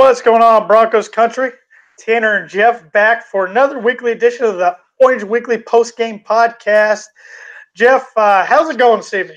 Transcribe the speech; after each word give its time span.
What's 0.00 0.22
going 0.22 0.40
on, 0.40 0.66
Broncos 0.66 1.10
country? 1.10 1.50
Tanner 1.98 2.38
and 2.38 2.48
Jeff 2.48 2.90
back 2.90 3.26
for 3.26 3.44
another 3.44 3.78
weekly 3.78 4.12
edition 4.12 4.46
of 4.46 4.56
the 4.56 4.74
Orange 4.98 5.24
Weekly 5.24 5.58
Post 5.58 5.98
Game 5.98 6.20
Podcast. 6.20 7.04
Jeff, 7.76 8.10
uh, 8.16 8.46
how's 8.46 8.70
it 8.70 8.78
going 8.78 9.00
this 9.00 9.12
evening? 9.12 9.36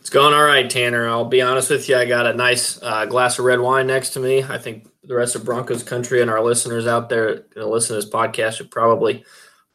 It's 0.00 0.10
going 0.10 0.34
all 0.34 0.42
right, 0.42 0.68
Tanner. 0.68 1.08
I'll 1.08 1.26
be 1.26 1.42
honest 1.42 1.70
with 1.70 1.88
you. 1.88 1.96
I 1.96 2.06
got 2.06 2.26
a 2.26 2.34
nice 2.34 2.82
uh, 2.82 3.06
glass 3.06 3.38
of 3.38 3.44
red 3.44 3.60
wine 3.60 3.86
next 3.86 4.10
to 4.10 4.20
me. 4.20 4.42
I 4.42 4.58
think 4.58 4.88
the 5.04 5.14
rest 5.14 5.36
of 5.36 5.44
Broncos 5.44 5.84
country 5.84 6.20
and 6.20 6.28
our 6.28 6.42
listeners 6.42 6.88
out 6.88 7.08
there 7.08 7.26
going 7.26 7.44
to 7.54 7.68
listen 7.68 7.94
to 7.94 8.02
this 8.02 8.12
podcast 8.12 8.56
should 8.56 8.70
probably 8.72 9.24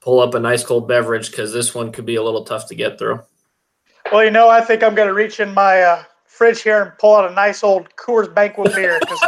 pull 0.01 0.19
up 0.19 0.33
a 0.33 0.39
nice 0.41 0.65
cold 0.65 0.89
beverage 0.89 1.31
because 1.31 1.53
this 1.53 1.73
one 1.73 1.93
could 1.93 2.05
be 2.05 2.17
a 2.17 2.23
little 2.23 2.43
tough 2.43 2.67
to 2.67 2.75
get 2.75 2.99
through. 2.99 3.21
Well, 4.11 4.25
you 4.25 4.31
know, 4.31 4.49
I 4.49 4.59
think 4.59 4.83
I'm 4.83 4.95
going 4.95 5.07
to 5.07 5.13
reach 5.13 5.39
in 5.39 5.53
my 5.53 5.81
uh, 5.81 6.03
fridge 6.25 6.61
here 6.61 6.83
and 6.83 6.91
pull 6.97 7.15
out 7.15 7.31
a 7.31 7.33
nice 7.33 7.63
old 7.63 7.87
Coors 7.95 8.31
Banquet 8.35 8.75
beer 8.75 8.99
because 8.99 9.19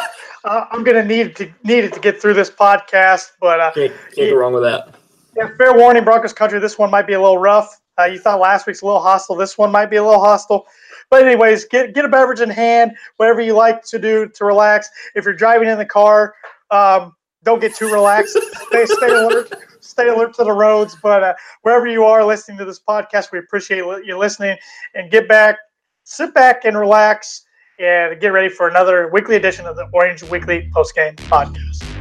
uh, 0.43 0.65
I'm 0.71 0.83
going 0.83 0.95
to 0.95 1.05
need 1.05 1.35
to 1.37 1.51
need 1.63 1.83
it 1.83 1.93
to 1.93 1.99
get 1.99 2.21
through 2.21 2.33
this 2.33 2.49
podcast. 2.49 3.31
But 3.39 3.59
uh, 3.59 3.71
can't, 3.71 3.93
can't 4.15 4.31
go 4.31 4.37
wrong 4.37 4.53
with 4.53 4.63
that. 4.63 4.95
Yeah, 5.37 5.49
fair 5.57 5.73
warning, 5.73 6.03
Broncos 6.03 6.33
country. 6.33 6.59
This 6.59 6.77
one 6.77 6.91
might 6.91 7.07
be 7.07 7.13
a 7.13 7.21
little 7.21 7.37
rough. 7.37 7.79
Uh, 7.99 8.05
you 8.05 8.19
thought 8.19 8.39
last 8.39 8.65
week's 8.65 8.81
a 8.81 8.85
little 8.85 9.01
hostile. 9.01 9.35
This 9.35 9.57
one 9.57 9.71
might 9.71 9.87
be 9.87 9.97
a 9.97 10.03
little 10.03 10.23
hostile. 10.23 10.65
But 11.09 11.25
anyways, 11.25 11.65
get 11.65 11.93
get 11.93 12.05
a 12.05 12.09
beverage 12.09 12.39
in 12.39 12.49
hand, 12.49 12.91
whatever 13.17 13.41
you 13.41 13.53
like 13.53 13.83
to 13.85 13.99
do 13.99 14.29
to 14.29 14.45
relax. 14.45 14.89
If 15.15 15.25
you're 15.25 15.33
driving 15.33 15.67
in 15.67 15.77
the 15.77 15.85
car, 15.85 16.35
um, 16.71 17.15
don't 17.43 17.59
get 17.59 17.75
too 17.75 17.91
relaxed. 17.91 18.37
stay, 18.67 18.85
stay 18.85 19.09
alert. 19.09 19.53
Stay 19.81 20.07
alert 20.07 20.33
to 20.35 20.43
the 20.43 20.51
roads. 20.51 20.95
But 21.01 21.23
uh, 21.23 21.33
wherever 21.63 21.87
you 21.87 22.03
are 22.05 22.23
listening 22.23 22.57
to 22.59 22.65
this 22.65 22.79
podcast, 22.79 23.31
we 23.31 23.39
appreciate 23.39 23.79
you 23.79 24.17
listening. 24.17 24.57
And 24.93 25.09
get 25.09 25.27
back, 25.27 25.57
sit 26.03 26.33
back 26.33 26.65
and 26.65 26.77
relax, 26.77 27.45
and 27.79 28.19
get 28.19 28.29
ready 28.29 28.49
for 28.49 28.67
another 28.67 29.07
weekly 29.07 29.35
edition 29.37 29.65
of 29.65 29.75
the 29.75 29.87
Orange 29.93 30.21
Weekly 30.23 30.69
Post 30.73 30.95
Game 30.95 31.15
Podcast. 31.15 31.98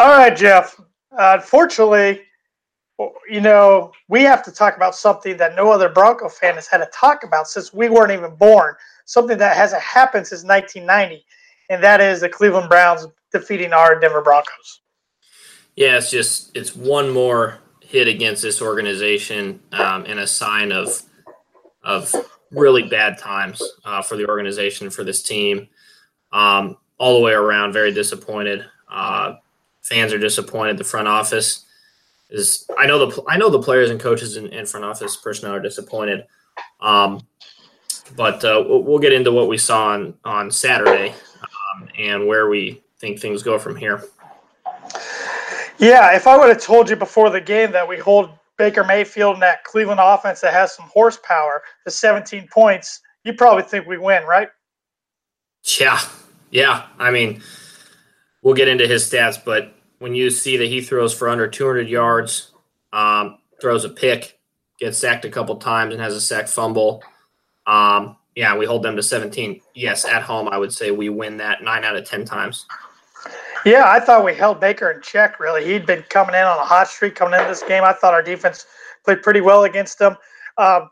All 0.00 0.08
right, 0.08 0.34
Jeff. 0.34 0.80
Uh, 1.12 1.36
unfortunately, 1.38 2.22
you 3.28 3.42
know, 3.42 3.92
we 4.08 4.22
have 4.22 4.42
to 4.44 4.50
talk 4.50 4.74
about 4.74 4.94
something 4.94 5.36
that 5.36 5.54
no 5.54 5.70
other 5.70 5.90
Bronco 5.90 6.30
fan 6.30 6.54
has 6.54 6.66
had 6.66 6.78
to 6.78 6.88
talk 6.90 7.22
about 7.22 7.48
since 7.48 7.74
we 7.74 7.90
weren't 7.90 8.10
even 8.10 8.34
born. 8.34 8.76
Something 9.04 9.36
that 9.36 9.58
hasn't 9.58 9.82
happened 9.82 10.26
since 10.26 10.42
1990, 10.42 11.22
and 11.68 11.84
that 11.84 12.00
is 12.00 12.22
the 12.22 12.30
Cleveland 12.30 12.70
Browns 12.70 13.06
defeating 13.30 13.74
our 13.74 14.00
Denver 14.00 14.22
Broncos. 14.22 14.80
Yeah, 15.76 15.98
it's 15.98 16.10
just 16.10 16.56
it's 16.56 16.74
one 16.74 17.10
more 17.10 17.58
hit 17.82 18.08
against 18.08 18.40
this 18.40 18.62
organization 18.62 19.60
um, 19.72 20.06
and 20.06 20.18
a 20.18 20.26
sign 20.26 20.72
of 20.72 21.02
of 21.84 22.14
really 22.50 22.84
bad 22.84 23.18
times 23.18 23.62
uh, 23.84 24.00
for 24.00 24.16
the 24.16 24.26
organization 24.26 24.88
for 24.88 25.04
this 25.04 25.22
team. 25.22 25.68
Um, 26.32 26.78
all 26.96 27.18
the 27.18 27.22
way 27.22 27.32
around, 27.32 27.74
very 27.74 27.92
disappointed. 27.92 28.64
Uh, 28.90 29.34
fans 29.90 30.12
are 30.12 30.18
disappointed. 30.18 30.78
The 30.78 30.84
front 30.84 31.08
office 31.08 31.66
is 32.30 32.66
I 32.78 32.86
know 32.86 33.10
the 33.10 33.22
I 33.28 33.36
know 33.36 33.50
the 33.50 33.60
players 33.60 33.90
and 33.90 34.00
coaches 34.00 34.36
and, 34.36 34.46
and 34.54 34.66
front 34.66 34.86
office 34.86 35.16
personnel 35.16 35.56
are 35.56 35.60
disappointed. 35.60 36.24
Um, 36.80 37.26
but 38.16 38.44
uh, 38.44 38.64
we'll 38.66 38.98
get 38.98 39.12
into 39.12 39.32
what 39.32 39.48
we 39.48 39.58
saw 39.58 39.88
on 39.88 40.14
on 40.24 40.50
Saturday 40.50 41.10
um, 41.10 41.88
and 41.98 42.26
where 42.26 42.48
we 42.48 42.82
think 42.98 43.18
things 43.18 43.42
go 43.42 43.58
from 43.58 43.76
here. 43.76 44.02
Yeah, 45.78 46.14
if 46.14 46.26
I 46.26 46.36
would 46.36 46.48
have 46.48 46.62
told 46.62 46.90
you 46.90 46.96
before 46.96 47.30
the 47.30 47.40
game 47.40 47.72
that 47.72 47.88
we 47.88 47.98
hold 47.98 48.30
Baker 48.58 48.84
Mayfield 48.84 49.34
and 49.34 49.42
that 49.42 49.64
Cleveland 49.64 50.00
offense 50.02 50.40
that 50.42 50.52
has 50.52 50.74
some 50.74 50.86
horsepower 50.92 51.62
to 51.84 51.90
17 51.90 52.48
points, 52.52 53.00
you 53.24 53.32
probably 53.32 53.62
think 53.62 53.86
we 53.86 53.96
win, 53.96 54.24
right? 54.24 54.48
Yeah, 55.78 55.98
yeah. 56.50 56.86
I 56.98 57.10
mean, 57.10 57.42
we'll 58.42 58.54
get 58.54 58.68
into 58.68 58.86
his 58.86 59.10
stats, 59.10 59.42
but 59.42 59.72
when 60.00 60.14
you 60.14 60.30
see 60.30 60.56
that 60.56 60.66
he 60.66 60.80
throws 60.80 61.14
for 61.14 61.28
under 61.28 61.46
200 61.46 61.88
yards, 61.88 62.50
um, 62.92 63.38
throws 63.60 63.84
a 63.84 63.88
pick, 63.88 64.40
gets 64.80 64.98
sacked 64.98 65.24
a 65.24 65.30
couple 65.30 65.54
times, 65.56 65.94
and 65.94 66.02
has 66.02 66.14
a 66.14 66.20
sack 66.20 66.48
fumble. 66.48 67.04
Um, 67.66 68.16
yeah, 68.34 68.56
we 68.56 68.64
hold 68.64 68.82
them 68.82 68.96
to 68.96 69.02
17. 69.02 69.60
Yes, 69.74 70.04
at 70.04 70.22
home, 70.22 70.48
I 70.48 70.56
would 70.56 70.72
say 70.72 70.90
we 70.90 71.10
win 71.10 71.36
that 71.36 71.62
nine 71.62 71.84
out 71.84 71.96
of 71.96 72.04
10 72.04 72.24
times. 72.24 72.66
Yeah, 73.66 73.84
I 73.86 74.00
thought 74.00 74.24
we 74.24 74.34
held 74.34 74.58
Baker 74.58 74.90
in 74.90 75.02
check, 75.02 75.38
really. 75.38 75.66
He'd 75.66 75.84
been 75.84 76.02
coming 76.08 76.34
in 76.34 76.44
on 76.44 76.58
a 76.58 76.64
hot 76.64 76.88
streak 76.88 77.14
coming 77.14 77.38
into 77.38 77.48
this 77.48 77.62
game. 77.62 77.84
I 77.84 77.92
thought 77.92 78.14
our 78.14 78.22
defense 78.22 78.64
played 79.04 79.22
pretty 79.22 79.42
well 79.42 79.64
against 79.64 80.00
him. 80.00 80.16
Um, 80.56 80.88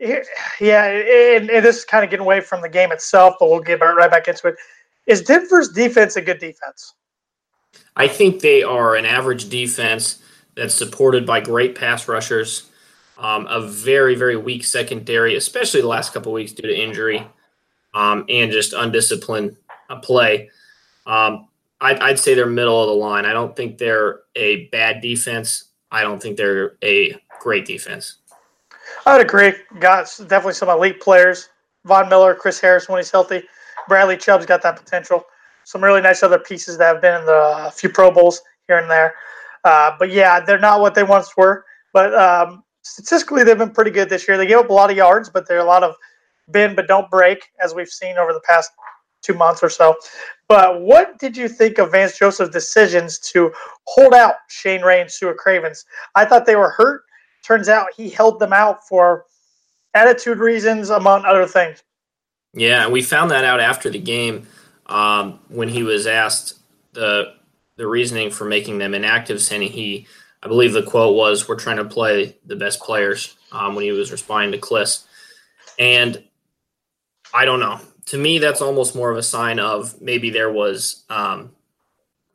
yeah, 0.00 0.86
and, 0.86 1.50
and 1.50 1.64
this 1.64 1.78
is 1.78 1.84
kind 1.84 2.02
of 2.02 2.10
getting 2.10 2.24
away 2.24 2.40
from 2.40 2.62
the 2.62 2.68
game 2.68 2.92
itself, 2.92 3.34
but 3.38 3.50
we'll 3.50 3.60
get 3.60 3.80
right 3.80 4.10
back 4.10 4.26
into 4.26 4.48
it. 4.48 4.54
Is 5.06 5.20
Denver's 5.20 5.68
defense 5.68 6.16
a 6.16 6.22
good 6.22 6.38
defense? 6.38 6.94
I 7.96 8.08
think 8.08 8.40
they 8.40 8.62
are 8.62 8.96
an 8.96 9.04
average 9.04 9.48
defense 9.48 10.22
that's 10.54 10.74
supported 10.74 11.26
by 11.26 11.40
great 11.40 11.74
pass 11.74 12.08
rushers, 12.08 12.70
um, 13.18 13.46
a 13.48 13.60
very, 13.60 14.14
very 14.14 14.36
weak 14.36 14.64
secondary, 14.64 15.36
especially 15.36 15.80
the 15.80 15.88
last 15.88 16.12
couple 16.12 16.32
weeks 16.32 16.52
due 16.52 16.68
to 16.68 16.74
injury 16.74 17.26
um, 17.94 18.24
and 18.28 18.50
just 18.50 18.72
undisciplined 18.72 19.56
uh, 19.90 19.96
play. 20.00 20.50
Um, 21.06 21.48
I'd, 21.80 21.98
I'd, 21.98 22.18
say 22.18 22.34
they're 22.34 22.46
middle 22.46 22.80
of 22.80 22.88
the 22.88 22.94
line. 22.94 23.26
I 23.26 23.32
don't 23.32 23.56
think 23.56 23.78
they're 23.78 24.20
a 24.36 24.66
bad 24.66 25.00
defense. 25.00 25.64
I 25.90 26.02
don't 26.02 26.22
think 26.22 26.36
they're 26.36 26.76
a 26.82 27.16
great 27.40 27.66
defense. 27.66 28.16
I 29.04 29.16
would 29.16 29.26
agree. 29.26 29.52
Got 29.80 30.06
definitely 30.20 30.54
some 30.54 30.68
elite 30.68 31.00
players. 31.00 31.48
Von 31.84 32.08
Miller, 32.08 32.34
Chris 32.34 32.60
Harris 32.60 32.88
when 32.88 32.98
he's 32.98 33.10
healthy. 33.10 33.42
Bradley 33.88 34.16
Chubb's 34.16 34.46
got 34.46 34.62
that 34.62 34.76
potential 34.76 35.24
some 35.72 35.82
really 35.82 36.02
nice 36.02 36.22
other 36.22 36.38
pieces 36.38 36.76
that 36.76 36.86
have 36.92 37.00
been 37.00 37.18
in 37.18 37.24
the 37.24 37.72
few 37.74 37.88
Pro 37.88 38.10
Bowls 38.10 38.42
here 38.68 38.76
and 38.76 38.90
there. 38.90 39.14
Uh, 39.64 39.92
but 39.98 40.10
yeah, 40.10 40.38
they're 40.38 40.58
not 40.58 40.80
what 40.80 40.94
they 40.94 41.02
once 41.02 41.34
were. 41.34 41.64
But 41.94 42.14
um, 42.14 42.62
statistically, 42.82 43.42
they've 43.42 43.56
been 43.56 43.70
pretty 43.70 43.90
good 43.90 44.10
this 44.10 44.28
year. 44.28 44.36
They 44.36 44.46
gave 44.46 44.58
up 44.58 44.68
a 44.68 44.72
lot 44.72 44.90
of 44.90 44.96
yards, 44.98 45.30
but 45.30 45.48
they're 45.48 45.60
a 45.60 45.64
lot 45.64 45.82
of 45.82 45.94
bend 46.48 46.76
but 46.76 46.88
don't 46.88 47.10
break, 47.10 47.48
as 47.64 47.74
we've 47.74 47.88
seen 47.88 48.18
over 48.18 48.34
the 48.34 48.40
past 48.40 48.70
two 49.22 49.32
months 49.32 49.62
or 49.62 49.70
so. 49.70 49.96
But 50.46 50.82
what 50.82 51.18
did 51.18 51.38
you 51.38 51.48
think 51.48 51.78
of 51.78 51.92
Vance 51.92 52.18
Joseph's 52.18 52.50
decisions 52.50 53.18
to 53.30 53.50
hold 53.86 54.12
out 54.12 54.34
Shane 54.50 54.82
Ray 54.82 55.00
and 55.00 55.10
Sua 55.10 55.32
Cravens? 55.32 55.86
I 56.14 56.26
thought 56.26 56.44
they 56.44 56.56
were 56.56 56.70
hurt. 56.70 57.04
Turns 57.42 57.70
out 57.70 57.86
he 57.96 58.10
held 58.10 58.40
them 58.40 58.52
out 58.52 58.86
for 58.86 59.24
attitude 59.94 60.38
reasons, 60.38 60.90
among 60.90 61.24
other 61.24 61.46
things. 61.46 61.82
Yeah, 62.52 62.88
we 62.88 63.00
found 63.00 63.30
that 63.30 63.46
out 63.46 63.60
after 63.60 63.88
the 63.88 63.98
game 63.98 64.46
um, 64.86 65.40
when 65.48 65.68
he 65.68 65.82
was 65.82 66.06
asked 66.06 66.58
the 66.92 67.34
the 67.76 67.86
reasoning 67.86 68.30
for 68.30 68.44
making 68.44 68.78
them 68.78 68.94
inactive, 68.94 69.40
saying 69.40 69.62
he, 69.62 70.06
I 70.42 70.48
believe 70.48 70.72
the 70.72 70.82
quote 70.82 71.16
was, 71.16 71.48
"We're 71.48 71.56
trying 71.56 71.78
to 71.78 71.84
play 71.84 72.36
the 72.46 72.56
best 72.56 72.80
players." 72.80 73.36
Um, 73.52 73.74
when 73.74 73.84
he 73.84 73.92
was 73.92 74.10
responding 74.10 74.52
to 74.52 74.66
Klis, 74.66 75.04
and 75.78 76.22
I 77.34 77.44
don't 77.44 77.60
know. 77.60 77.80
To 78.06 78.18
me, 78.18 78.38
that's 78.38 78.62
almost 78.62 78.96
more 78.96 79.10
of 79.10 79.18
a 79.18 79.22
sign 79.22 79.58
of 79.58 80.00
maybe 80.00 80.30
there 80.30 80.50
was 80.50 81.04
um, 81.08 81.52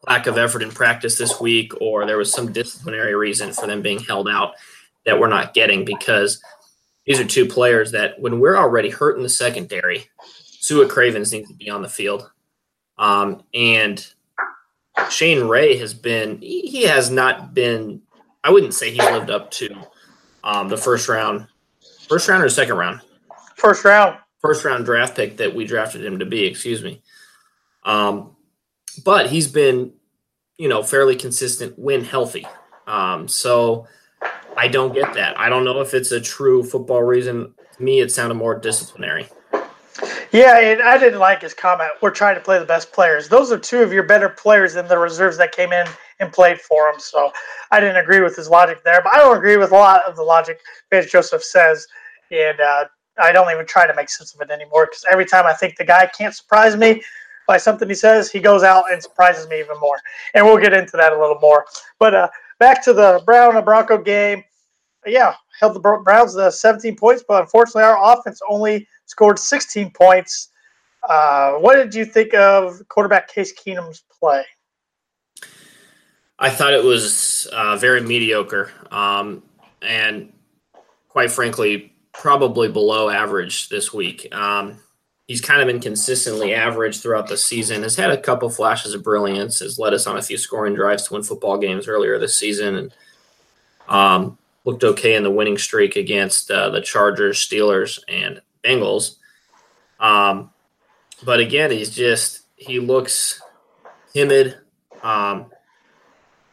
lack 0.08 0.28
of 0.28 0.38
effort 0.38 0.62
in 0.62 0.72
practice 0.72 1.18
this 1.18 1.40
week, 1.40 1.74
or 1.82 2.06
there 2.06 2.18
was 2.18 2.32
some 2.32 2.52
disciplinary 2.52 3.16
reason 3.16 3.52
for 3.52 3.68
them 3.68 3.82
being 3.82 4.00
held 4.00 4.30
out 4.30 4.54
that 5.06 5.20
we're 5.20 5.28
not 5.28 5.54
getting 5.54 5.86
because 5.86 6.42
these 7.06 7.20
are 7.20 7.26
two 7.26 7.46
players 7.46 7.92
that 7.92 8.20
when 8.20 8.40
we're 8.40 8.58
already 8.58 8.90
hurt 8.90 9.18
in 9.18 9.24
the 9.24 9.30
secondary, 9.30 10.10
Sua 10.60 10.88
Cravens 10.88 11.32
needs 11.32 11.50
to 11.50 11.56
be 11.56 11.70
on 11.70 11.82
the 11.82 11.90
field. 11.90 12.30
Um, 12.98 13.44
and 13.54 14.06
Shane 15.10 15.48
Ray 15.48 15.78
has 15.78 15.94
been, 15.94 16.42
he 16.42 16.84
has 16.84 17.10
not 17.10 17.54
been, 17.54 18.02
I 18.44 18.52
wouldn't 18.52 18.74
say 18.74 18.90
he's 18.90 19.00
lived 19.00 19.30
up 19.30 19.52
to 19.52 19.76
um, 20.44 20.70
the 20.70 20.78
first 20.78 21.08
round, 21.10 21.48
first 22.08 22.28
round 22.28 22.44
or 22.44 22.50
second 22.50 22.78
round? 22.78 23.02
First 23.56 23.84
round. 23.86 24.18
First 24.40 24.64
round 24.66 24.86
draft 24.86 25.16
pick 25.16 25.38
that 25.38 25.54
we 25.56 25.66
drafted 25.66 26.06
him 26.06 26.20
to 26.20 26.26
be, 26.26 26.46
excuse 26.46 26.84
me. 26.84 27.02
Um, 27.84 28.36
but 29.04 29.30
he's 29.30 29.48
been, 29.48 29.94
you 30.58 30.70
know, 30.70 30.84
fairly 30.84 31.16
consistent 31.16 31.78
when 31.78 32.04
healthy. 32.04 32.46
Um, 32.86 33.28
so 33.28 33.88
I 34.56 34.68
don't 34.68 34.94
get 34.94 35.14
that. 35.16 35.40
I 35.40 35.50
don't 35.50 35.66
know 35.66 35.82
if 35.82 35.94
it's 35.94 36.12
a 36.12 36.22
true 36.22 36.64
football 36.64 37.04
reason. 37.04 37.54
To 37.78 37.84
me, 37.84 38.00
it 38.00 38.12
sounded 38.12 38.36
more 38.36 38.58
disciplinary. 38.58 39.28
Yeah, 40.32 40.60
and 40.60 40.82
I 40.82 40.98
didn't 40.98 41.20
like 41.20 41.42
his 41.42 41.54
comment. 41.54 41.92
We're 42.02 42.12
trying 42.12 42.36
to 42.36 42.42
play 42.42 42.60
the 42.60 42.66
best 42.66 42.92
players. 42.92 43.30
Those 43.30 43.52
are 43.52 43.58
two 43.58 43.82
of 43.82 43.94
your 43.94 44.04
better 44.04 44.28
players 44.28 44.74
than 44.74 44.88
the 44.88 44.98
reserves 44.98 45.38
that 45.38 45.54
came 45.54 45.72
in 45.72 45.88
and 46.20 46.34
played 46.34 46.60
for 46.60 46.90
him. 46.90 47.00
So 47.00 47.32
I 47.72 47.80
didn't 47.80 47.98
agree 47.98 48.20
with 48.20 48.36
his 48.36 48.50
logic 48.50 48.84
there, 48.84 49.02
but 49.02 49.16
I 49.16 49.20
don't 49.20 49.38
agree 49.38 49.58
with 49.58 49.72
a 49.72 49.76
lot 49.76 50.04
of 50.06 50.16
the 50.16 50.24
logic 50.24 50.60
Vance 50.90 51.10
Joseph 51.12 51.44
says, 51.44 51.88
and 52.32 52.60
uh, 52.60 52.86
I 53.18 53.32
don't 53.32 53.52
even 53.52 53.66
try 53.66 53.88
to 53.88 53.96
make 53.96 54.10
sense 54.10 54.34
of 54.36 54.42
it 54.42 54.52
anymore 54.52 54.88
because 54.88 55.06
every 55.10 55.26
time 55.26 55.46
I 55.46 55.54
think 55.54 55.78
the 55.78 55.86
guy 55.86 56.06
can't 56.08 56.36
surprise 56.36 56.76
me 56.76 57.02
by 57.48 57.58
something 57.58 57.88
he 57.88 57.96
says, 57.96 58.30
he 58.30 58.40
goes 58.40 58.64
out 58.64 58.92
and 58.92 59.02
surprises 59.02 59.48
me 59.48 59.60
even 59.60 59.80
more. 59.80 60.00
And 60.34 60.46
we'll 60.46 60.58
get 60.58 60.74
into 60.74 60.98
that 60.98 61.14
a 61.14 61.20
little 61.20 61.40
more. 61.40 61.66
But 62.00 62.14
uh, 62.14 62.30
back 62.60 62.84
to 62.84 62.94
the 62.94 63.24
Brown 63.26 63.56
and 63.56 63.64
Bronco 63.64 63.98
game. 63.98 64.44
Yeah, 65.08 65.34
held 65.60 65.74
the 65.74 65.80
Browns 65.80 66.36
to 66.36 66.52
17 66.52 66.96
points, 66.96 67.24
but 67.28 67.42
unfortunately, 67.42 67.84
our 67.84 68.14
offense 68.14 68.40
only 68.50 68.88
scored 69.06 69.40
16 69.40 69.92
points. 69.92 70.50
Uh, 71.08 71.54
what 71.54 71.76
did 71.76 71.96
you 71.96 72.06
think 72.06 72.34
of 72.34 72.82
quarterback 72.90 73.28
Case 73.28 73.54
Keenum's 73.54 74.04
play? 74.20 74.44
I 76.40 76.50
thought 76.50 76.74
it 76.74 76.84
was 76.84 77.48
uh, 77.52 77.78
very 77.78 78.02
mediocre, 78.02 78.72
um, 78.92 79.42
and 79.82 80.32
quite 81.10 81.32
frankly, 81.32 81.94
probably 82.14 82.68
below 82.68 83.10
average 83.10 83.70
this 83.70 83.92
week. 83.92 84.34
Um, 84.36 84.78
he's 85.28 85.42
kind 85.42 85.62
of 85.62 85.68
been 85.68 85.80
consistently 85.80 86.54
average 86.54 87.02
throughout 87.02 87.28
the 87.28 87.38
season. 87.38 87.82
Has 87.82 87.96
had 87.96 88.12
a 88.12 88.18
couple 88.18 88.50
flashes 88.50 88.94
of 88.94 89.04
brilliance. 89.04 89.60
Has 89.60 89.80
led 89.80 89.94
us 89.94 90.06
on 90.06 90.18
a 90.18 90.22
few 90.22 90.38
scoring 90.38 90.76
drives 90.76 91.08
to 91.08 91.14
win 91.14 91.24
football 91.24 91.58
games 91.58 91.88
earlier 91.88 92.20
this 92.20 92.38
season, 92.38 92.76
and 92.76 92.94
um, 93.88 94.38
looked 94.68 94.84
okay 94.84 95.16
in 95.16 95.24
the 95.24 95.32
winning 95.32 95.58
streak 95.58 95.96
against 95.96 96.52
uh, 96.52 96.70
the 96.70 96.82
Chargers, 96.82 97.40
Steelers, 97.40 98.00
and 98.10 98.42
Bengals. 98.66 99.16
Um, 99.98 100.52
but 101.24 101.40
again, 101.40 101.72
he's 101.72 101.96
just 101.96 102.42
he 102.58 102.82
looks 102.82 103.42
timid. 104.14 104.58
Um, 105.02 105.46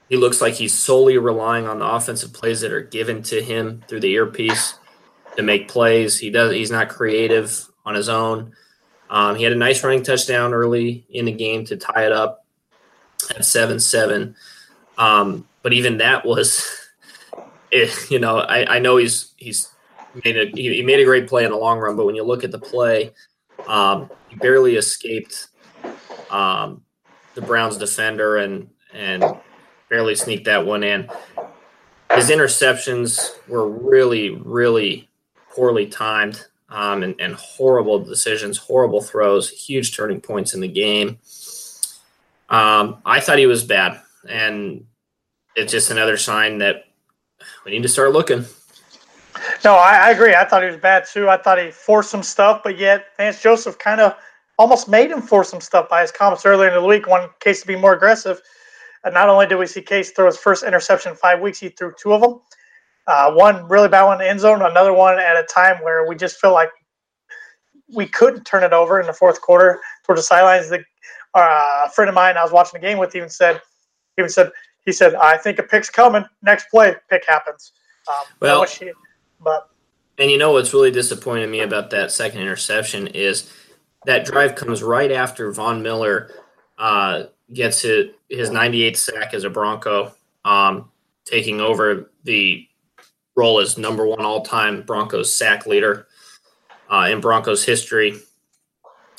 he 0.08 0.16
looks 0.16 0.40
like 0.40 0.54
he's 0.54 0.72
solely 0.72 1.18
relying 1.18 1.66
on 1.66 1.80
the 1.80 1.86
offensive 1.86 2.32
plays 2.32 2.60
that 2.60 2.72
are 2.72 2.82
given 2.82 3.24
to 3.24 3.42
him 3.42 3.82
through 3.88 4.00
the 4.00 4.12
earpiece 4.12 4.78
to 5.36 5.42
make 5.42 5.66
plays. 5.66 6.16
He 6.16 6.30
does. 6.30 6.52
He's 6.52 6.70
not 6.70 6.90
creative 6.90 7.66
on 7.84 7.96
his 7.96 8.08
own. 8.08 8.52
Um, 9.10 9.34
he 9.34 9.42
had 9.42 9.52
a 9.52 9.56
nice 9.56 9.82
running 9.82 10.04
touchdown 10.04 10.54
early 10.54 11.04
in 11.10 11.24
the 11.24 11.32
game 11.32 11.64
to 11.64 11.76
tie 11.76 12.06
it 12.06 12.12
up 12.12 12.46
at 13.30 13.44
seven 13.44 13.80
seven. 13.80 14.36
Um, 14.98 15.48
but 15.62 15.72
even 15.72 15.98
that 15.98 16.24
was, 16.24 16.64
it, 17.74 18.10
you 18.10 18.18
know, 18.18 18.38
I, 18.38 18.76
I 18.76 18.78
know 18.78 18.96
he's 18.96 19.34
he's 19.36 19.68
made 20.24 20.36
a 20.36 20.46
he, 20.54 20.76
he 20.76 20.82
made 20.82 21.00
a 21.00 21.04
great 21.04 21.28
play 21.28 21.44
in 21.44 21.50
the 21.50 21.56
long 21.56 21.78
run, 21.78 21.96
but 21.96 22.06
when 22.06 22.14
you 22.14 22.22
look 22.22 22.44
at 22.44 22.52
the 22.52 22.58
play, 22.58 23.12
um, 23.66 24.08
he 24.28 24.36
barely 24.36 24.76
escaped 24.76 25.48
um, 26.30 26.82
the 27.34 27.42
Browns 27.42 27.76
defender 27.76 28.36
and 28.36 28.70
and 28.92 29.24
barely 29.90 30.14
sneaked 30.14 30.44
that 30.44 30.64
one 30.64 30.84
in. 30.84 31.10
His 32.12 32.30
interceptions 32.30 33.32
were 33.48 33.68
really, 33.68 34.30
really 34.30 35.08
poorly 35.50 35.86
timed 35.86 36.46
um, 36.68 37.02
and, 37.02 37.20
and, 37.20 37.34
horrible 37.34 37.98
decisions, 37.98 38.56
horrible 38.56 39.00
throws, 39.00 39.48
huge 39.50 39.96
turning 39.96 40.20
points 40.20 40.54
in 40.54 40.60
the 40.60 40.68
game. 40.68 41.18
Um, 42.48 42.98
I 43.04 43.18
thought 43.20 43.38
he 43.38 43.46
was 43.46 43.64
bad, 43.64 44.00
and 44.28 44.86
it's 45.56 45.72
just 45.72 45.90
another 45.90 46.16
sign 46.16 46.58
that 46.58 46.83
we 47.64 47.72
need 47.72 47.82
to 47.82 47.88
start 47.88 48.12
looking. 48.12 48.44
No, 49.64 49.74
I, 49.74 50.08
I, 50.08 50.10
agree. 50.10 50.34
I 50.34 50.44
thought 50.44 50.62
he 50.62 50.68
was 50.68 50.78
bad 50.78 51.06
too. 51.06 51.28
I 51.28 51.36
thought 51.36 51.58
he 51.58 51.70
forced 51.70 52.10
some 52.10 52.22
stuff, 52.22 52.60
but 52.62 52.78
yet 52.78 53.06
Vance 53.16 53.42
Joseph 53.42 53.78
kind 53.78 54.00
of 54.00 54.16
almost 54.58 54.88
made 54.88 55.10
him 55.10 55.20
force 55.20 55.48
some 55.48 55.60
stuff 55.60 55.88
by 55.88 56.02
his 56.02 56.12
comments 56.12 56.46
earlier 56.46 56.68
in 56.68 56.74
the 56.74 56.86
week. 56.86 57.06
One 57.08 57.28
case 57.40 57.60
to 57.62 57.66
be 57.66 57.76
more 57.76 57.94
aggressive. 57.94 58.40
And 59.04 59.12
not 59.12 59.28
only 59.28 59.46
did 59.46 59.56
we 59.56 59.66
see 59.66 59.82
Case 59.82 60.10
throw 60.10 60.26
his 60.26 60.38
first 60.38 60.64
interception 60.64 61.12
in 61.12 61.16
five 61.16 61.40
weeks, 61.40 61.58
he 61.58 61.68
threw 61.68 61.92
two 61.98 62.14
of 62.14 62.22
them. 62.22 62.40
Uh, 63.06 63.32
one 63.32 63.68
really 63.68 63.88
bad 63.88 64.04
one 64.04 64.14
in 64.14 64.26
the 64.26 64.30
end 64.30 64.40
zone, 64.40 64.62
another 64.62 64.94
one 64.94 65.18
at 65.18 65.36
a 65.36 65.44
time 65.44 65.76
where 65.82 66.08
we 66.08 66.16
just 66.16 66.40
feel 66.40 66.52
like 66.52 66.70
we 67.94 68.06
couldn't 68.06 68.44
turn 68.44 68.62
it 68.62 68.72
over 68.72 68.98
in 68.98 69.06
the 69.06 69.12
fourth 69.12 69.42
quarter 69.42 69.78
towards 70.06 70.20
the 70.20 70.26
sidelines. 70.26 70.70
The, 70.70 70.78
uh, 71.34 71.82
a 71.84 71.90
friend 71.90 72.08
of 72.08 72.14
mine 72.14 72.38
I 72.38 72.42
was 72.42 72.52
watching 72.52 72.80
the 72.80 72.86
game 72.86 72.96
with 72.96 73.14
even 73.14 73.28
said, 73.28 73.60
even 74.18 74.30
said, 74.30 74.50
he 74.84 74.92
said, 74.92 75.14
I 75.14 75.36
think 75.36 75.58
a 75.58 75.62
pick's 75.62 75.90
coming. 75.90 76.24
Next 76.42 76.70
play, 76.70 76.96
pick 77.08 77.24
happens. 77.26 77.72
Um, 78.08 78.26
well, 78.40 78.66
but 79.40 79.70
and 80.18 80.30
you 80.30 80.38
know 80.38 80.52
what's 80.52 80.72
really 80.72 80.90
disappointed 80.90 81.48
me 81.48 81.60
about 81.60 81.90
that 81.90 82.12
second 82.12 82.40
interception 82.40 83.08
is 83.08 83.50
that 84.04 84.24
drive 84.24 84.54
comes 84.54 84.82
right 84.82 85.10
after 85.10 85.50
Von 85.50 85.82
Miller 85.82 86.30
uh, 86.78 87.24
gets 87.52 87.82
his, 87.82 88.06
his 88.28 88.50
98th 88.50 88.96
sack 88.96 89.34
as 89.34 89.44
a 89.44 89.50
Bronco, 89.50 90.12
um, 90.44 90.90
taking 91.24 91.60
over 91.60 92.10
the 92.24 92.66
role 93.34 93.58
as 93.58 93.76
number 93.76 94.06
one 94.06 94.24
all 94.24 94.42
time 94.42 94.82
Broncos 94.82 95.34
sack 95.34 95.66
leader 95.66 96.06
uh, 96.90 97.08
in 97.10 97.20
Broncos 97.20 97.64
history 97.64 98.16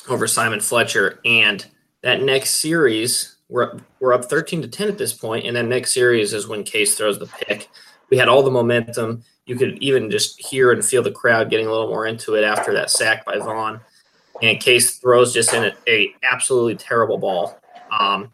over 0.08 0.28
Simon 0.28 0.60
Fletcher. 0.60 1.20
And 1.26 1.66
that 2.04 2.22
next 2.22 2.52
series, 2.52 3.35
we're, 3.50 3.80
we're 4.00 4.14
up 4.14 4.26
13 4.26 4.62
to 4.64 4.68
10 4.68 4.88
at 4.88 4.98
this 4.98 5.14
point, 5.14 5.46
and 5.46 5.56
then 5.56 5.70
next 5.70 5.94
series 5.94 6.34
is 6.34 6.48
when 6.48 6.64
Case 6.64 6.98
throws 6.98 7.20
the 7.20 7.28
pick. 7.28 7.70
We 8.10 8.18
had 8.18 8.28
all 8.28 8.44
the 8.44 8.52
momentum. 8.52 9.24
You 9.46 9.56
could 9.56 9.78
even 9.82 10.10
just 10.10 10.40
hear 10.40 10.72
and 10.72 10.84
feel 10.84 11.04
the 11.04 11.12
crowd 11.12 11.50
getting 11.50 11.68
a 11.68 11.72
little 11.72 11.88
more 11.88 12.08
into 12.08 12.36
it 12.36 12.44
after 12.44 12.74
that 12.74 12.90
sack 12.90 13.26
by 13.26 13.38
Von. 13.38 13.80
And 14.42 14.60
Case 14.60 14.98
throws 14.98 15.34
just 15.34 15.54
in 15.54 15.64
a, 15.64 15.74
a 15.88 16.16
absolutely 16.30 16.76
terrible 16.76 17.18
ball. 17.18 17.60
Um, 17.92 18.32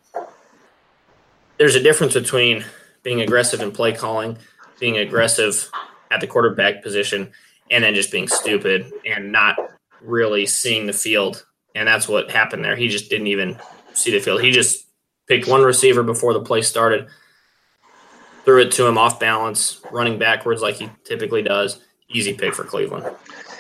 there's 1.57 1.75
a 1.75 1.83
difference 1.83 2.13
between 2.13 2.65
being 3.03 3.21
aggressive 3.21 3.61
in 3.61 3.71
play 3.71 3.93
calling, 3.93 4.37
being 4.79 4.97
aggressive 4.97 5.69
at 6.09 6.21
the 6.21 6.27
quarterback 6.27 6.81
position, 6.81 7.31
and 7.69 7.83
then 7.83 7.93
just 7.93 8.11
being 8.11 8.27
stupid 8.27 8.91
and 9.05 9.31
not 9.31 9.57
really 10.01 10.45
seeing 10.45 10.87
the 10.87 10.93
field. 10.93 11.45
And 11.75 11.87
that's 11.87 12.07
what 12.07 12.31
happened 12.31 12.65
there. 12.65 12.75
He 12.75 12.87
just 12.87 13.09
didn't 13.09 13.27
even 13.27 13.57
see 13.93 14.11
the 14.11 14.19
field. 14.19 14.41
He 14.41 14.51
just 14.51 14.87
picked 15.31 15.47
one 15.47 15.61
receiver 15.61 16.03
before 16.03 16.33
the 16.33 16.41
play 16.41 16.61
started, 16.61 17.07
threw 18.43 18.59
it 18.61 18.69
to 18.69 18.85
him 18.85 18.97
off 18.97 19.17
balance, 19.17 19.79
running 19.89 20.19
backwards 20.19 20.61
like 20.61 20.75
he 20.75 20.89
typically 21.05 21.41
does. 21.41 21.79
Easy 22.09 22.33
pick 22.33 22.53
for 22.53 22.65
Cleveland. 22.65 23.15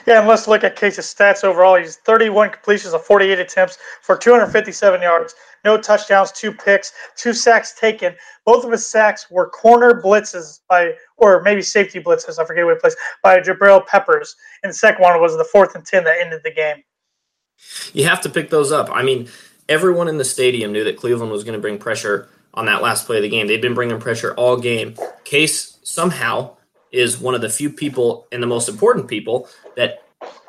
Yeah, 0.05 0.19
and 0.19 0.27
let's 0.27 0.49
look 0.49 0.65
at 0.65 0.75
Case's 0.75 1.05
stats 1.05 1.45
overall. 1.45 1.77
He's 1.77 1.95
31 1.95 2.49
completions 2.49 2.93
of 2.93 3.05
48 3.05 3.39
attempts 3.39 3.77
for 4.01 4.17
257 4.17 5.01
yards, 5.01 5.33
no 5.63 5.79
touchdowns, 5.79 6.33
two 6.33 6.51
picks, 6.51 6.91
two 7.15 7.33
sacks 7.33 7.79
taken. 7.79 8.15
Both 8.45 8.65
of 8.65 8.71
his 8.73 8.85
sacks 8.85 9.31
were 9.31 9.49
corner 9.49 10.01
blitzes 10.03 10.59
by, 10.67 10.95
or 11.15 11.41
maybe 11.41 11.61
safety 11.61 12.01
blitzes, 12.01 12.37
I 12.37 12.43
forget 12.43 12.65
what 12.65 12.81
place, 12.81 12.97
by 13.23 13.39
Jabril 13.39 13.87
Peppers. 13.87 14.35
And 14.63 14.71
the 14.71 14.73
second 14.73 15.03
one 15.03 15.21
was 15.21 15.37
the 15.37 15.45
fourth 15.45 15.73
and 15.75 15.85
10 15.85 16.03
that 16.03 16.17
ended 16.19 16.41
the 16.43 16.51
game. 16.51 16.83
You 17.93 18.03
have 18.03 18.19
to 18.21 18.29
pick 18.29 18.49
those 18.49 18.73
up. 18.73 18.89
I 18.91 19.03
mean, 19.03 19.29
everyone 19.71 20.09
in 20.09 20.17
the 20.17 20.25
stadium 20.25 20.73
knew 20.73 20.83
that 20.83 20.97
Cleveland 20.97 21.31
was 21.31 21.45
going 21.45 21.53
to 21.53 21.61
bring 21.61 21.77
pressure 21.77 22.27
on 22.53 22.65
that 22.65 22.81
last 22.81 23.05
play 23.05 23.15
of 23.15 23.23
the 23.23 23.29
game. 23.29 23.47
They've 23.47 23.61
been 23.61 23.73
bringing 23.73 24.01
pressure 24.01 24.33
all 24.33 24.57
game. 24.57 24.95
Case 25.23 25.79
somehow 25.83 26.57
is 26.91 27.17
one 27.17 27.35
of 27.35 27.41
the 27.41 27.49
few 27.49 27.69
people 27.69 28.27
and 28.33 28.43
the 28.43 28.47
most 28.47 28.67
important 28.67 29.07
people 29.07 29.47
that 29.77 30.03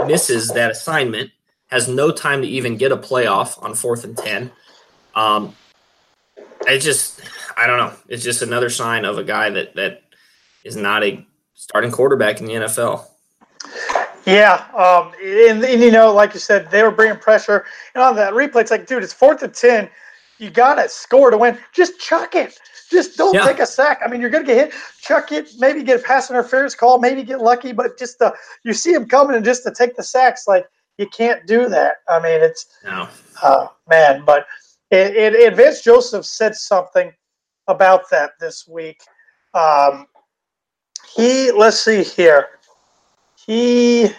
misses 0.05 0.49
that 0.49 0.73
assignment, 0.73 1.31
has 1.69 1.89
no 1.89 2.11
time 2.11 2.43
to 2.43 2.49
even 2.49 2.77
get 2.77 2.91
a 2.91 2.97
playoff 2.97 3.63
on 3.63 3.75
fourth 3.75 4.05
and 4.05 4.19
10. 4.19 4.51
Um, 5.15 5.55
it's 6.67 6.85
just, 6.85 7.23
I 7.57 7.67
don't 7.67 7.79
know. 7.79 7.93
It's 8.09 8.25
just 8.25 8.43
another 8.43 8.69
sign 8.69 9.05
of 9.05 9.19
a 9.19 9.25
guy 9.25 9.51
that, 9.51 9.77
that 9.77 10.03
is 10.65 10.77
not 10.77 11.05
a 11.05 11.25
starting 11.55 11.93
quarterback 11.93 12.41
in 12.41 12.47
the 12.47 12.55
NFL. 12.55 13.07
Yeah, 14.25 14.65
um, 14.77 15.13
and, 15.23 15.65
and, 15.65 15.83
you 15.83 15.91
know, 15.91 16.13
like 16.13 16.33
you 16.35 16.41
said, 16.41 16.71
they 16.71 16.83
were 16.83 16.93
bringing 16.93 17.19
pressure. 17.19 17.65
And 17.95 18.03
on 18.03 18.15
that 18.17 18.35
replay, 18.35 18.61
it's 18.61 18.71
like, 18.71 18.87
dude, 18.87 19.03
it's 19.03 19.13
fourth 19.13 19.43
and 19.43 19.53
ten. 19.53 19.89
You 20.39 20.51
got 20.51 20.77
to 20.77 20.89
score 20.89 21.31
to 21.31 21.39
win. 21.39 21.59
Just 21.73 21.99
chuck 22.01 22.35
it. 22.35 22.59
Just 22.91 23.17
don't 23.17 23.35
yeah. 23.35 23.45
take 23.45 23.59
a 23.59 23.67
sack. 23.67 24.01
I 24.05 24.09
mean, 24.09 24.21
you're 24.21 24.31
going 24.31 24.45
to 24.45 24.55
get 24.55 24.73
hit. 24.73 24.81
Chuck 25.01 25.33
it. 25.33 25.51
Maybe 25.59 25.83
get 25.83 26.01
a 26.01 26.03
pass 26.03 26.31
interference 26.31 26.75
call. 26.75 26.99
Maybe 26.99 27.23
get 27.23 27.41
lucky. 27.41 27.73
But 27.73 27.99
just 27.99 28.19
to, 28.19 28.33
you 28.65 28.75
see 28.75 28.93
him 28.93 29.07
coming 29.07 29.35
and 29.35 29.45
just 29.45 29.63
to 29.65 29.73
take 29.73 29.97
the 29.97 30.03
sacks, 30.03 30.47
like 30.47 30.67
you 30.99 31.07
can't 31.09 31.47
do 31.47 31.69
that. 31.69 31.97
I 32.09 32.21
mean, 32.21 32.43
it's 32.43 32.67
no. 32.85 33.09
Uh, 33.43 33.69
man. 33.89 34.25
But 34.25 34.47
it, 34.91 35.17
it, 35.17 35.35
it, 35.35 35.57
Vince 35.57 35.83
Joseph 35.83 36.27
said 36.27 36.55
something 36.55 37.13
about 37.67 38.11
that 38.11 38.33
this 38.39 38.69
week. 38.69 39.01
Um, 39.55 40.07
he 41.17 41.51
let's 41.51 41.81
see 41.81 42.03
here. 42.03 42.49
He 43.47 44.11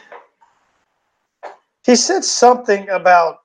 he 1.86 1.96
said 1.96 2.24
something 2.24 2.89
about 2.89 3.38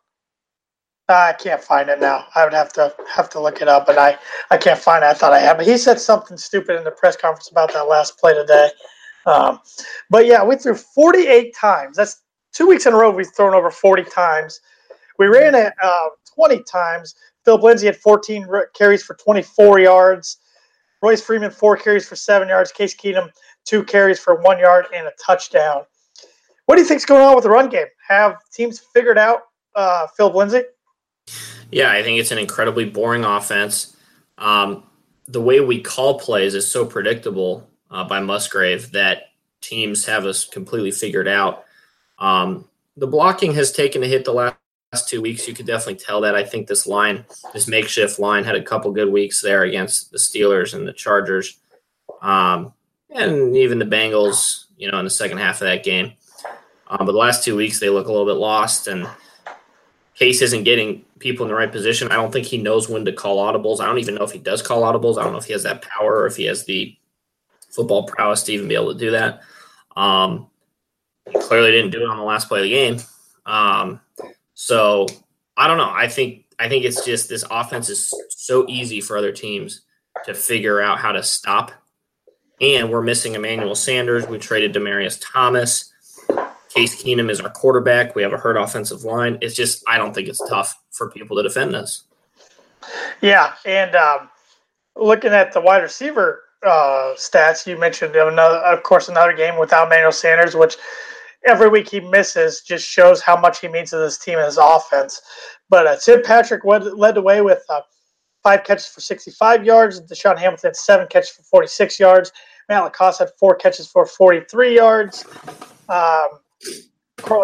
I 1.09 1.33
can't 1.33 1.63
find 1.63 1.89
it 1.89 2.01
now. 2.01 2.27
I 2.35 2.45
would 2.45 2.53
have 2.53 2.73
to 2.75 2.95
have 3.11 3.31
to 3.31 3.41
look 3.41 3.63
it 3.63 3.69
up, 3.69 3.87
but 3.87 3.97
I, 3.97 4.19
I 4.51 4.59
can't 4.59 4.79
find 4.79 5.03
it. 5.03 5.07
I 5.07 5.15
thought 5.15 5.33
I 5.33 5.39
had, 5.39 5.57
but 5.57 5.67
he 5.67 5.79
said 5.79 5.99
something 5.99 6.37
stupid 6.37 6.77
in 6.77 6.85
the 6.85 6.91
press 6.91 7.17
conference 7.17 7.51
about 7.51 7.73
that 7.73 7.89
last 7.89 8.19
play 8.19 8.35
today. 8.35 8.71
Um, 9.25 9.61
but 10.11 10.27
yeah, 10.27 10.45
we 10.45 10.57
threw 10.57 10.75
48 10.75 11.55
times. 11.55 11.97
That's 11.97 12.23
two 12.53 12.67
weeks 12.67 12.85
in 12.85 12.93
a 12.93 12.97
row 12.97 13.11
we've 13.11 13.35
thrown 13.35 13.55
over 13.55 13.71
40 13.71 14.05
times. 14.05 14.61
We 15.19 15.27
ran 15.27 15.55
it 15.55 15.73
uh, 15.83 16.09
20 16.35 16.63
times. 16.65 17.15
Phil 17.45 17.57
Lindsay 17.57 17.87
had 17.87 17.97
14 17.97 18.47
carries 18.75 19.03
for 19.03 19.15
24 19.15 19.81
yards. 19.81 20.39
Royce 21.01 21.23
Freeman, 21.23 21.51
four 21.51 21.77
carries 21.77 22.07
for 22.07 22.17
seven 22.17 22.49
yards. 22.49 22.73
Case 22.73 22.95
Keenum, 22.95 23.31
two 23.69 23.85
carries 23.85 24.19
for 24.19 24.37
one 24.37 24.59
yard 24.59 24.87
and 24.95 25.07
a 25.07 25.13
touchdown. 25.23 25.83
What 26.67 26.77
do 26.77 26.81
you 26.81 26.89
think's 26.89 27.05
going 27.05 27.23
on 27.23 27.35
with 27.35 27.45
the 27.45 27.51
run 27.51 27.69
game? 27.69 27.87
Have 28.09 28.37
teams 28.51 28.79
figured 28.79 29.19
out 29.19 29.43
uh, 29.75 30.07
Phil 30.17 30.35
Lindsay? 30.35 30.63
Yeah, 31.71 31.93
I 31.93 32.03
think 32.03 32.19
it's 32.19 32.31
an 32.31 32.39
incredibly 32.39 32.87
boring 32.87 33.25
offense. 33.25 33.97
Um, 34.39 34.85
the 35.27 35.41
way 35.41 35.61
we 35.61 35.83
call 35.83 36.19
plays 36.19 36.55
is 36.55 36.67
so 36.67 36.87
predictable 36.87 37.69
uh, 37.91 38.05
by 38.05 38.21
Musgrave 38.21 38.93
that 38.93 39.25
teams 39.61 40.07
have 40.07 40.25
us 40.25 40.47
completely 40.47 40.91
figured 40.91 41.29
out. 41.29 41.65
Um, 42.19 42.67
the 42.97 43.07
blocking 43.07 43.53
has 43.55 43.71
taken 43.71 44.03
a 44.03 44.07
hit 44.07 44.25
the 44.25 44.33
last 44.33 44.57
two 45.07 45.21
weeks. 45.21 45.47
You 45.47 45.55
could 45.55 45.67
definitely 45.67 45.97
tell 45.97 46.23
that. 46.23 46.35
I 46.35 46.43
think 46.43 46.67
this 46.67 46.87
line, 46.87 47.27
this 47.53 47.69
makeshift 47.69 48.19
line, 48.19 48.45
had 48.45 48.57
a 48.57 48.63
couple 48.63 48.91
good 48.93 49.13
weeks 49.13 49.43
there 49.43 49.65
against 49.65 50.11
the 50.11 50.19
Steelers 50.19 50.73
and 50.73 50.89
the 50.89 50.93
Chargers, 50.95 51.59
um, 52.23 52.73
and 53.11 53.57
even 53.57 53.79
the 53.79 53.85
Bengals. 53.85 54.65
You 54.79 54.89
know, 54.93 54.99
in 54.99 55.05
the 55.05 55.11
second 55.11 55.39
half 55.39 55.61
of 55.61 55.67
that 55.67 55.83
game. 55.83 56.13
Um, 56.87 57.05
but 57.05 57.07
the 57.07 57.19
last 57.19 57.43
two 57.43 57.57
weeks, 57.57 57.81
they 57.81 57.91
look 57.91 58.07
a 58.07 58.13
little 58.13 58.27
bit 58.27 58.41
lost, 58.41 58.87
and 58.87 59.09
Case 60.15 60.41
isn't 60.41 60.65
getting 60.65 61.05
people 61.19 61.45
in 61.45 61.51
the 61.51 61.57
right 61.57 61.71
position. 61.71 62.11
I 62.11 62.15
don't 62.15 62.33
think 62.33 62.47
he 62.47 62.59
knows 62.59 62.89
when 62.89 63.05
to 63.05 63.13
call 63.13 63.39
audibles. 63.39 63.81
I 63.81 63.87
don't 63.87 63.99
even 63.99 64.15
know 64.15 64.25
if 64.25 64.33
he 64.33 64.39
does 64.39 64.63
call 64.63 64.83
audibles. 64.83 65.19
I 65.19 65.25
don't 65.25 65.33
know 65.33 65.39
if 65.39 65.45
he 65.45 65.53
has 65.53 65.65
that 65.65 65.83
power 65.83 66.19
or 66.19 66.27
if 66.27 66.37
he 66.37 66.45
has 66.45 66.65
the 66.65 66.97
football 67.71 68.05
prowess 68.05 68.43
to 68.45 68.53
even 68.53 68.69
be 68.69 68.75
able 68.75 68.93
to 68.93 68.99
do 68.99 69.11
that. 69.11 69.43
Um, 69.97 70.49
he 71.31 71.39
clearly 71.39 71.71
didn't 71.71 71.91
do 71.91 72.03
it 72.03 72.09
on 72.09 72.17
the 72.17 72.23
last 72.23 72.49
play 72.49 72.61
of 72.61 72.65
the 72.65 72.71
game. 72.71 72.99
Um, 73.47 74.01
so 74.55 75.07
I 75.57 75.67
don't 75.67 75.79
know. 75.79 75.91
I 75.93 76.09
think 76.09 76.47
I 76.59 76.69
think 76.69 76.85
it's 76.85 77.05
just 77.05 77.29
this 77.29 77.45
offense 77.51 77.89
is 77.89 78.13
so 78.31 78.65
easy 78.69 79.01
for 79.01 79.17
other 79.17 79.33
teams 79.33 79.83
to 80.25 80.35
figure 80.35 80.81
out 80.81 80.99
how 80.99 81.13
to 81.13 81.23
stop. 81.23 81.73
And 82.61 82.91
we're 82.91 83.03
missing 83.03 83.35
Emmanuel 83.35 83.75
Sanders. 83.75 84.27
We 84.27 84.39
traded 84.39 84.75
Demaryius 84.75 85.21
Thomas. 85.21 85.93
Case 86.75 87.03
Keenum 87.03 87.31
is 87.31 87.41
our 87.41 87.51
quarterback. 87.51 88.15
We 88.15 88.23
have 88.23 88.33
a 88.33 88.37
hurt 88.37 88.57
offensive 88.57 89.05
line. 89.05 89.39
It's 89.41 89.55
just 89.55 89.83
I 89.89 89.97
don't 89.97 90.15
think 90.15 90.29
it's 90.29 90.47
tough 90.49 90.79
for 90.91 91.11
people 91.11 91.37
to 91.37 91.43
defend 91.43 91.75
this. 91.75 92.05
Yeah, 93.21 93.55
and 93.65 93.95
um, 93.95 94.31
looking 94.97 95.33
at 95.33 95.53
the 95.53 95.61
wide 95.61 95.83
receiver 95.83 96.43
uh, 96.65 97.15
stats, 97.17 97.67
you 97.67 97.79
mentioned 97.79 98.15
another, 98.17 98.59
of 98.59 98.83
course, 98.83 99.09
another 99.09 99.33
game 99.33 99.59
without 99.59 99.87
Emmanuel 99.87 100.13
Sanders, 100.13 100.55
which 100.55 100.77
every 101.47 101.69
week 101.69 101.89
he 101.89 102.01
misses 102.01 102.61
just 102.61 102.87
shows 102.87 103.21
how 103.21 103.39
much 103.39 103.61
he 103.61 103.69
means 103.69 103.91
to 103.91 103.99
this 103.99 104.19
team 104.19 104.39
and 104.39 104.47
his 104.47 104.59
offense. 104.61 105.21
But 105.71 105.87
uh, 105.87 105.97
Tim 105.97 106.23
Patrick 106.23 106.65
led, 106.65 106.83
the 107.15 107.23
way 107.23 107.41
with 107.41 107.63
uh, 107.69 107.81
five 108.43 108.65
catches 108.65 108.87
for 108.87 109.01
65 109.01 109.65
yards. 109.65 110.01
DaeSean 110.01 110.39
Hamilton 110.39 110.75
seven 110.75 111.07
catches 111.09 111.31
for 111.31 111.43
46 111.45 112.01
yards. 112.01 112.33
LaCosse 112.69 113.19
had 113.19 113.31
four 113.39 113.55
catches 113.55 113.87
for 113.87 114.07
43 114.07 114.75
yards. 114.75 115.25
Um, 115.89 116.29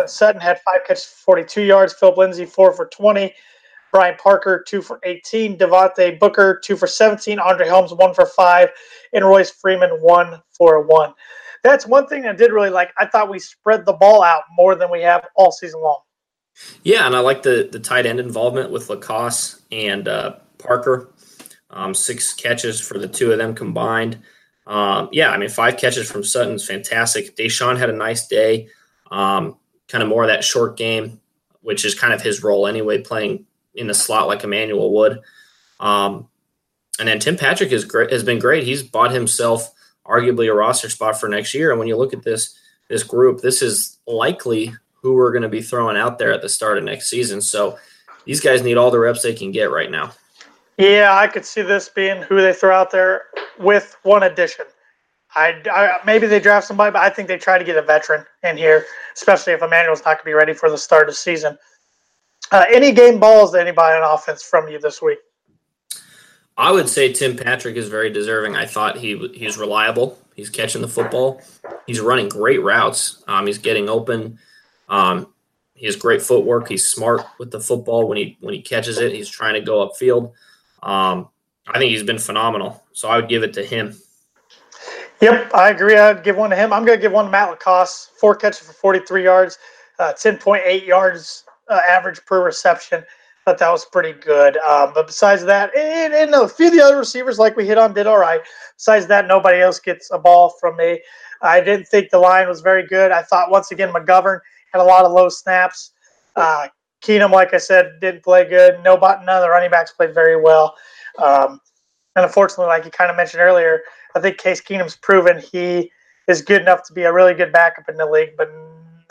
Sutton 0.07 0.41
had 0.41 0.61
five 0.61 0.87
catches 0.87 1.05
for 1.05 1.37
42 1.37 1.63
yards. 1.63 1.95
Phil 1.95 2.15
Lindsay, 2.17 2.45
four 2.45 2.73
for 2.73 2.87
20. 2.87 3.35
Brian 3.93 4.17
Parker, 4.17 4.65
two 4.67 4.83
for 4.83 4.99
18. 5.05 5.57
Devontae 5.57 6.19
Booker, 6.19 6.61
two 6.63 6.77
for 6.77 6.87
17. 6.87 7.39
Andre 7.39 7.67
Helms, 7.67 7.93
one 7.93 8.13
for 8.13 8.27
five. 8.27 8.69
And 9.13 9.25
Royce 9.25 9.51
Freeman, 9.51 9.91
one 10.01 10.43
for 10.53 10.83
one. 10.85 11.15
That's 11.63 11.87
one 11.87 12.07
thing 12.07 12.27
I 12.27 12.35
did 12.35 12.53
really 12.53 12.71
like. 12.71 12.93
I 12.99 13.07
thought 13.07 13.31
we 13.31 13.39
spread 13.39 13.87
the 13.87 13.93
ball 13.93 14.23
out 14.23 14.43
more 14.55 14.75
than 14.75 14.91
we 14.91 15.01
have 15.03 15.25
all 15.37 15.51
season 15.53 15.81
long. 15.81 16.01
Yeah, 16.83 17.07
and 17.07 17.17
I 17.17 17.21
like 17.21 17.43
the 17.43 17.69
the 17.71 17.81
tight 17.81 18.07
end 18.07 18.21
involvement 18.21 18.71
with 18.71 18.89
LaCosse 18.89 19.63
and 19.73 20.07
uh, 20.07 20.37
Parker. 20.59 21.11
Um, 21.71 21.95
six 21.95 22.33
catches 22.33 22.81
for 22.81 22.99
the 22.99 23.09
two 23.09 23.33
of 23.33 23.39
them 23.39 23.55
combined. 23.55 24.19
Um, 24.67 25.09
yeah, 25.13 25.31
I 25.31 25.37
mean, 25.37 25.49
five 25.49 25.77
catches 25.77 26.11
from 26.11 26.25
Sutton's 26.25 26.67
fantastic. 26.67 27.37
DaeSean 27.37 27.79
had 27.79 27.91
a 27.91 27.95
nice 27.95 28.27
day. 28.27 28.69
Um, 29.11 29.57
kind 29.89 30.03
of 30.03 30.09
more 30.09 30.23
of 30.23 30.29
that 30.29 30.45
short 30.45 30.77
game, 30.77 31.21
which 31.61 31.85
is 31.85 31.95
kind 31.95 32.13
of 32.13 32.23
his 32.23 32.43
role 32.43 32.67
anyway, 32.67 33.03
playing 33.03 33.47
in 33.75 33.87
the 33.87 33.95
slot 33.95 34.27
like 34.27 34.45
Emmanuel 34.45 34.93
would. 34.95 35.21
Um, 35.81 36.29
and 36.99 37.09
then 37.09 37.19
Tim 37.19 37.37
Patrick 37.37 37.73
is 37.73 37.85
great, 37.85 38.13
has 38.13 38.23
been 38.23 38.39
great. 38.39 38.65
He's 38.65 38.83
bought 38.83 39.11
himself 39.11 39.71
arguably 40.07 40.51
a 40.51 40.55
roster 40.55 40.89
spot 40.89 41.19
for 41.19 41.29
next 41.29 41.55
year. 41.55 41.71
And 41.71 41.79
when 41.79 41.89
you 41.89 41.97
look 41.97 42.13
at 42.13 42.23
this 42.23 42.57
this 42.89 43.03
group, 43.03 43.41
this 43.41 43.63
is 43.63 43.99
likely 44.07 44.75
who 45.03 45.15
we're 45.15 45.33
going 45.33 45.43
to 45.43 45.49
be 45.49 45.63
throwing 45.63 45.97
out 45.97 46.19
there 46.19 46.33
at 46.33 46.43
the 46.43 46.49
start 46.49 46.79
of 46.79 46.85
next 46.85 47.09
season. 47.09 47.41
So 47.41 47.79
these 48.25 48.41
guys 48.41 48.63
need 48.63 48.77
all 48.77 48.91
the 48.91 48.99
reps 48.99 49.23
they 49.23 49.35
can 49.35 49.53
get 49.53 49.71
right 49.71 49.91
now. 49.91 50.13
Yeah, 50.79 51.17
I 51.17 51.29
could 51.29 51.45
see 51.45 51.63
this 51.63 51.89
being 51.89 52.23
who 52.23 52.41
they 52.41 52.53
throw 52.53 52.75
out 52.75 52.91
there 52.91 53.25
with 53.59 53.97
one 54.03 54.25
addition. 54.25 54.67
I, 55.37 55.61
I, 55.71 55.99
maybe 56.05 56.27
they 56.27 56.41
draft 56.41 56.67
somebody, 56.67 56.93
but 56.93 57.03
I 57.03 57.11
think 57.11 57.29
they 57.29 57.39
try 57.39 57.59
to 57.59 57.65
get 57.65 57.77
a 57.77 57.83
veteran 57.83 58.25
in 58.43 58.57
here, 58.57 58.87
especially 59.15 59.53
if 59.53 59.63
Emmanuel's 59.63 60.01
not 60.01 60.17
going 60.17 60.19
to 60.19 60.25
be 60.25 60.33
ready 60.33 60.53
for 60.55 60.71
the 60.71 60.79
start 60.79 61.09
of 61.09 61.17
season. 61.17 61.59
Uh, 62.53 62.65
any 62.73 62.93
game 62.93 63.19
balls 63.19 63.53
to 63.53 63.61
anybody 63.61 63.97
on 63.97 64.03
offense 64.03 64.43
from 64.43 64.69
you 64.69 64.79
this 64.79 65.03
week? 65.03 65.19
I 66.57 66.71
would 66.71 66.89
say 66.89 67.13
Tim 67.13 67.37
Patrick 67.37 67.77
is 67.77 67.89
very 67.89 68.11
deserving. 68.11 68.55
I 68.55 68.67
thought 68.67 68.97
he 68.97 69.17
he's 69.35 69.59
reliable. 69.59 70.19
He's 70.37 70.51
catching 70.51 70.83
the 70.83 70.89
football. 70.89 71.41
He's 71.87 72.01
running 72.01 72.29
great 72.29 72.63
routes. 72.63 73.25
Um, 73.27 73.47
he's 73.47 73.59
getting 73.59 73.89
open. 73.89 74.39
Um, 74.89 75.33
he 75.75 75.87
has 75.87 75.97
great 75.97 76.23
footwork. 76.23 76.69
He's 76.69 76.89
smart 76.89 77.27
with 77.39 77.51
the 77.51 77.59
football 77.59 78.07
when 78.07 78.19
he 78.19 78.37
when 78.41 78.55
he 78.55 78.63
catches 78.63 78.99
it. 78.99 79.13
He's 79.13 79.29
trying 79.29 79.55
to 79.55 79.61
go 79.61 79.89
upfield. 79.89 80.33
Um, 80.85 81.29
I 81.67 81.79
think 81.79 81.91
he's 81.91 82.03
been 82.03 82.19
phenomenal. 82.19 82.83
So 82.93 83.09
I 83.09 83.17
would 83.17 83.29
give 83.29 83.43
it 83.43 83.53
to 83.55 83.65
him. 83.65 83.97
Yep, 85.21 85.55
I 85.55 85.71
agree. 85.71 85.97
I'd 85.97 86.23
give 86.23 86.37
one 86.37 86.51
to 86.51 86.57
him. 86.57 86.73
I'm 86.73 86.85
going 86.85 86.99
to 86.99 87.03
give 87.03 87.13
one 87.13 87.25
to 87.27 87.31
Matt 87.31 87.51
LaCosse. 87.51 88.11
Four 88.21 88.35
catches 88.35 88.67
for 88.67 88.73
43 88.75 89.25
yards, 89.25 89.59
uh, 89.99 90.13
10.8 90.13 90.87
yards 90.87 91.45
uh, 91.71 91.81
average 91.89 92.25
per 92.27 92.45
reception. 92.45 93.03
Thought 93.45 93.59
that 93.59 93.71
was 93.71 93.85
pretty 93.85 94.13
good. 94.13 94.57
Um, 94.59 94.93
but 94.95 95.07
besides 95.07 95.45
that, 95.45 95.75
and, 95.77 96.15
and, 96.15 96.35
a 96.35 96.49
few 96.49 96.69
of 96.69 96.73
the 96.73 96.81
other 96.81 96.97
receivers, 96.97 97.39
like 97.39 97.57
we 97.57 97.67
hit 97.67 97.79
on, 97.79 97.93
did 97.93 98.07
all 98.07 98.19
right. 98.19 98.41
Besides 98.77 99.07
that, 99.09 99.27
nobody 99.27 99.61
else 99.61 99.79
gets 99.79 100.11
a 100.11 100.19
ball 100.19 100.55
from 100.61 100.77
me. 100.77 101.01
I 101.43 101.61
didn't 101.61 101.87
think 101.87 102.11
the 102.11 102.19
line 102.19 102.49
was 102.49 102.63
very 102.63 102.87
good. 102.87 103.13
I 103.13 103.23
thought 103.23 103.51
once 103.51 103.71
again 103.71 103.93
McGovern 103.93 104.41
had 104.73 104.81
a 104.81 104.85
lot 104.85 105.05
of 105.05 105.13
low 105.13 105.29
snaps. 105.29 105.93
Uh, 106.37 106.69
Keenum, 107.05 107.31
like 107.31 107.53
I 107.53 107.59
said, 107.59 108.01
didn't 108.01 108.23
play 108.23 108.49
good. 108.49 108.83
No, 108.83 108.97
none 108.97 109.29
of 109.29 109.43
the 109.43 109.51
running 109.51 109.71
backs 109.71 109.93
played 109.93 110.15
very 110.15 110.41
well. 110.41 110.75
Um, 111.19 111.61
and 112.17 112.25
unfortunately, 112.25 112.67
like 112.67 112.85
you 112.85 112.91
kind 112.91 113.11
of 113.11 113.17
mentioned 113.17 113.43
earlier, 113.43 113.83
I 114.15 114.21
think 114.21 114.39
Case 114.39 114.61
Keenum's 114.61 114.97
proven 114.97 115.39
he 115.39 115.91
is 116.29 116.41
good 116.41 116.63
enough 116.63 116.83
to 116.85 116.93
be 116.93 117.03
a 117.03 117.13
really 117.13 117.35
good 117.35 117.53
backup 117.53 117.89
in 117.89 117.97
the 117.97 118.07
league, 118.07 118.31
but 118.37 118.51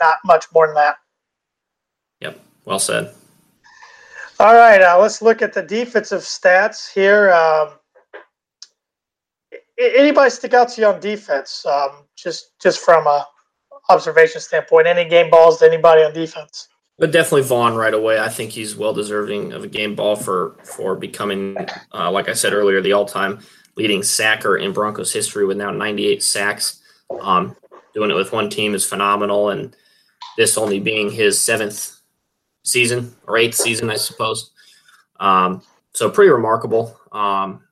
not 0.00 0.16
much 0.24 0.46
more 0.52 0.66
than 0.66 0.74
that. 0.74 0.96
Yep, 2.20 2.40
well 2.64 2.78
said. 2.78 3.14
All 4.40 4.54
right, 4.54 4.82
uh, 4.82 4.98
let's 4.98 5.22
look 5.22 5.42
at 5.42 5.52
the 5.52 5.62
defensive 5.62 6.22
stats 6.22 6.92
here. 6.92 7.32
Um, 7.32 7.70
anybody 9.78 10.30
stick 10.30 10.54
out 10.54 10.70
to 10.70 10.80
you 10.80 10.86
on 10.88 11.00
defense? 11.00 11.64
Um, 11.66 12.04
just 12.16 12.58
just 12.60 12.80
from 12.80 13.06
a 13.06 13.26
observation 13.90 14.40
standpoint, 14.40 14.86
any 14.86 15.08
game 15.08 15.30
balls 15.30 15.58
to 15.58 15.66
anybody 15.66 16.02
on 16.02 16.12
defense? 16.12 16.68
But 16.98 17.10
definitely 17.10 17.42
Von 17.42 17.74
right 17.74 17.92
away. 17.92 18.20
I 18.20 18.28
think 18.28 18.52
he's 18.52 18.76
well 18.76 18.92
deserving 18.92 19.52
of 19.52 19.64
a 19.64 19.68
game 19.68 19.96
ball 19.96 20.14
for 20.14 20.56
for 20.76 20.94
becoming, 20.94 21.56
uh, 21.92 22.10
like 22.10 22.28
I 22.28 22.34
said 22.34 22.52
earlier, 22.52 22.80
the 22.80 22.92
all 22.92 23.04
time 23.06 23.40
leading 23.76 24.02
sacker 24.02 24.56
in 24.56 24.72
Broncos 24.72 25.12
history 25.12 25.44
with 25.44 25.56
now 25.56 25.70
98 25.70 26.22
sacks. 26.22 26.80
Um, 27.20 27.56
doing 27.94 28.10
it 28.10 28.14
with 28.14 28.32
one 28.32 28.48
team 28.48 28.74
is 28.74 28.86
phenomenal, 28.86 29.50
and 29.50 29.74
this 30.36 30.56
only 30.56 30.80
being 30.80 31.10
his 31.10 31.40
seventh 31.40 32.00
season 32.62 33.14
or 33.26 33.36
eighth 33.36 33.54
season, 33.54 33.90
I 33.90 33.96
suppose. 33.96 34.50
Um, 35.20 35.62
so 35.92 36.10
pretty 36.10 36.30
remarkable. 36.30 36.98
Um, 37.12 37.62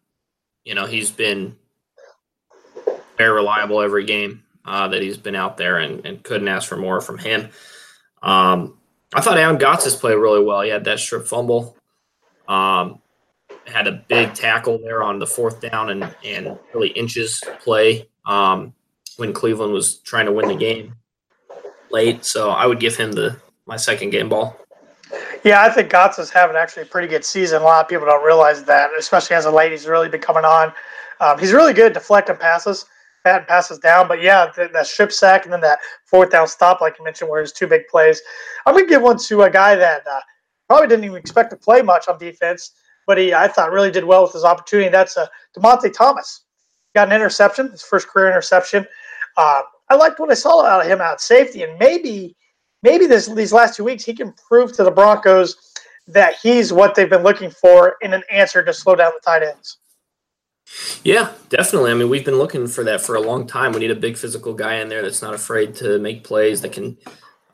you 0.64 0.74
know, 0.74 0.86
he's 0.86 1.10
been 1.10 1.56
very 3.18 3.32
reliable 3.32 3.82
every 3.82 4.04
game 4.04 4.42
uh, 4.64 4.88
that 4.88 5.02
he's 5.02 5.16
been 5.16 5.34
out 5.34 5.56
there, 5.56 5.78
and, 5.78 6.06
and, 6.06 6.22
couldn't 6.22 6.46
ask 6.46 6.68
for 6.68 6.76
more 6.76 7.00
from 7.00 7.18
him. 7.18 7.48
Um, 8.22 8.78
I 9.14 9.20
thought 9.20 9.38
Adam 9.38 9.58
Gotsis 9.58 9.98
played 9.98 10.14
really 10.14 10.42
well. 10.44 10.62
He 10.62 10.70
had 10.70 10.84
that 10.84 10.98
strip 10.98 11.26
fumble. 11.26 11.76
Um, 12.48 13.00
had 13.66 13.86
a 13.86 14.04
big 14.08 14.34
tackle 14.34 14.78
there 14.78 15.02
on 15.02 15.18
the 15.18 15.26
fourth 15.26 15.60
down 15.60 15.90
and, 15.90 16.14
and 16.24 16.58
really 16.74 16.88
inches 16.88 17.42
play 17.60 18.08
um, 18.26 18.74
when 19.16 19.32
Cleveland 19.32 19.72
was 19.72 19.96
trying 19.98 20.26
to 20.26 20.32
win 20.32 20.48
the 20.48 20.56
game 20.56 20.94
late. 21.90 22.24
So 22.24 22.50
I 22.50 22.66
would 22.66 22.80
give 22.80 22.96
him 22.96 23.12
the 23.12 23.40
my 23.66 23.76
second 23.76 24.10
game 24.10 24.28
ball. 24.28 24.58
Yeah, 25.44 25.62
I 25.62 25.70
think 25.70 25.90
Gotts 25.90 26.18
is 26.18 26.30
having 26.30 26.56
actually 26.56 26.84
a 26.84 26.86
pretty 26.86 27.08
good 27.08 27.24
season. 27.24 27.62
A 27.62 27.64
lot 27.64 27.84
of 27.84 27.88
people 27.88 28.06
don't 28.06 28.24
realize 28.24 28.64
that, 28.64 28.90
especially 28.98 29.36
as 29.36 29.44
a 29.44 29.50
late. 29.50 29.72
He's 29.72 29.86
really 29.86 30.08
been 30.08 30.20
coming 30.20 30.44
on. 30.44 30.72
Um, 31.20 31.38
he's 31.38 31.52
really 31.52 31.72
good 31.72 31.92
deflecting 31.92 32.36
passes, 32.36 32.86
batting 33.24 33.46
passes 33.46 33.78
down. 33.78 34.08
But 34.08 34.22
yeah, 34.22 34.50
that 34.56 34.86
strip 34.86 35.12
sack 35.12 35.44
and 35.44 35.52
then 35.52 35.60
that 35.60 35.78
fourth 36.06 36.30
down 36.30 36.46
stop, 36.46 36.80
like 36.80 36.98
you 36.98 37.04
mentioned, 37.04 37.30
where 37.30 37.40
his 37.40 37.52
two 37.52 37.66
big 37.66 37.86
plays. 37.88 38.20
I'm 38.66 38.76
to 38.76 38.86
give 38.86 39.02
one 39.02 39.18
to 39.18 39.42
a 39.42 39.50
guy 39.50 39.74
that 39.76 40.06
uh, 40.06 40.20
probably 40.68 40.88
didn't 40.88 41.04
even 41.04 41.16
expect 41.16 41.50
to 41.50 41.56
play 41.56 41.82
much 41.82 42.08
on 42.08 42.18
defense 42.18 42.72
but 43.06 43.18
he 43.18 43.34
I 43.34 43.48
thought 43.48 43.72
really 43.72 43.90
did 43.90 44.04
well 44.04 44.22
with 44.22 44.32
his 44.32 44.44
opportunity. 44.44 44.88
That's 44.88 45.16
uh, 45.16 45.26
Dymonte 45.56 45.92
Thomas 45.92 46.44
got 46.94 47.08
an 47.08 47.14
interception, 47.14 47.70
his 47.70 47.82
first 47.82 48.08
career 48.08 48.28
interception. 48.28 48.86
Uh, 49.36 49.62
I 49.88 49.94
liked 49.94 50.20
what 50.20 50.30
I 50.30 50.34
saw 50.34 50.64
out 50.64 50.82
of 50.82 50.90
him 50.90 51.00
out 51.00 51.20
safety, 51.20 51.62
and 51.62 51.78
maybe 51.78 52.36
maybe 52.82 53.06
this 53.06 53.26
these 53.26 53.52
last 53.52 53.76
two 53.76 53.84
weeks 53.84 54.04
he 54.04 54.14
can 54.14 54.32
prove 54.48 54.72
to 54.74 54.84
the 54.84 54.90
Broncos 54.90 55.56
that 56.08 56.34
he's 56.42 56.72
what 56.72 56.94
they've 56.94 57.10
been 57.10 57.22
looking 57.22 57.50
for 57.50 57.96
in 58.02 58.12
an 58.12 58.22
answer 58.30 58.64
to 58.64 58.72
slow 58.72 58.94
down 58.94 59.12
the 59.14 59.20
tight 59.24 59.42
ends. 59.42 59.78
Yeah, 61.04 61.32
definitely. 61.48 61.90
I 61.90 61.94
mean, 61.94 62.08
we've 62.08 62.24
been 62.24 62.38
looking 62.38 62.66
for 62.66 62.84
that 62.84 63.00
for 63.00 63.16
a 63.16 63.20
long 63.20 63.46
time. 63.46 63.72
We 63.72 63.80
need 63.80 63.90
a 63.90 63.96
big 63.96 64.16
physical 64.16 64.54
guy 64.54 64.76
in 64.76 64.88
there 64.88 65.02
that's 65.02 65.22
not 65.22 65.34
afraid 65.34 65.74
to 65.76 65.98
make 65.98 66.24
plays, 66.24 66.60
that 66.62 66.72
can 66.72 66.96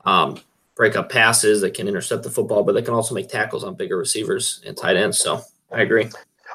um, 0.04 0.38
break 0.76 0.96
up 0.96 1.10
passes, 1.10 1.60
that 1.62 1.74
can 1.74 1.88
intercept 1.88 2.22
the 2.22 2.30
football, 2.30 2.62
but 2.62 2.72
that 2.72 2.84
can 2.84 2.94
also 2.94 3.14
make 3.14 3.28
tackles 3.28 3.64
on 3.64 3.74
bigger 3.74 3.96
receivers 3.96 4.62
and 4.66 4.76
tight 4.76 4.96
ends. 4.96 5.18
So 5.18 5.42
I 5.72 5.82
agree. 5.82 6.08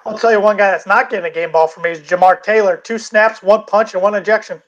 I'll 0.05 0.17
tell 0.17 0.31
you 0.31 0.39
one 0.39 0.57
guy 0.57 0.71
that's 0.71 0.87
not 0.87 1.09
getting 1.09 1.29
a 1.29 1.33
game 1.33 1.51
ball 1.51 1.67
for 1.67 1.81
me 1.81 1.91
is 1.91 1.99
Jamar 1.99 2.41
Taylor. 2.41 2.77
Two 2.77 2.97
snaps, 2.97 3.41
one 3.41 3.63
punch, 3.65 3.93
and 3.93 4.03
one 4.03 4.15
injection. 4.15 4.61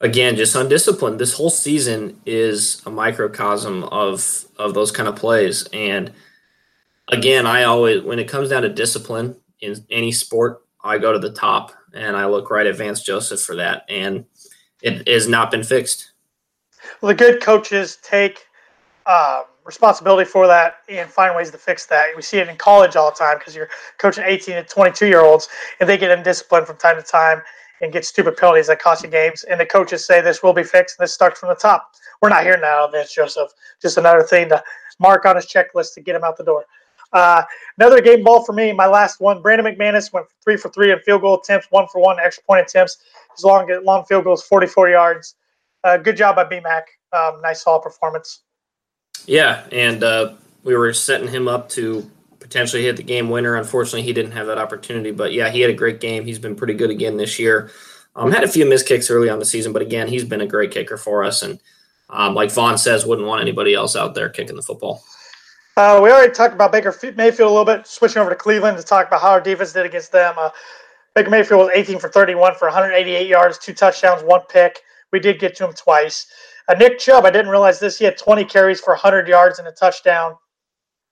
Again, 0.00 0.36
just 0.36 0.54
undisciplined. 0.54 1.18
This 1.18 1.32
whole 1.32 1.50
season 1.50 2.20
is 2.26 2.82
a 2.84 2.90
microcosm 2.90 3.84
of 3.84 4.44
of 4.58 4.74
those 4.74 4.90
kind 4.90 5.08
of 5.08 5.16
plays. 5.16 5.66
And 5.72 6.12
again, 7.08 7.46
I 7.46 7.64
always 7.64 8.02
when 8.02 8.18
it 8.18 8.28
comes 8.28 8.50
down 8.50 8.62
to 8.62 8.68
discipline 8.68 9.36
in 9.60 9.84
any 9.90 10.12
sport, 10.12 10.62
I 10.82 10.98
go 10.98 11.12
to 11.12 11.18
the 11.18 11.32
top 11.32 11.72
and 11.94 12.16
I 12.16 12.26
look 12.26 12.50
right 12.50 12.66
at 12.66 12.76
Vance 12.76 13.02
Joseph 13.02 13.40
for 13.40 13.56
that. 13.56 13.84
And 13.88 14.24
it 14.82 15.08
has 15.08 15.28
not 15.28 15.50
been 15.50 15.62
fixed. 15.62 16.12
Well, 17.00 17.08
the 17.08 17.14
good 17.14 17.42
coaches 17.42 17.98
take 18.02 18.46
um, 19.06 19.44
responsibility 19.64 20.28
for 20.28 20.46
that 20.46 20.76
and 20.88 21.10
find 21.10 21.34
ways 21.34 21.50
to 21.50 21.58
fix 21.58 21.86
that. 21.86 22.14
We 22.14 22.22
see 22.22 22.38
it 22.38 22.48
in 22.48 22.56
college 22.56 22.96
all 22.96 23.10
the 23.10 23.16
time 23.16 23.38
because 23.38 23.54
you're 23.56 23.68
coaching 23.98 24.24
18 24.26 24.54
to 24.56 24.62
22 24.64 25.06
year 25.06 25.20
olds 25.20 25.48
and 25.80 25.88
they 25.88 25.98
get 25.98 26.16
indisciplined 26.16 26.66
from 26.66 26.76
time 26.76 26.96
to 26.96 27.02
time 27.02 27.42
and 27.82 27.92
get 27.92 28.04
stupid 28.04 28.36
penalties 28.36 28.68
that 28.68 28.80
cost 28.80 29.02
you 29.02 29.10
games. 29.10 29.44
And 29.44 29.60
the 29.60 29.66
coaches 29.66 30.06
say 30.06 30.20
this 30.20 30.42
will 30.42 30.54
be 30.54 30.62
fixed 30.62 30.98
and 30.98 31.04
this 31.04 31.12
starts 31.12 31.40
from 31.40 31.48
the 31.48 31.56
top. 31.56 31.90
We're 32.22 32.28
not 32.28 32.44
here 32.44 32.58
now, 32.58 32.88
Vance 32.88 33.12
Joseph. 33.12 33.50
Just 33.82 33.98
another 33.98 34.22
thing 34.22 34.48
to 34.48 34.62
mark 34.98 35.26
on 35.26 35.36
his 35.36 35.46
checklist 35.46 35.94
to 35.94 36.00
get 36.00 36.16
him 36.16 36.24
out 36.24 36.36
the 36.36 36.44
door. 36.44 36.64
Uh, 37.16 37.42
another 37.78 38.02
game 38.02 38.22
ball 38.22 38.44
for 38.44 38.52
me. 38.52 38.74
My 38.74 38.86
last 38.86 39.20
one. 39.22 39.40
Brandon 39.40 39.74
McManus 39.74 40.12
went 40.12 40.26
three 40.44 40.58
for 40.58 40.68
three 40.68 40.92
in 40.92 40.98
field 41.00 41.22
goal 41.22 41.40
attempts, 41.40 41.66
one 41.70 41.86
for 41.90 41.98
one 42.02 42.18
extra 42.20 42.44
point 42.44 42.60
attempts. 42.60 42.98
His 43.34 43.42
long 43.42 43.66
long 43.84 44.04
field 44.04 44.24
goals, 44.24 44.42
44 44.42 44.90
yards. 44.90 45.34
Uh, 45.82 45.96
good 45.96 46.16
job 46.16 46.36
by 46.36 46.44
BMAC. 46.44 46.82
Um, 47.14 47.40
nice 47.40 47.62
solid 47.62 47.80
performance. 47.80 48.42
Yeah, 49.24 49.64
and 49.72 50.04
uh, 50.04 50.34
we 50.62 50.76
were 50.76 50.92
setting 50.92 51.28
him 51.28 51.48
up 51.48 51.70
to 51.70 52.08
potentially 52.38 52.82
hit 52.82 52.98
the 52.98 53.02
game 53.02 53.30
winner. 53.30 53.56
Unfortunately, 53.56 54.02
he 54.02 54.12
didn't 54.12 54.32
have 54.32 54.46
that 54.48 54.58
opportunity. 54.58 55.10
But 55.10 55.32
yeah, 55.32 55.48
he 55.48 55.62
had 55.62 55.70
a 55.70 55.74
great 55.74 56.00
game. 56.00 56.26
He's 56.26 56.38
been 56.38 56.54
pretty 56.54 56.74
good 56.74 56.90
again 56.90 57.16
this 57.16 57.38
year. 57.38 57.70
Um, 58.14 58.30
had 58.30 58.44
a 58.44 58.48
few 58.48 58.66
missed 58.66 58.86
kicks 58.86 59.10
early 59.10 59.30
on 59.30 59.38
the 59.38 59.44
season, 59.46 59.72
but 59.72 59.80
again, 59.80 60.06
he's 60.06 60.24
been 60.24 60.42
a 60.42 60.46
great 60.46 60.70
kicker 60.70 60.98
for 60.98 61.24
us. 61.24 61.42
And 61.42 61.60
um, 62.10 62.34
like 62.34 62.52
Von 62.52 62.76
says, 62.76 63.06
wouldn't 63.06 63.26
want 63.26 63.40
anybody 63.40 63.72
else 63.72 63.96
out 63.96 64.14
there 64.14 64.28
kicking 64.28 64.56
the 64.56 64.62
football. 64.62 65.02
Uh, 65.76 66.00
we 66.02 66.10
already 66.10 66.32
talked 66.32 66.54
about 66.54 66.72
Baker 66.72 66.94
Mayfield 67.16 67.50
a 67.50 67.52
little 67.52 67.64
bit. 67.66 67.86
Switching 67.86 68.22
over 68.22 68.30
to 68.30 68.36
Cleveland 68.36 68.78
to 68.78 68.82
talk 68.82 69.08
about 69.08 69.20
how 69.20 69.28
our 69.28 69.42
defense 69.42 69.74
did 69.74 69.84
against 69.84 70.10
them. 70.10 70.34
Uh, 70.38 70.48
Baker 71.14 71.28
Mayfield 71.28 71.66
was 71.66 71.70
18 71.74 71.98
for 71.98 72.08
31 72.08 72.54
for 72.54 72.66
188 72.66 73.28
yards, 73.28 73.58
two 73.58 73.74
touchdowns, 73.74 74.22
one 74.22 74.40
pick. 74.48 74.80
We 75.12 75.20
did 75.20 75.38
get 75.38 75.54
to 75.56 75.66
him 75.66 75.74
twice. 75.74 76.26
Uh, 76.68 76.74
Nick 76.74 76.98
Chubb, 76.98 77.26
I 77.26 77.30
didn't 77.30 77.50
realize 77.50 77.78
this. 77.78 77.98
He 77.98 78.06
had 78.06 78.16
20 78.16 78.44
carries 78.46 78.80
for 78.80 78.94
100 78.94 79.28
yards 79.28 79.58
and 79.58 79.68
a 79.68 79.72
touchdown. 79.72 80.36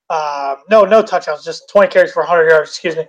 Uh, 0.08 0.56
no, 0.70 0.84
no 0.84 1.02
touchdowns, 1.02 1.44
just 1.44 1.68
20 1.68 1.88
carries 1.88 2.12
for 2.12 2.20
100 2.20 2.48
yards. 2.48 2.70
Excuse 2.70 2.96
me. 2.96 3.06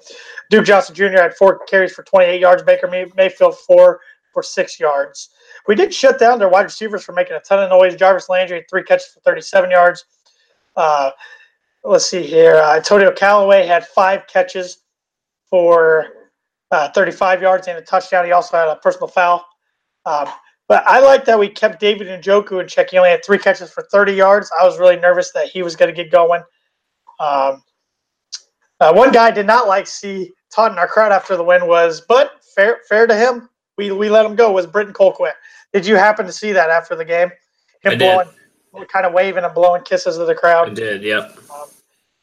Duke 0.49 0.65
Johnson 0.65 0.93
Jr. 0.93 1.21
had 1.21 1.35
four 1.35 1.59
carries 1.67 1.93
for 1.93 2.03
28 2.03 2.39
yards. 2.39 2.63
Baker 2.63 2.89
Mayfield 3.15 3.57
four 3.59 4.01
for 4.33 4.43
six 4.43 4.77
yards. 4.77 5.29
We 5.67 5.75
did 5.75 5.93
shut 5.93 6.19
down 6.19 6.37
their 6.37 6.49
wide 6.49 6.63
receivers 6.63 7.03
for 7.05 7.13
making 7.13 7.37
a 7.37 7.39
ton 7.39 7.63
of 7.63 7.69
noise. 7.69 7.95
Jarvis 7.95 8.27
Landry 8.27 8.57
had 8.57 8.69
three 8.69 8.83
catches 8.83 9.07
for 9.07 9.21
37 9.21 9.71
yards. 9.71 10.05
Uh, 10.75 11.11
let's 11.85 12.09
see 12.09 12.23
here. 12.23 12.55
Uh, 12.55 12.75
Antonio 12.75 13.11
Callaway 13.11 13.65
had 13.65 13.85
five 13.87 14.27
catches 14.27 14.79
for 15.49 16.07
uh, 16.71 16.89
35 16.91 17.41
yards 17.41 17.67
and 17.67 17.77
a 17.77 17.81
touchdown. 17.81 18.25
He 18.25 18.31
also 18.31 18.57
had 18.57 18.67
a 18.67 18.75
personal 18.77 19.07
foul. 19.07 19.45
Um, 20.05 20.27
but 20.67 20.83
I 20.87 20.99
like 20.99 21.25
that 21.25 21.37
we 21.37 21.47
kept 21.47 21.79
David 21.79 22.07
Njoku 22.07 22.59
in 22.59 22.67
check. 22.67 22.89
He 22.89 22.97
only 22.97 23.11
had 23.11 23.23
three 23.23 23.37
catches 23.37 23.71
for 23.71 23.83
30 23.91 24.13
yards. 24.13 24.51
I 24.59 24.65
was 24.65 24.79
really 24.79 24.97
nervous 24.97 25.31
that 25.33 25.47
he 25.47 25.61
was 25.61 25.75
going 25.75 25.93
to 25.93 26.03
get 26.03 26.11
going. 26.11 26.41
Um, 27.19 27.61
uh, 28.79 28.93
one 28.93 29.11
guy 29.11 29.31
did 29.31 29.45
not 29.45 29.67
like 29.67 29.87
see 29.87 30.31
Todd 30.53 30.71
in 30.71 30.77
our 30.77 30.87
crowd 30.87 31.11
after 31.11 31.37
the 31.37 31.43
win 31.43 31.67
was, 31.67 32.01
but 32.01 32.43
fair 32.55 32.79
fair 32.89 33.07
to 33.07 33.15
him, 33.15 33.49
we, 33.77 33.91
we 33.91 34.09
let 34.09 34.25
him 34.25 34.35
go, 34.35 34.51
was 34.51 34.65
Britton 34.65 34.93
Colquitt. 34.93 35.33
Did 35.71 35.85
you 35.85 35.95
happen 35.95 36.25
to 36.25 36.31
see 36.31 36.51
that 36.51 36.69
after 36.69 36.95
the 36.95 37.05
game? 37.05 37.29
Him 37.81 37.93
I 37.93 37.95
blowing, 37.95 38.27
did. 38.77 38.89
kind 38.89 39.05
of 39.05 39.13
waving 39.13 39.43
and 39.43 39.53
blowing 39.53 39.83
kisses 39.83 40.17
to 40.17 40.25
the 40.25 40.35
crowd. 40.35 40.71
I 40.71 40.73
did, 40.73 41.03
yep. 41.03 41.37
Um, 41.53 41.67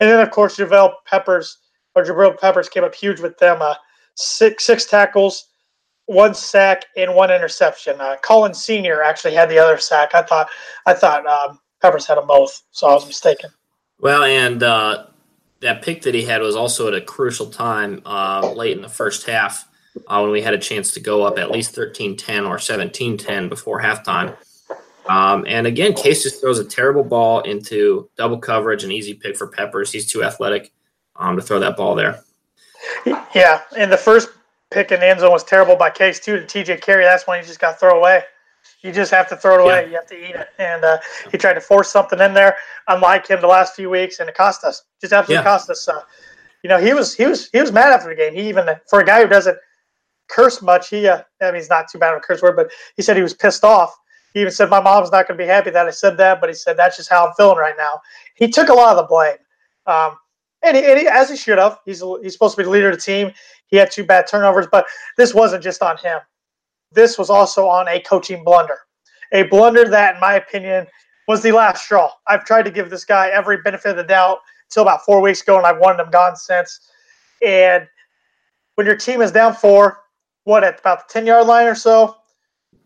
and 0.03 0.11
then, 0.11 0.21
of 0.21 0.33
course, 0.33 0.57
Javel 0.57 0.97
Peppers, 1.07 1.59
or 1.95 2.03
Jabril 2.03 2.37
Peppers 2.37 2.69
came 2.69 2.83
up 2.83 2.93
huge 2.93 3.21
with 3.21 3.38
them. 3.38 3.62
Uh, 3.62 3.77
six, 4.17 4.65
six 4.65 4.85
tackles, 4.85 5.47
one 6.07 6.35
sack 6.35 6.87
and 6.97 7.15
one 7.15 7.31
interception. 7.31 8.01
Uh, 8.01 8.17
Senior 8.53 9.05
actually 9.05 9.35
had 9.35 9.49
the 9.49 9.61
other 9.61 9.79
sack. 9.79 10.12
I 10.12 10.23
thought 10.23 10.49
I 10.87 10.93
thought 10.93 11.25
um, 11.25 11.61
Peppers 11.81 12.05
had 12.05 12.19
them 12.19 12.27
both, 12.27 12.65
so 12.73 12.88
I 12.88 12.95
was 12.95 13.07
mistaken. 13.07 13.51
Well, 14.01 14.25
and 14.25 14.61
uh, 14.65 15.07
that 15.61 15.83
pick 15.83 16.03
that 16.03 16.15
he 16.15 16.25
had 16.25 16.43
was 16.43 16.57
also 16.57 16.88
at 16.88 16.95
a 16.95 17.01
crucial 17.01 17.47
time 17.47 18.03
uh, 18.05 18.53
late 18.57 18.77
in 18.77 18.83
the 18.83 18.88
first 18.88 19.25
half 19.25 19.69
uh, 20.09 20.19
when 20.19 20.33
we 20.33 20.43
had 20.43 20.53
a 20.53 20.59
chance 20.59 20.95
to 20.95 21.01
go 21.01 21.23
up 21.23 21.38
at 21.38 21.53
least 21.53 21.77
13-10 21.77 22.49
or 22.49 22.57
17-10 22.57 23.49
before 23.49 23.81
halftime. 23.81 24.37
Um, 25.09 25.45
and 25.49 25.67
again, 25.67 25.95
Case 25.95 26.23
just 26.23 26.41
throws 26.41 26.59
a 26.59 26.65
terrible 26.65 27.03
ball 27.03 27.41
into 27.41 28.09
double 28.17 28.38
coverage, 28.38 28.85
an 28.85 28.93
easy 28.93 29.15
pick 29.15 29.37
for 29.37 29.49
Peppers. 29.49 29.91
He's 29.91 30.11
too 30.11 30.23
athletic 30.23 30.73
um, 31.17 31.37
to 31.37 31.43
throw 31.43 31.59
that 31.59 31.77
ball 31.77 31.95
there. 31.95 32.23
Yeah, 33.35 33.62
and 33.77 33.91
the 33.91 33.97
first 33.97 34.29
pick 34.71 34.93
in 34.93 35.01
the 35.01 35.07
end 35.07 35.21
zone 35.21 35.33
was 35.33 35.45
terrible 35.45 35.77
by 35.77 35.91
Case 35.91 36.21
too 36.21 36.38
to 36.38 36.45
TJ 36.45 36.81
Carrie. 36.81 37.05
That's 37.05 37.27
when 37.27 37.41
you 37.41 37.47
just 37.47 37.61
got 37.61 37.73
to 37.73 37.79
throw 37.79 37.99
away. 37.99 38.23
You 38.83 38.93
just 38.93 39.12
have 39.12 39.29
to 39.29 39.37
throw 39.37 39.55
it 39.55 39.61
away. 39.62 39.83
Yeah. 39.83 39.88
You 39.88 39.95
have 39.95 40.07
to 40.07 40.29
eat 40.29 40.35
it. 40.35 40.49
And 40.59 40.85
uh, 40.85 40.99
he 41.31 41.38
tried 41.38 41.55
to 41.55 41.61
force 41.61 41.91
something 41.91 42.19
in 42.19 42.35
there, 42.35 42.57
unlike 42.88 43.29
him 43.29 43.41
the 43.41 43.47
last 43.47 43.75
few 43.75 43.91
weeks, 43.91 44.19
and 44.19 44.29
it 44.29 44.35
cost 44.35 44.65
us. 44.65 44.83
Just 45.01 45.12
absolutely 45.12 45.43
yeah. 45.43 45.51
cost 45.51 45.71
us. 45.71 45.88
Uh, 45.88 46.01
you 46.62 46.69
know, 46.69 46.79
he 46.79 46.93
was 46.95 47.15
he 47.15 47.27
was 47.27 47.49
he 47.51 47.61
was 47.61 47.73
mad 47.73 47.93
after 47.93 48.09
the 48.09 48.15
game. 48.15 48.35
He 48.35 48.49
even 48.49 48.67
for 48.88 49.01
a 49.01 49.05
guy 49.05 49.23
who 49.23 49.29
doesn't 49.29 49.57
curse 50.29 50.62
much, 50.62 50.88
he 50.88 51.07
uh, 51.07 51.23
I 51.41 51.47
mean 51.47 51.57
he's 51.57 51.71
not 51.71 51.88
too 51.91 51.99
bad 51.99 52.12
of 52.12 52.19
a 52.19 52.21
curse 52.21 52.43
word, 52.43 52.57
but 52.57 52.71
he 52.97 53.03
said 53.03 53.17
he 53.17 53.23
was 53.23 53.35
pissed 53.35 53.65
off. 53.65 53.97
He 54.35 54.40
even 54.40 54.53
said 54.53 54.71
my 54.71 54.81
mom's 54.81 55.11
not 55.11 55.29
going 55.29 55.38
to 55.38 55.45
be 55.45 55.49
happy 55.49 55.71
that 55.71 55.87
I 55.87 55.90
said 55.90 56.16
that, 56.18 56.40
but 56.40 56.49
he 56.49 56.55
said 56.55 56.77
that's 56.77 56.97
just 56.97 57.11
how 57.11 57.27
I'm 57.27 57.35
feeling 57.35 57.59
right 57.59 57.75
now. 57.77 58.01
He 58.35 58.49
took 58.49 58.68
a 58.68 58.75
lot 58.75 58.97
of 58.97 58.97
the 58.97 59.09
blame. 59.09 59.37
Um, 59.87 60.16
and, 60.62 60.77
he, 60.77 60.85
and 60.85 60.99
he, 60.99 61.09
as 61.09 61.29
he 61.29 61.37
should 61.37 61.59
have. 61.59 61.79
He's 61.85 62.03
he's 62.23 62.33
supposed 62.33 62.55
to 62.55 62.62
be 62.62 62.64
the 62.64 62.71
leader 62.71 62.90
of 62.90 62.97
the 62.97 63.03
team. 63.03 63.33
He 63.66 63.77
had 63.77 63.90
two 63.90 64.05
bad 64.05 64.27
turnovers, 64.27 64.66
but 64.71 64.87
this 65.16 65.35
wasn't 65.35 65.62
just 65.62 65.83
on 65.83 65.97
him. 65.99 66.21
This 66.92 67.18
was 67.18 67.31
also 67.31 67.66
on 67.66 67.88
a 67.88 68.01
coaching 68.01 68.45
blunder, 68.45 68.79
a 69.33 69.45
blunder 69.45 69.88
that, 69.88 70.14
in 70.16 70.21
my 70.21 70.35
opinion, 70.35 70.87
was 71.27 71.42
the 71.42 71.53
last 71.53 71.85
straw. 71.85 72.11
I've 72.27 72.45
tried 72.45 72.64
to 72.64 72.71
give 72.71 72.90
this 72.90 73.05
guy 73.05 73.29
every 73.29 73.62
benefit 73.62 73.90
of 73.90 73.97
the 73.97 74.05
doubt 74.05 74.38
until 74.68 74.83
about 74.83 75.05
four 75.05 75.21
weeks 75.21 75.42
ago, 75.42 75.57
and 75.57 75.66
I've 75.66 75.79
wanted 75.79 76.03
him 76.03 76.11
gone 76.11 76.37
since. 76.37 76.81
And 77.45 77.88
when 78.75 78.87
your 78.87 78.97
team 78.97 79.23
is 79.23 79.33
down 79.33 79.55
four, 79.55 80.01
what 80.45 80.64
at 80.64 80.81
about 80.81 81.09
the 81.09 81.12
ten 81.12 81.27
yard 81.27 81.47
line 81.47 81.66
or 81.66 81.75
so, 81.75 82.16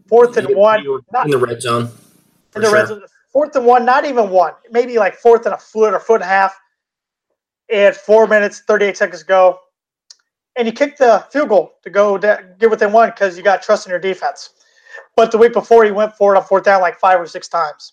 fourth 0.09 0.37
and 0.37 0.49
one, 0.55 0.85
not, 1.13 1.27
in 1.27 1.31
the 1.31 1.39
red 1.39 1.61
zone. 1.63 1.89
In 2.55 2.63
the 2.63 2.69
sure. 2.69 2.75
red 2.75 2.89
zone, 2.89 3.03
fourth 3.33 3.55
and 3.57 3.67
one, 3.67 3.85
not 3.85 4.05
even 4.05 4.31
one, 4.31 4.53
maybe 4.71 4.99
like 4.99 5.15
fourth 5.15 5.45
and 5.47 5.55
a 5.55 5.59
foot 5.59 5.93
or 5.93 6.01
foot 6.01 6.17
and 6.17 6.25
a 6.25 6.27
half 6.27 6.59
and 7.69 7.95
four 7.95 8.27
minutes, 8.27 8.63
38 8.67 8.97
seconds 8.97 9.23
go, 9.23 9.59
and 10.57 10.67
you 10.67 10.73
kick 10.73 10.97
the 10.97 11.25
field 11.31 11.49
goal 11.49 11.75
to 11.83 11.91
go 11.91 12.17
get 12.19 12.71
within 12.71 12.93
one 12.93 13.11
because 13.11 13.37
you 13.37 13.43
got 13.43 13.63
trust 13.63 13.87
in 13.87 13.91
your 13.91 13.99
defense. 13.99 14.51
But 15.15 15.31
the 15.31 15.39
week 15.39 15.53
before, 15.53 15.85
he 15.85 15.91
went 15.91 16.15
for 16.15 16.35
it 16.35 16.39
on 16.39 16.45
fourth 16.45 16.65
down 16.65 16.81
like 16.81 16.99
five 16.99 17.21
or 17.21 17.27
six 17.27 17.49
times. 17.49 17.93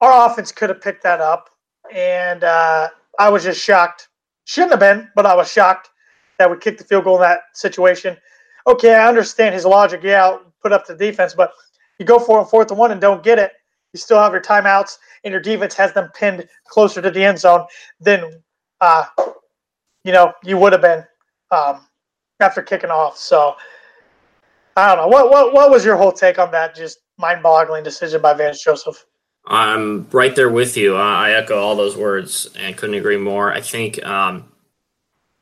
Our 0.00 0.30
offense 0.30 0.52
could 0.52 0.70
have 0.70 0.80
picked 0.80 1.02
that 1.02 1.20
up, 1.20 1.50
and 1.92 2.44
uh, 2.44 2.88
I 3.18 3.28
was 3.28 3.44
just 3.44 3.62
shocked. 3.62 4.08
Shouldn't 4.44 4.72
have 4.72 4.80
been, 4.80 5.10
but 5.14 5.26
I 5.26 5.34
was 5.34 5.52
shocked 5.52 5.90
that 6.38 6.50
we 6.50 6.56
kicked 6.56 6.78
the 6.78 6.84
field 6.84 7.04
goal 7.04 7.16
in 7.16 7.22
that 7.22 7.42
situation. 7.52 8.16
Okay, 8.66 8.94
I 8.94 9.08
understand 9.08 9.54
his 9.54 9.64
logic. 9.64 10.00
Yeah, 10.02 10.38
put 10.62 10.72
up 10.72 10.86
the 10.86 10.94
defense, 10.94 11.34
but 11.34 11.52
you 11.98 12.06
go 12.06 12.18
for 12.18 12.40
it 12.40 12.46
fourth 12.46 12.70
and 12.70 12.78
one 12.78 12.92
and 12.92 13.00
don't 13.00 13.22
get 13.22 13.38
it. 13.38 13.52
You 13.92 13.98
still 13.98 14.18
have 14.18 14.32
your 14.32 14.40
timeouts 14.40 14.98
and 15.24 15.32
your 15.32 15.40
defense 15.40 15.74
has 15.74 15.92
them 15.92 16.10
pinned 16.14 16.48
closer 16.66 17.02
to 17.02 17.10
the 17.10 17.22
end 17.24 17.38
zone 17.38 17.66
than 18.00 18.40
uh, 18.80 19.04
you 20.04 20.12
know 20.12 20.32
you 20.44 20.56
would 20.56 20.72
have 20.72 20.82
been 20.82 21.04
um, 21.50 21.86
after 22.40 22.62
kicking 22.62 22.90
off. 22.90 23.16
So 23.16 23.56
I 24.76 24.94
don't 24.94 25.04
know 25.04 25.08
what 25.08 25.30
what 25.30 25.52
what 25.52 25.70
was 25.70 25.84
your 25.84 25.96
whole 25.96 26.12
take 26.12 26.38
on 26.38 26.50
that 26.52 26.74
just 26.74 27.00
mind-boggling 27.18 27.84
decision 27.84 28.22
by 28.22 28.32
Vance 28.32 28.62
Joseph. 28.62 29.04
I'm 29.46 30.08
right 30.10 30.34
there 30.34 30.50
with 30.50 30.76
you. 30.76 30.96
I 30.96 31.32
echo 31.32 31.58
all 31.58 31.74
those 31.74 31.96
words 31.96 32.48
and 32.58 32.76
couldn't 32.76 32.94
agree 32.94 33.16
more. 33.16 33.52
I 33.52 33.60
think 33.60 34.04
um, 34.06 34.50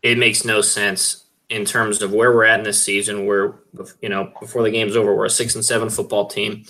it 0.02 0.18
makes 0.18 0.44
no 0.44 0.60
sense 0.60 1.24
in 1.48 1.64
terms 1.64 2.02
of 2.02 2.12
where 2.12 2.32
we're 2.32 2.44
at 2.44 2.60
in 2.60 2.64
this 2.64 2.82
season. 2.82 3.26
We're, 3.26 3.54
you 4.02 4.08
know, 4.08 4.32
before 4.40 4.62
the 4.62 4.70
game's 4.70 4.96
over, 4.96 5.14
we're 5.14 5.26
a 5.26 5.30
six 5.30 5.54
and 5.54 5.64
seven 5.64 5.88
football 5.88 6.26
team, 6.26 6.64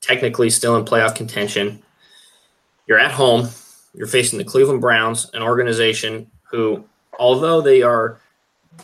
technically 0.00 0.50
still 0.50 0.76
in 0.76 0.84
playoff 0.84 1.14
contention. 1.14 1.82
You're 2.86 3.00
at 3.00 3.12
home. 3.12 3.48
You're 3.94 4.06
facing 4.06 4.38
the 4.38 4.44
Cleveland 4.44 4.80
Browns, 4.80 5.30
an 5.34 5.42
organization 5.42 6.30
who, 6.50 6.84
although 7.18 7.60
they 7.60 7.82
are 7.82 8.20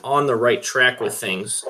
on 0.05 0.27
the 0.27 0.37
right 0.37 0.63
track 0.63 1.01
with 1.01 1.15
things, 1.15 1.65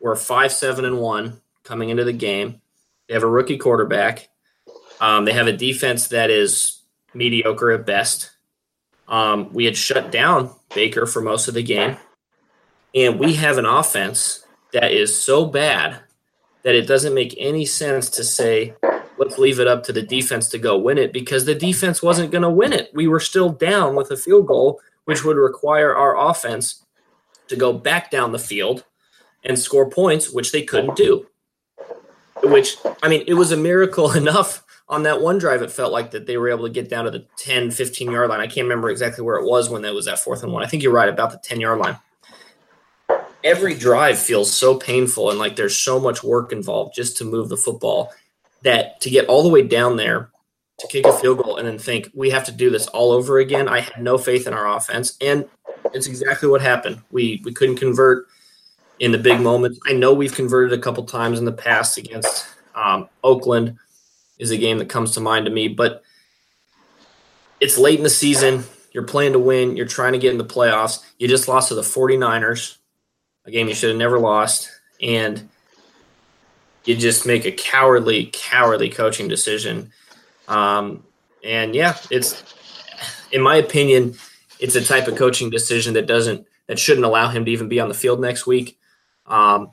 we're 0.00 0.16
five, 0.16 0.52
seven, 0.52 0.84
and 0.84 0.98
one 0.98 1.40
coming 1.62 1.90
into 1.90 2.04
the 2.04 2.12
game. 2.12 2.60
They 3.06 3.14
have 3.14 3.22
a 3.22 3.28
rookie 3.28 3.58
quarterback. 3.58 4.28
Um, 5.00 5.24
they 5.24 5.32
have 5.32 5.46
a 5.46 5.56
defense 5.56 6.08
that 6.08 6.30
is 6.30 6.80
mediocre 7.14 7.70
at 7.72 7.86
best. 7.86 8.30
Um, 9.06 9.52
we 9.52 9.64
had 9.64 9.76
shut 9.76 10.10
down 10.10 10.50
Baker 10.74 11.06
for 11.06 11.20
most 11.20 11.48
of 11.48 11.54
the 11.54 11.62
game. 11.62 11.96
And 12.94 13.18
we 13.18 13.34
have 13.34 13.58
an 13.58 13.66
offense 13.66 14.44
that 14.72 14.92
is 14.92 15.20
so 15.20 15.46
bad 15.46 16.00
that 16.62 16.74
it 16.74 16.86
doesn't 16.86 17.14
make 17.14 17.34
any 17.38 17.64
sense 17.64 18.08
to 18.10 18.24
say, 18.24 18.74
let's 19.18 19.38
leave 19.38 19.58
it 19.58 19.66
up 19.66 19.82
to 19.84 19.92
the 19.92 20.02
defense 20.02 20.48
to 20.50 20.58
go 20.58 20.78
win 20.78 20.98
it 20.98 21.12
because 21.12 21.44
the 21.44 21.54
defense 21.54 22.02
wasn't 22.02 22.30
going 22.30 22.42
to 22.42 22.50
win 22.50 22.72
it. 22.72 22.90
We 22.94 23.08
were 23.08 23.20
still 23.20 23.50
down 23.50 23.96
with 23.96 24.10
a 24.10 24.16
field 24.16 24.46
goal, 24.46 24.80
which 25.04 25.24
would 25.24 25.36
require 25.36 25.94
our 25.94 26.28
offense 26.30 26.84
to 27.48 27.56
go 27.56 27.72
back 27.72 28.10
down 28.10 28.32
the 28.32 28.38
field 28.38 28.84
and 29.44 29.58
score 29.58 29.90
points, 29.90 30.30
which 30.30 30.52
they 30.52 30.62
couldn't 30.62 30.96
do. 30.96 31.26
Which, 32.44 32.76
I 33.02 33.08
mean, 33.08 33.24
it 33.26 33.34
was 33.34 33.52
a 33.52 33.56
miracle 33.56 34.12
enough 34.16 34.64
on 34.88 35.04
that 35.04 35.22
one 35.22 35.38
drive, 35.38 35.62
it 35.62 35.72
felt 35.72 35.90
like 35.90 36.10
that 36.10 36.26
they 36.26 36.36
were 36.36 36.50
able 36.50 36.64
to 36.64 36.72
get 36.72 36.90
down 36.90 37.06
to 37.06 37.10
the 37.10 37.24
10, 37.38 37.70
15 37.70 38.10
yard 38.10 38.28
line. 38.28 38.40
I 38.40 38.46
can't 38.46 38.66
remember 38.66 38.90
exactly 38.90 39.24
where 39.24 39.36
it 39.36 39.46
was 39.46 39.70
when 39.70 39.80
that 39.82 39.94
was 39.94 40.04
that 40.04 40.18
fourth 40.18 40.42
and 40.42 40.52
one. 40.52 40.62
I 40.62 40.66
think 40.66 40.82
you're 40.82 40.92
right 40.92 41.08
about 41.08 41.30
the 41.30 41.40
10 41.42 41.60
yard 41.60 41.78
line 41.78 41.98
every 43.44 43.74
drive 43.74 44.18
feels 44.18 44.52
so 44.56 44.76
painful 44.76 45.30
and 45.30 45.38
like 45.38 45.56
there's 45.56 45.76
so 45.76 45.98
much 45.98 46.22
work 46.22 46.52
involved 46.52 46.94
just 46.94 47.16
to 47.16 47.24
move 47.24 47.48
the 47.48 47.56
football 47.56 48.12
that 48.62 49.00
to 49.00 49.10
get 49.10 49.26
all 49.26 49.42
the 49.42 49.48
way 49.48 49.62
down 49.62 49.96
there 49.96 50.30
to 50.78 50.86
kick 50.86 51.06
a 51.06 51.12
field 51.12 51.42
goal 51.42 51.56
and 51.56 51.66
then 51.66 51.78
think 51.78 52.10
we 52.14 52.30
have 52.30 52.44
to 52.44 52.52
do 52.52 52.70
this 52.70 52.86
all 52.88 53.12
over 53.12 53.38
again. 53.38 53.68
I 53.68 53.80
had 53.80 54.02
no 54.02 54.18
faith 54.18 54.46
in 54.46 54.54
our 54.54 54.76
offense, 54.76 55.16
and 55.20 55.48
it's 55.92 56.06
exactly 56.06 56.48
what 56.48 56.60
happened. 56.60 57.00
We 57.10 57.40
we 57.44 57.52
couldn't 57.52 57.76
convert 57.76 58.26
in 58.98 59.12
the 59.12 59.18
big 59.18 59.40
moments. 59.40 59.78
I 59.88 59.92
know 59.92 60.12
we've 60.12 60.34
converted 60.34 60.78
a 60.78 60.82
couple 60.82 61.04
times 61.04 61.38
in 61.38 61.44
the 61.44 61.52
past 61.52 61.98
against 61.98 62.46
um, 62.74 63.08
Oakland 63.24 63.78
is 64.38 64.50
a 64.50 64.56
game 64.56 64.78
that 64.78 64.88
comes 64.88 65.12
to 65.12 65.20
mind 65.20 65.46
to 65.46 65.52
me, 65.52 65.68
but 65.68 66.02
it's 67.60 67.78
late 67.78 67.98
in 67.98 68.04
the 68.04 68.10
season. 68.10 68.64
You're 68.92 69.04
playing 69.04 69.32
to 69.32 69.38
win. 69.38 69.76
You're 69.76 69.86
trying 69.86 70.12
to 70.12 70.18
get 70.18 70.32
in 70.32 70.38
the 70.38 70.44
playoffs. 70.44 71.02
You 71.18 71.28
just 71.28 71.48
lost 71.48 71.68
to 71.68 71.74
the 71.74 71.82
49ers 71.82 72.76
a 73.44 73.50
game 73.50 73.68
you 73.68 73.74
should 73.74 73.90
have 73.90 73.98
never 73.98 74.18
lost, 74.18 74.70
and 75.00 75.48
you 76.84 76.96
just 76.96 77.26
make 77.26 77.44
a 77.44 77.52
cowardly, 77.52 78.30
cowardly 78.32 78.88
coaching 78.88 79.28
decision. 79.28 79.92
Um, 80.48 81.04
and 81.44 81.74
yeah, 81.74 81.96
it's 82.10 82.42
in 83.32 83.40
my 83.40 83.56
opinion, 83.56 84.14
it's 84.60 84.74
a 84.76 84.84
type 84.84 85.08
of 85.08 85.16
coaching 85.16 85.50
decision 85.50 85.94
that 85.94 86.06
doesn't 86.06 86.46
that 86.66 86.78
shouldn't 86.78 87.04
allow 87.04 87.28
him 87.28 87.44
to 87.44 87.50
even 87.50 87.68
be 87.68 87.80
on 87.80 87.88
the 87.88 87.94
field 87.94 88.20
next 88.20 88.46
week. 88.46 88.78
Um, 89.26 89.70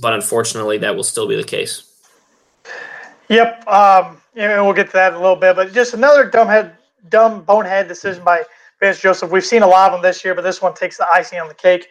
but 0.00 0.12
unfortunately, 0.12 0.78
that 0.78 0.94
will 0.94 1.04
still 1.04 1.26
be 1.26 1.36
the 1.36 1.44
case. 1.44 1.84
Yep, 3.28 3.66
um, 3.68 4.20
and 4.34 4.64
we'll 4.64 4.74
get 4.74 4.88
to 4.88 4.92
that 4.94 5.12
in 5.12 5.18
a 5.18 5.20
little 5.20 5.36
bit. 5.36 5.56
But 5.56 5.72
just 5.72 5.94
another 5.94 6.28
dumbhead, 6.30 6.72
dumb 7.08 7.42
bonehead 7.42 7.88
decision 7.88 8.22
by 8.24 8.42
Vance 8.80 9.00
Joseph. 9.00 9.30
We've 9.30 9.44
seen 9.44 9.62
a 9.62 9.66
lot 9.66 9.90
of 9.90 9.94
them 9.94 10.02
this 10.02 10.24
year, 10.24 10.34
but 10.34 10.42
this 10.42 10.62
one 10.62 10.74
takes 10.74 10.96
the 10.96 11.08
icing 11.08 11.38
on 11.38 11.48
the 11.48 11.54
cake 11.54 11.88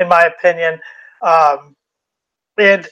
in 0.00 0.08
my 0.08 0.24
opinion. 0.24 0.80
Um, 1.22 1.76
and 2.58 2.88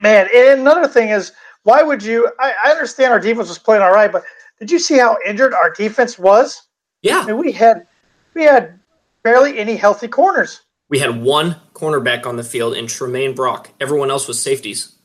man, 0.00 0.28
and 0.34 0.60
another 0.60 0.88
thing 0.88 1.10
is, 1.10 1.32
why 1.62 1.82
would 1.82 2.02
you? 2.02 2.30
I, 2.40 2.54
I, 2.64 2.70
understand 2.70 3.12
our 3.12 3.20
defense 3.20 3.48
was 3.48 3.58
playing 3.58 3.82
all 3.82 3.92
right, 3.92 4.10
but 4.10 4.24
did 4.58 4.70
you 4.70 4.78
see 4.78 4.98
how 4.98 5.16
injured 5.26 5.52
our 5.52 5.70
defense 5.70 6.18
was? 6.18 6.62
Yeah, 7.02 7.20
I 7.20 7.26
mean, 7.26 7.38
we 7.38 7.52
had 7.52 7.86
we 8.34 8.44
had 8.44 8.78
barely 9.22 9.58
any 9.58 9.76
healthy 9.76 10.08
corners. 10.08 10.62
We 10.88 11.00
had 11.00 11.20
one 11.20 11.56
cornerback 11.74 12.26
on 12.26 12.36
the 12.36 12.44
field 12.44 12.74
in 12.74 12.86
Tramaine 12.86 13.34
Brock. 13.34 13.70
Everyone 13.80 14.10
else 14.10 14.28
was 14.28 14.40
safeties. 14.40 14.96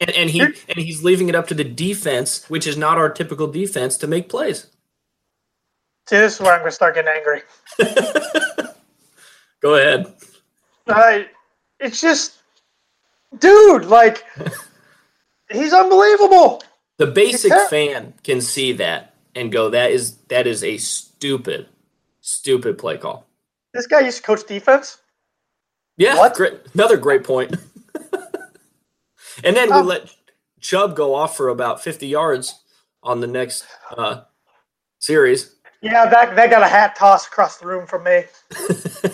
And, 0.00 0.10
and 0.10 0.30
he 0.30 0.40
and 0.40 0.76
he's 0.76 1.02
leaving 1.02 1.28
it 1.28 1.34
up 1.34 1.48
to 1.48 1.54
the 1.54 1.64
defense, 1.64 2.48
which 2.48 2.66
is 2.66 2.76
not 2.76 2.96
our 2.96 3.10
typical 3.10 3.48
defense, 3.48 3.96
to 3.98 4.06
make 4.06 4.28
plays. 4.28 4.68
See, 6.08 6.16
this 6.16 6.34
is 6.34 6.40
where 6.40 6.52
I'm 6.52 6.60
going 6.60 6.70
to 6.70 6.74
start 6.74 6.94
getting 6.94 7.12
angry. 7.12 7.42
Go 9.60 9.74
ahead. 9.74 10.14
I, 10.90 11.26
it's 11.78 12.00
just, 12.00 12.38
dude, 13.38 13.84
like, 13.84 14.24
he's 15.50 15.72
unbelievable. 15.72 16.62
The 16.98 17.06
basic 17.06 17.52
fan 17.68 18.14
can 18.22 18.40
see 18.40 18.72
that 18.72 19.14
and 19.34 19.50
go, 19.50 19.70
that 19.70 19.90
is 19.90 20.16
that 20.28 20.46
is 20.46 20.62
a 20.62 20.76
stupid, 20.78 21.68
stupid 22.20 22.78
play 22.78 22.98
call. 22.98 23.26
This 23.72 23.86
guy 23.86 24.00
used 24.00 24.18
to 24.18 24.22
coach 24.22 24.46
defense. 24.46 24.98
Yeah, 25.96 26.16
what? 26.16 26.34
great. 26.34 26.54
Another 26.74 26.96
great 26.96 27.24
point. 27.24 27.56
and 29.44 29.56
then 29.56 29.68
we 29.68 29.76
um, 29.76 29.86
let 29.86 30.10
Chubb 30.60 30.96
go 30.96 31.14
off 31.14 31.36
for 31.36 31.48
about 31.48 31.82
fifty 31.82 32.08
yards 32.08 32.60
on 33.02 33.20
the 33.20 33.26
next 33.26 33.66
uh, 33.96 34.22
series. 34.98 35.54
Yeah, 35.82 36.06
that 36.06 36.36
that 36.36 36.50
got 36.50 36.62
a 36.62 36.68
hat 36.68 36.96
toss 36.96 37.26
across 37.26 37.58
the 37.58 37.66
room 37.66 37.86
from 37.86 38.04
me. 38.04 38.24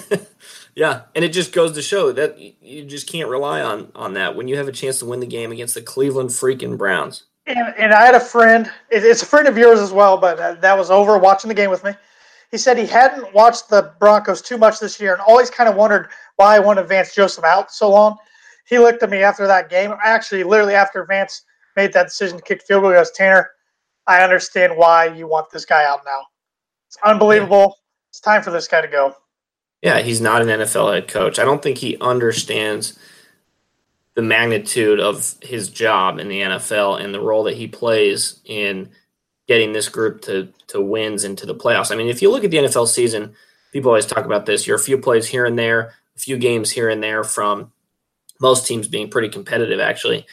Yeah, 0.77 1.03
and 1.15 1.25
it 1.25 1.33
just 1.33 1.53
goes 1.53 1.73
to 1.73 1.83
show 1.83 2.13
that 2.13 2.39
you 2.39 2.85
just 2.85 3.09
can't 3.09 3.31
rely 3.31 3.63
on 3.63 3.91
on 3.95 4.13
that 4.13 4.37
when 4.37 4.47
you 4.47 4.59
have 4.59 4.69
a 4.69 4.73
chance 4.73 4.99
to 4.99 5.07
win 5.07 5.21
the 5.21 5.27
game 5.27 5.51
against 5.51 5.75
the 5.75 5.81
Cleveland 5.81 6.31
freaking 6.31 6.77
Browns. 6.77 7.25
And, 7.47 7.75
and 7.79 7.95
I 7.95 8.05
had 8.05 8.15
a 8.15 8.21
friend; 8.21 8.71
it's 8.91 9.23
a 9.23 9.27
friend 9.27 9.49
of 9.49 9.57
yours 9.57 9.81
as 9.81 9.91
well, 9.91 10.19
but 10.19 10.39
uh, 10.39 10.55
that 10.57 10.77
was 10.77 10.91
over 10.91 11.19
watching 11.19 11.49
the 11.49 11.55
game 11.55 11.71
with 11.71 11.83
me. 11.83 11.93
He 12.51 12.59
said 12.59 12.77
he 12.77 12.87
hadn't 12.87 13.33
watched 13.33 13.71
the 13.71 13.95
Broncos 13.99 14.43
too 14.43 14.59
much 14.59 14.79
this 14.79 15.01
year, 15.01 15.15
and 15.15 15.23
always 15.23 15.49
kind 15.49 15.69
of 15.69 15.77
wondered 15.77 16.09
why 16.37 16.57
I 16.57 16.59
wanted 16.59 16.87
Vance 16.89 17.15
Joseph 17.15 17.45
out 17.45 17.73
so 17.73 17.91
long. 17.91 18.19
He 18.67 18.79
looked 18.79 19.03
at 19.03 19.11
me 19.11 19.23
after 19.23 19.47
that 19.47 19.71
game, 19.71 19.95
actually, 20.05 20.45
literally 20.45 20.75
after 20.75 21.05
Vance 21.07 21.43
made 21.77 21.93
that 21.95 22.05
decision 22.05 22.37
to 22.37 22.43
kick 22.43 22.63
field 22.63 22.83
goal. 22.83 22.91
He 22.91 22.97
goes, 22.97 23.11
Tanner, 23.13 23.51
I 24.07 24.23
understand 24.23 24.77
why 24.77 25.07
you 25.07 25.27
want 25.27 25.51
this 25.51 25.65
guy 25.65 25.85
out 25.85 26.01
now. 26.05 26.21
It's 26.89 26.99
unbelievable. 27.05 27.77
Yeah. 27.77 27.83
It's 28.11 28.21
time 28.21 28.43
for 28.43 28.51
this 28.51 28.69
guy 28.69 28.81
to 28.81 28.89
go. 28.89 29.15
Yeah, 29.87 30.01
he's 30.01 30.21
not 30.21 30.43
an 30.43 30.49
NFL 30.49 30.93
head 30.93 31.07
coach. 31.07 31.39
I 31.39 31.45
don't 31.45 31.63
think 31.63 31.79
he 31.79 31.97
understands 32.01 32.99
the 34.15 34.21
magnitude 34.21 34.99
of 34.99 35.37
his 35.41 35.69
job 35.69 36.19
in 36.19 36.27
the 36.27 36.41
NFL 36.41 37.01
and 37.01 37.15
the 37.15 37.21
role 37.21 37.45
that 37.45 37.55
he 37.55 37.69
plays 37.69 38.41
in 38.45 38.91
getting 39.47 39.73
this 39.73 39.89
group 39.89 40.23
to 40.23 40.49
to 40.67 40.81
wins 40.81 41.23
into 41.23 41.47
the 41.47 41.55
playoffs. 41.55 41.93
I 41.93 41.95
mean, 41.95 42.09
if 42.09 42.21
you 42.21 42.33
look 42.33 42.43
at 42.43 42.51
the 42.51 42.57
NFL 42.57 42.89
season, 42.89 43.37
people 43.71 43.91
always 43.91 44.07
talk 44.07 44.25
about 44.25 44.45
this. 44.45 44.67
You're 44.67 44.75
a 44.75 44.81
few 44.81 44.99
plays 44.99 45.29
here 45.29 45.47
and 45.47 45.57
there, 45.57 45.93
a 46.17 46.19
few 46.19 46.37
games 46.37 46.73
here 46.73 46.89
and 46.89 47.01
there 47.01 47.23
from 47.23 47.71
most 48.41 48.67
teams 48.67 48.89
being 48.89 49.09
pretty 49.09 49.29
competitive, 49.29 49.79
actually. 49.79 50.27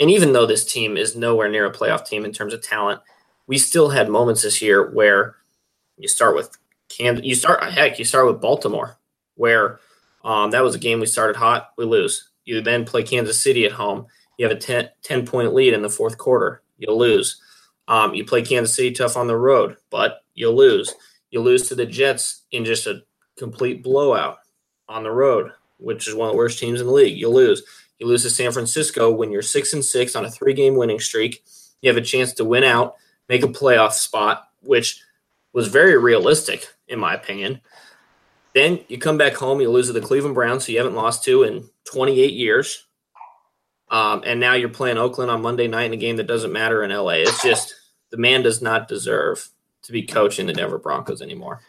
And 0.00 0.10
even 0.10 0.32
though 0.32 0.46
this 0.46 0.64
team 0.64 0.96
is 0.96 1.14
nowhere 1.14 1.50
near 1.50 1.66
a 1.66 1.70
playoff 1.74 2.06
team 2.06 2.24
in 2.24 2.32
terms 2.32 2.54
of 2.54 2.62
talent, 2.62 3.02
we 3.46 3.58
still 3.58 3.90
had 3.90 4.08
moments 4.08 4.40
this 4.40 4.62
year 4.62 4.90
where 4.90 5.36
you 5.98 6.08
start 6.08 6.34
with 6.34 6.56
Kansas. 6.96 7.24
You 7.24 7.34
start 7.34 7.62
heck, 7.64 7.98
you 7.98 8.04
start 8.04 8.26
with 8.26 8.40
Baltimore, 8.40 8.98
where 9.34 9.80
um, 10.24 10.50
that 10.52 10.62
was 10.62 10.74
a 10.74 10.78
game 10.78 11.00
we 11.00 11.06
started 11.06 11.36
hot, 11.36 11.70
we 11.76 11.84
lose. 11.84 12.30
You 12.44 12.60
then 12.60 12.84
play 12.84 13.02
Kansas 13.02 13.40
City 13.40 13.64
at 13.64 13.72
home. 13.72 14.06
You 14.38 14.46
have 14.46 14.56
a 14.56 14.60
10, 14.60 14.88
10 15.02 15.26
point 15.26 15.54
lead 15.54 15.74
in 15.74 15.82
the 15.82 15.90
fourth 15.90 16.18
quarter. 16.18 16.62
You 16.78 16.92
lose. 16.92 17.40
Um, 17.86 18.14
you 18.14 18.24
play 18.24 18.42
Kansas 18.42 18.74
City 18.74 18.92
tough 18.92 19.16
on 19.16 19.26
the 19.26 19.36
road, 19.36 19.76
but 19.90 20.24
you 20.34 20.50
lose. 20.50 20.94
You 21.30 21.40
lose 21.40 21.68
to 21.68 21.74
the 21.74 21.86
Jets 21.86 22.42
in 22.50 22.64
just 22.64 22.86
a 22.86 23.02
complete 23.38 23.82
blowout 23.82 24.38
on 24.88 25.02
the 25.02 25.10
road, 25.10 25.52
which 25.78 26.08
is 26.08 26.14
one 26.14 26.28
of 26.28 26.32
the 26.32 26.38
worst 26.38 26.58
teams 26.58 26.80
in 26.80 26.86
the 26.86 26.92
league. 26.92 27.18
You 27.18 27.28
lose. 27.28 27.62
You 27.98 28.06
lose 28.06 28.22
to 28.22 28.30
San 28.30 28.52
Francisco 28.52 29.10
when 29.10 29.30
you're 29.30 29.42
six 29.42 29.72
and 29.72 29.84
six 29.84 30.16
on 30.16 30.24
a 30.24 30.30
three 30.30 30.54
game 30.54 30.76
winning 30.76 31.00
streak. 31.00 31.44
You 31.80 31.90
have 31.90 31.96
a 31.96 32.02
chance 32.02 32.32
to 32.34 32.44
win 32.44 32.64
out, 32.64 32.96
make 33.28 33.42
a 33.42 33.48
playoff 33.48 33.92
spot, 33.92 34.48
which 34.62 35.00
was 35.52 35.68
very 35.68 35.96
realistic 35.96 36.73
in 36.88 36.98
my 36.98 37.14
opinion. 37.14 37.60
Then 38.54 38.80
you 38.88 38.98
come 38.98 39.18
back 39.18 39.34
home, 39.34 39.60
you 39.60 39.70
lose 39.70 39.88
to 39.88 39.92
the 39.92 40.00
Cleveland 40.00 40.34
Browns, 40.34 40.64
so 40.64 40.72
you 40.72 40.78
haven't 40.78 40.94
lost 40.94 41.24
to 41.24 41.42
in 41.42 41.68
28 41.92 42.32
years. 42.32 42.86
Um, 43.90 44.22
and 44.24 44.40
now 44.40 44.54
you're 44.54 44.68
playing 44.68 44.96
Oakland 44.96 45.30
on 45.30 45.42
Monday 45.42 45.68
night 45.68 45.84
in 45.84 45.92
a 45.92 45.96
game 45.96 46.16
that 46.16 46.26
doesn't 46.26 46.52
matter 46.52 46.82
in 46.82 46.90
LA. 46.90 47.22
It's 47.22 47.42
just 47.42 47.74
the 48.10 48.16
man 48.16 48.42
does 48.42 48.62
not 48.62 48.88
deserve 48.88 49.48
to 49.82 49.92
be 49.92 50.02
coaching 50.02 50.46
the 50.46 50.52
Denver 50.52 50.78
Broncos 50.78 51.20
anymore. 51.20 51.60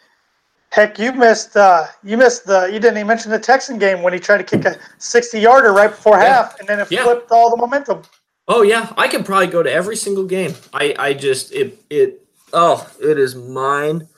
Heck, 0.70 0.98
you 0.98 1.12
missed 1.12 1.56
uh, 1.56 1.86
you 2.02 2.16
missed 2.16 2.46
the 2.46 2.66
you 2.66 2.78
didn't 2.80 2.98
even 2.98 3.06
mention 3.06 3.30
the 3.30 3.38
Texan 3.38 3.78
game 3.78 4.02
when 4.02 4.12
he 4.12 4.18
tried 4.18 4.38
to 4.38 4.44
kick 4.44 4.64
a 4.64 4.78
60 4.98 5.38
yarder 5.40 5.72
right 5.72 5.90
before 5.90 6.18
yeah. 6.18 6.24
half, 6.24 6.58
and 6.58 6.68
then 6.68 6.80
it 6.80 6.90
yeah. 6.90 7.02
flipped 7.04 7.30
all 7.30 7.50
the 7.50 7.56
momentum. 7.56 8.02
Oh 8.48 8.62
yeah, 8.62 8.92
I 8.96 9.08
can 9.08 9.24
probably 9.24 9.46
go 9.46 9.62
to 9.62 9.70
every 9.70 9.96
single 9.96 10.24
game. 10.24 10.54
I 10.74 10.94
I 10.98 11.14
just 11.14 11.52
it 11.52 11.82
it 11.88 12.26
oh 12.52 12.88
it 13.00 13.18
is 13.18 13.34
mind 13.34 14.08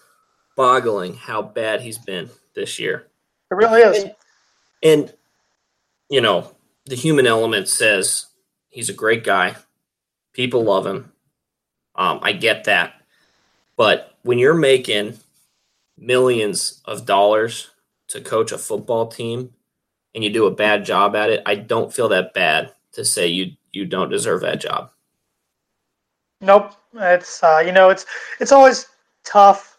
boggling 0.59 1.14
how 1.14 1.40
bad 1.40 1.81
he's 1.81 1.99
been 1.99 2.29
this 2.57 2.81
year. 2.81 3.07
It 3.53 3.55
really 3.55 3.81
is. 3.81 4.03
And, 4.03 4.14
and 4.83 5.14
you 6.11 6.21
know 6.21 6.51
the 6.87 6.97
human 6.97 7.29
element 7.29 7.68
says 7.68 8.27
he's 8.68 8.88
a 8.88 8.94
great 8.94 9.23
guy. 9.23 9.55
People 10.33 10.64
love 10.64 10.85
him. 10.85 11.12
Um, 11.94 12.18
I 12.23 12.33
get 12.33 12.64
that, 12.64 12.94
but 13.77 14.16
when 14.23 14.38
you're 14.38 14.55
making 14.55 15.18
millions 15.97 16.83
of 16.85 17.07
dollars 17.07 17.71
to 18.09 18.21
coach 18.21 18.51
a 18.53 18.59
football 18.59 19.07
team 19.07 19.53
and 20.14 20.25
you 20.25 20.31
do 20.31 20.47
a 20.47 20.51
bad 20.51 20.85
job 20.85 21.14
at 21.14 21.31
it, 21.31 21.42
I 21.47 21.55
don't 21.55 21.92
feel 21.92 22.09
that 22.09 22.35
bad 22.35 22.73
to 22.92 23.05
say 23.05 23.29
you 23.29 23.53
you 23.73 23.85
don't 23.87 24.11
deserve 24.11 24.40
that 24.40 24.61
job. 24.61 24.90
Nope. 26.40 26.73
It's 26.94 27.44
uh, 27.44 27.62
you 27.64 27.71
know 27.71 27.90
it's 27.90 28.07
it's 28.40 28.53
always 28.53 28.87
tough. 29.25 29.78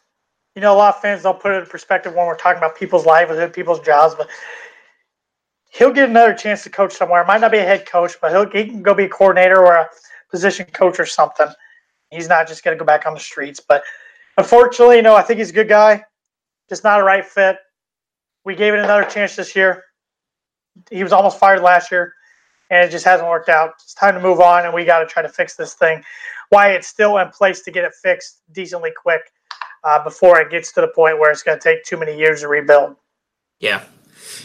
You 0.55 0.61
know, 0.61 0.73
a 0.73 0.77
lot 0.77 0.95
of 0.95 1.01
fans 1.01 1.23
don't 1.23 1.39
put 1.39 1.51
it 1.53 1.59
in 1.59 1.65
perspective 1.65 2.13
when 2.13 2.25
we're 2.25 2.35
talking 2.35 2.57
about 2.57 2.75
people's 2.75 3.05
livelihood, 3.05 3.53
people's 3.53 3.79
jobs, 3.79 4.15
but 4.15 4.27
he'll 5.71 5.93
get 5.93 6.09
another 6.09 6.33
chance 6.33 6.63
to 6.63 6.69
coach 6.69 6.93
somewhere. 6.93 7.23
Might 7.25 7.41
not 7.41 7.51
be 7.51 7.59
a 7.59 7.63
head 7.63 7.85
coach, 7.85 8.15
but 8.21 8.31
he'll 8.31 8.49
he 8.49 8.69
can 8.69 8.81
go 8.81 8.93
be 8.93 9.05
a 9.05 9.09
coordinator 9.09 9.57
or 9.57 9.75
a 9.75 9.89
position 10.31 10.65
coach 10.67 10.99
or 10.99 11.05
something. 11.05 11.47
He's 12.11 12.27
not 12.27 12.47
just 12.47 12.63
going 12.63 12.75
to 12.75 12.79
go 12.79 12.85
back 12.85 13.05
on 13.05 13.13
the 13.13 13.19
streets. 13.19 13.59
But 13.59 13.83
unfortunately, 14.37 14.97
you 14.97 15.01
know, 15.01 15.15
I 15.15 15.21
think 15.21 15.37
he's 15.37 15.51
a 15.51 15.53
good 15.53 15.69
guy, 15.69 16.03
just 16.67 16.83
not 16.83 16.99
a 16.99 17.03
right 17.03 17.25
fit. 17.25 17.57
We 18.43 18.55
gave 18.55 18.73
it 18.73 18.79
another 18.79 19.03
chance 19.03 19.35
this 19.35 19.55
year. 19.55 19.83
He 20.89 21.03
was 21.03 21.13
almost 21.13 21.37
fired 21.37 21.61
last 21.61 21.91
year 21.91 22.13
and 22.69 22.85
it 22.85 22.91
just 22.91 23.05
hasn't 23.05 23.27
worked 23.27 23.49
out. 23.49 23.73
It's 23.83 23.93
time 23.93 24.13
to 24.13 24.21
move 24.21 24.39
on, 24.39 24.65
and 24.65 24.73
we 24.73 24.85
got 24.85 24.99
to 24.99 25.05
try 25.05 25.21
to 25.21 25.29
fix 25.29 25.55
this 25.55 25.73
thing. 25.73 26.03
Why 26.49 26.71
it's 26.71 26.87
still 26.87 27.17
in 27.17 27.29
place 27.29 27.61
to 27.61 27.71
get 27.71 27.83
it 27.83 27.93
fixed 28.01 28.41
decently 28.51 28.91
quick 28.95 29.21
uh, 29.83 30.03
before 30.03 30.39
it 30.39 30.51
gets 30.51 30.71
to 30.73 30.81
the 30.81 30.87
point 30.87 31.19
where 31.19 31.31
it's 31.31 31.43
going 31.43 31.59
to 31.59 31.63
take 31.63 31.83
too 31.83 31.97
many 31.97 32.17
years 32.17 32.41
to 32.41 32.47
rebuild. 32.47 32.95
Yeah, 33.59 33.83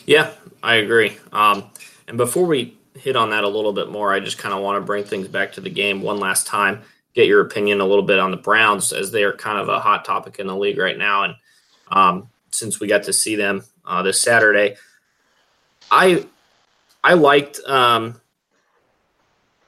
yeah, 0.07 0.33
I 0.63 0.77
agree. 0.77 1.17
Um, 1.33 1.71
and 2.09 2.17
before 2.17 2.47
we 2.47 2.77
hit 2.99 3.17
on 3.17 3.31
that 3.31 3.45
a 3.45 3.49
little 3.49 3.73
bit 3.73 3.91
more, 3.91 4.13
I 4.13 4.21
just 4.21 4.39
kind 4.39 4.55
of 4.55 4.63
want 4.63 4.81
to 4.81 4.87
bring 4.87 5.05
things 5.05 5.29
back 5.29 5.53
to 5.53 5.61
the 5.61 5.71
game 5.71 6.03
one 6.03 6.19
last 6.19 6.47
time. 6.47 6.83
Get 7.15 7.27
your 7.27 7.41
opinion 7.41 7.81
a 7.81 7.87
little 7.87 8.03
bit 8.03 8.19
on 8.19 8.31
the 8.31 8.37
Browns 8.37 8.93
as 8.93 9.13
they 9.13 9.23
are 9.23 9.33
kind 9.33 9.59
of 9.59 9.69
a 9.69 9.81
hot 9.81 10.05
topic 10.05 10.39
in 10.39 10.47
the 10.47 10.57
league 10.57 10.79
right 10.79 10.99
now, 10.99 11.25
and 11.25 11.35
um, 11.89 12.29
since 12.51 12.81
we 12.81 12.89
got 12.89 13.05
to 13.05 13.13
see 13.13 13.37
them 13.37 13.65
uh, 13.85 14.03
this 14.03 14.21
Saturday, 14.21 14.77
I 15.91 16.27
I 17.03 17.15
liked 17.15 17.61
um, 17.67 18.21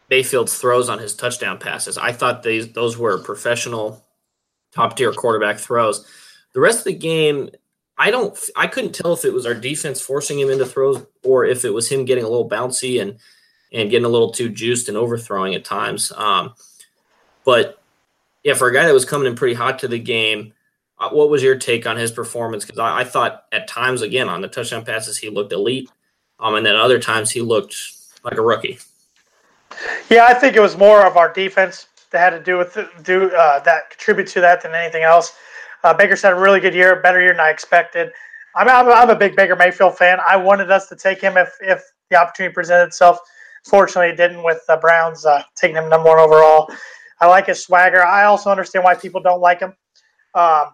Mayfield's 0.08 0.56
throws 0.56 0.88
on 0.88 0.98
his 0.98 1.14
touchdown 1.14 1.58
passes. 1.58 1.98
I 1.98 2.12
thought 2.12 2.42
these 2.42 2.72
those 2.72 2.96
were 2.96 3.18
professional, 3.18 4.04
top 4.76 4.96
tier 4.96 5.12
quarterback 5.12 5.58
throws. 5.58 6.06
The 6.52 6.60
rest 6.60 6.78
of 6.78 6.84
the 6.84 6.94
game, 6.94 7.50
I 7.98 8.10
don't, 8.10 8.38
I 8.54 8.66
couldn't 8.66 8.94
tell 8.94 9.14
if 9.14 9.24
it 9.24 9.32
was 9.32 9.46
our 9.46 9.54
defense 9.54 10.00
forcing 10.00 10.38
him 10.38 10.50
into 10.50 10.66
throws 10.66 11.04
or 11.24 11.46
if 11.46 11.64
it 11.64 11.70
was 11.70 11.90
him 11.90 12.04
getting 12.04 12.24
a 12.24 12.28
little 12.28 12.48
bouncy 12.48 13.00
and 13.00 13.18
and 13.72 13.90
getting 13.90 14.04
a 14.04 14.08
little 14.08 14.30
too 14.30 14.48
juiced 14.48 14.88
and 14.88 14.96
overthrowing 14.96 15.54
at 15.54 15.64
times. 15.64 16.12
Um, 16.14 16.54
but 17.44 17.82
yeah, 18.44 18.54
for 18.54 18.68
a 18.68 18.72
guy 18.72 18.86
that 18.86 18.94
was 18.94 19.04
coming 19.04 19.26
in 19.26 19.34
pretty 19.34 19.54
hot 19.54 19.80
to 19.80 19.88
the 19.88 19.98
game, 19.98 20.52
uh, 20.98 21.10
what 21.10 21.28
was 21.28 21.42
your 21.42 21.56
take 21.56 21.84
on 21.84 21.96
his 21.96 22.12
performance? 22.12 22.64
Because 22.64 22.78
I, 22.78 23.00
I, 23.00 23.04
thought 23.04 23.44
at 23.50 23.66
times, 23.66 24.02
again, 24.02 24.28
on 24.28 24.40
the 24.40 24.48
touchdown 24.48 24.84
passes, 24.84 25.18
he 25.18 25.28
looked 25.28 25.52
elite. 25.52 25.90
Um, 26.38 26.54
and 26.54 26.64
then 26.64 26.76
other 26.76 27.00
times 27.00 27.30
he 27.30 27.40
looked 27.40 27.76
like 28.22 28.38
a 28.38 28.42
rookie. 28.42 28.78
Yeah, 30.08 30.26
I 30.26 30.34
think 30.34 30.54
it 30.56 30.60
was 30.60 30.76
more 30.76 31.04
of 31.04 31.16
our 31.16 31.30
defense 31.32 31.88
that 32.10 32.18
had 32.18 32.30
to 32.30 32.42
do 32.42 32.58
with 32.58 32.78
do 33.02 33.30
uh, 33.30 33.60
that 33.60 33.90
contribute 33.90 34.26
to 34.28 34.40
that 34.40 34.62
than 34.62 34.74
anything 34.74 35.02
else. 35.02 35.32
Uh, 35.84 35.94
Baker's 35.94 36.22
had 36.22 36.32
a 36.32 36.36
really 36.36 36.60
good 36.60 36.74
year, 36.74 37.00
better 37.00 37.20
year 37.20 37.32
than 37.32 37.40
I 37.40 37.50
expected. 37.50 38.10
I'm, 38.54 38.68
I'm, 38.68 38.88
I'm, 38.90 39.10
a 39.10 39.16
big 39.16 39.36
Baker 39.36 39.54
Mayfield 39.54 39.98
fan. 39.98 40.18
I 40.26 40.36
wanted 40.36 40.70
us 40.70 40.88
to 40.88 40.96
take 40.96 41.20
him 41.20 41.36
if 41.36 41.54
if 41.60 41.84
the 42.10 42.16
opportunity 42.16 42.54
presented 42.54 42.86
itself. 42.86 43.18
Fortunately, 43.64 44.10
it 44.10 44.16
didn't 44.16 44.42
with 44.42 44.62
the 44.66 44.76
Browns 44.76 45.26
uh, 45.26 45.42
taking 45.56 45.76
him 45.76 45.88
number 45.88 46.08
one 46.08 46.18
overall. 46.18 46.70
I 47.20 47.26
like 47.26 47.46
his 47.46 47.62
swagger. 47.62 48.04
I 48.04 48.24
also 48.24 48.50
understand 48.50 48.84
why 48.84 48.94
people 48.94 49.20
don't 49.20 49.40
like 49.40 49.60
him. 49.60 49.74
Um, 50.34 50.66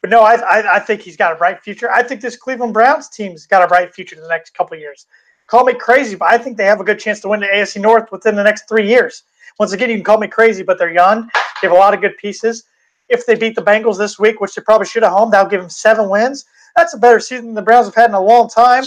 but 0.00 0.10
no, 0.10 0.20
I, 0.22 0.34
I, 0.34 0.76
I, 0.76 0.78
think 0.80 1.00
he's 1.00 1.16
got 1.16 1.32
a 1.32 1.36
bright 1.36 1.62
future. 1.62 1.90
I 1.90 2.02
think 2.02 2.20
this 2.20 2.36
Cleveland 2.36 2.74
Browns 2.74 3.08
team's 3.08 3.46
got 3.46 3.62
a 3.62 3.66
bright 3.66 3.92
future 3.94 4.14
in 4.14 4.22
the 4.22 4.28
next 4.28 4.54
couple 4.54 4.76
years. 4.76 5.06
Call 5.48 5.64
me 5.64 5.74
crazy, 5.74 6.14
but 6.14 6.30
I 6.30 6.38
think 6.38 6.56
they 6.56 6.66
have 6.66 6.80
a 6.80 6.84
good 6.84 7.00
chance 7.00 7.20
to 7.20 7.28
win 7.28 7.40
the 7.40 7.46
AFC 7.46 7.80
North 7.80 8.12
within 8.12 8.36
the 8.36 8.44
next 8.44 8.68
three 8.68 8.86
years. 8.86 9.24
Once 9.58 9.72
again, 9.72 9.90
you 9.90 9.96
can 9.96 10.04
call 10.04 10.18
me 10.18 10.28
crazy, 10.28 10.62
but 10.62 10.78
they're 10.78 10.92
young. 10.92 11.28
They 11.60 11.68
have 11.68 11.72
a 11.72 11.80
lot 11.80 11.94
of 11.94 12.00
good 12.00 12.16
pieces. 12.16 12.64
If 13.08 13.26
they 13.26 13.34
beat 13.34 13.54
the 13.54 13.62
Bengals 13.62 13.98
this 13.98 14.18
week, 14.18 14.40
which 14.40 14.54
they 14.54 14.62
probably 14.62 14.86
should 14.86 15.02
have 15.02 15.12
home, 15.12 15.30
that'll 15.30 15.50
give 15.50 15.60
them 15.60 15.70
seven 15.70 16.08
wins. 16.08 16.44
That's 16.76 16.94
a 16.94 16.98
better 16.98 17.20
season 17.20 17.46
than 17.46 17.54
the 17.54 17.62
Browns 17.62 17.86
have 17.86 17.94
had 17.94 18.10
in 18.10 18.14
a 18.14 18.20
long 18.20 18.48
time. 18.48 18.84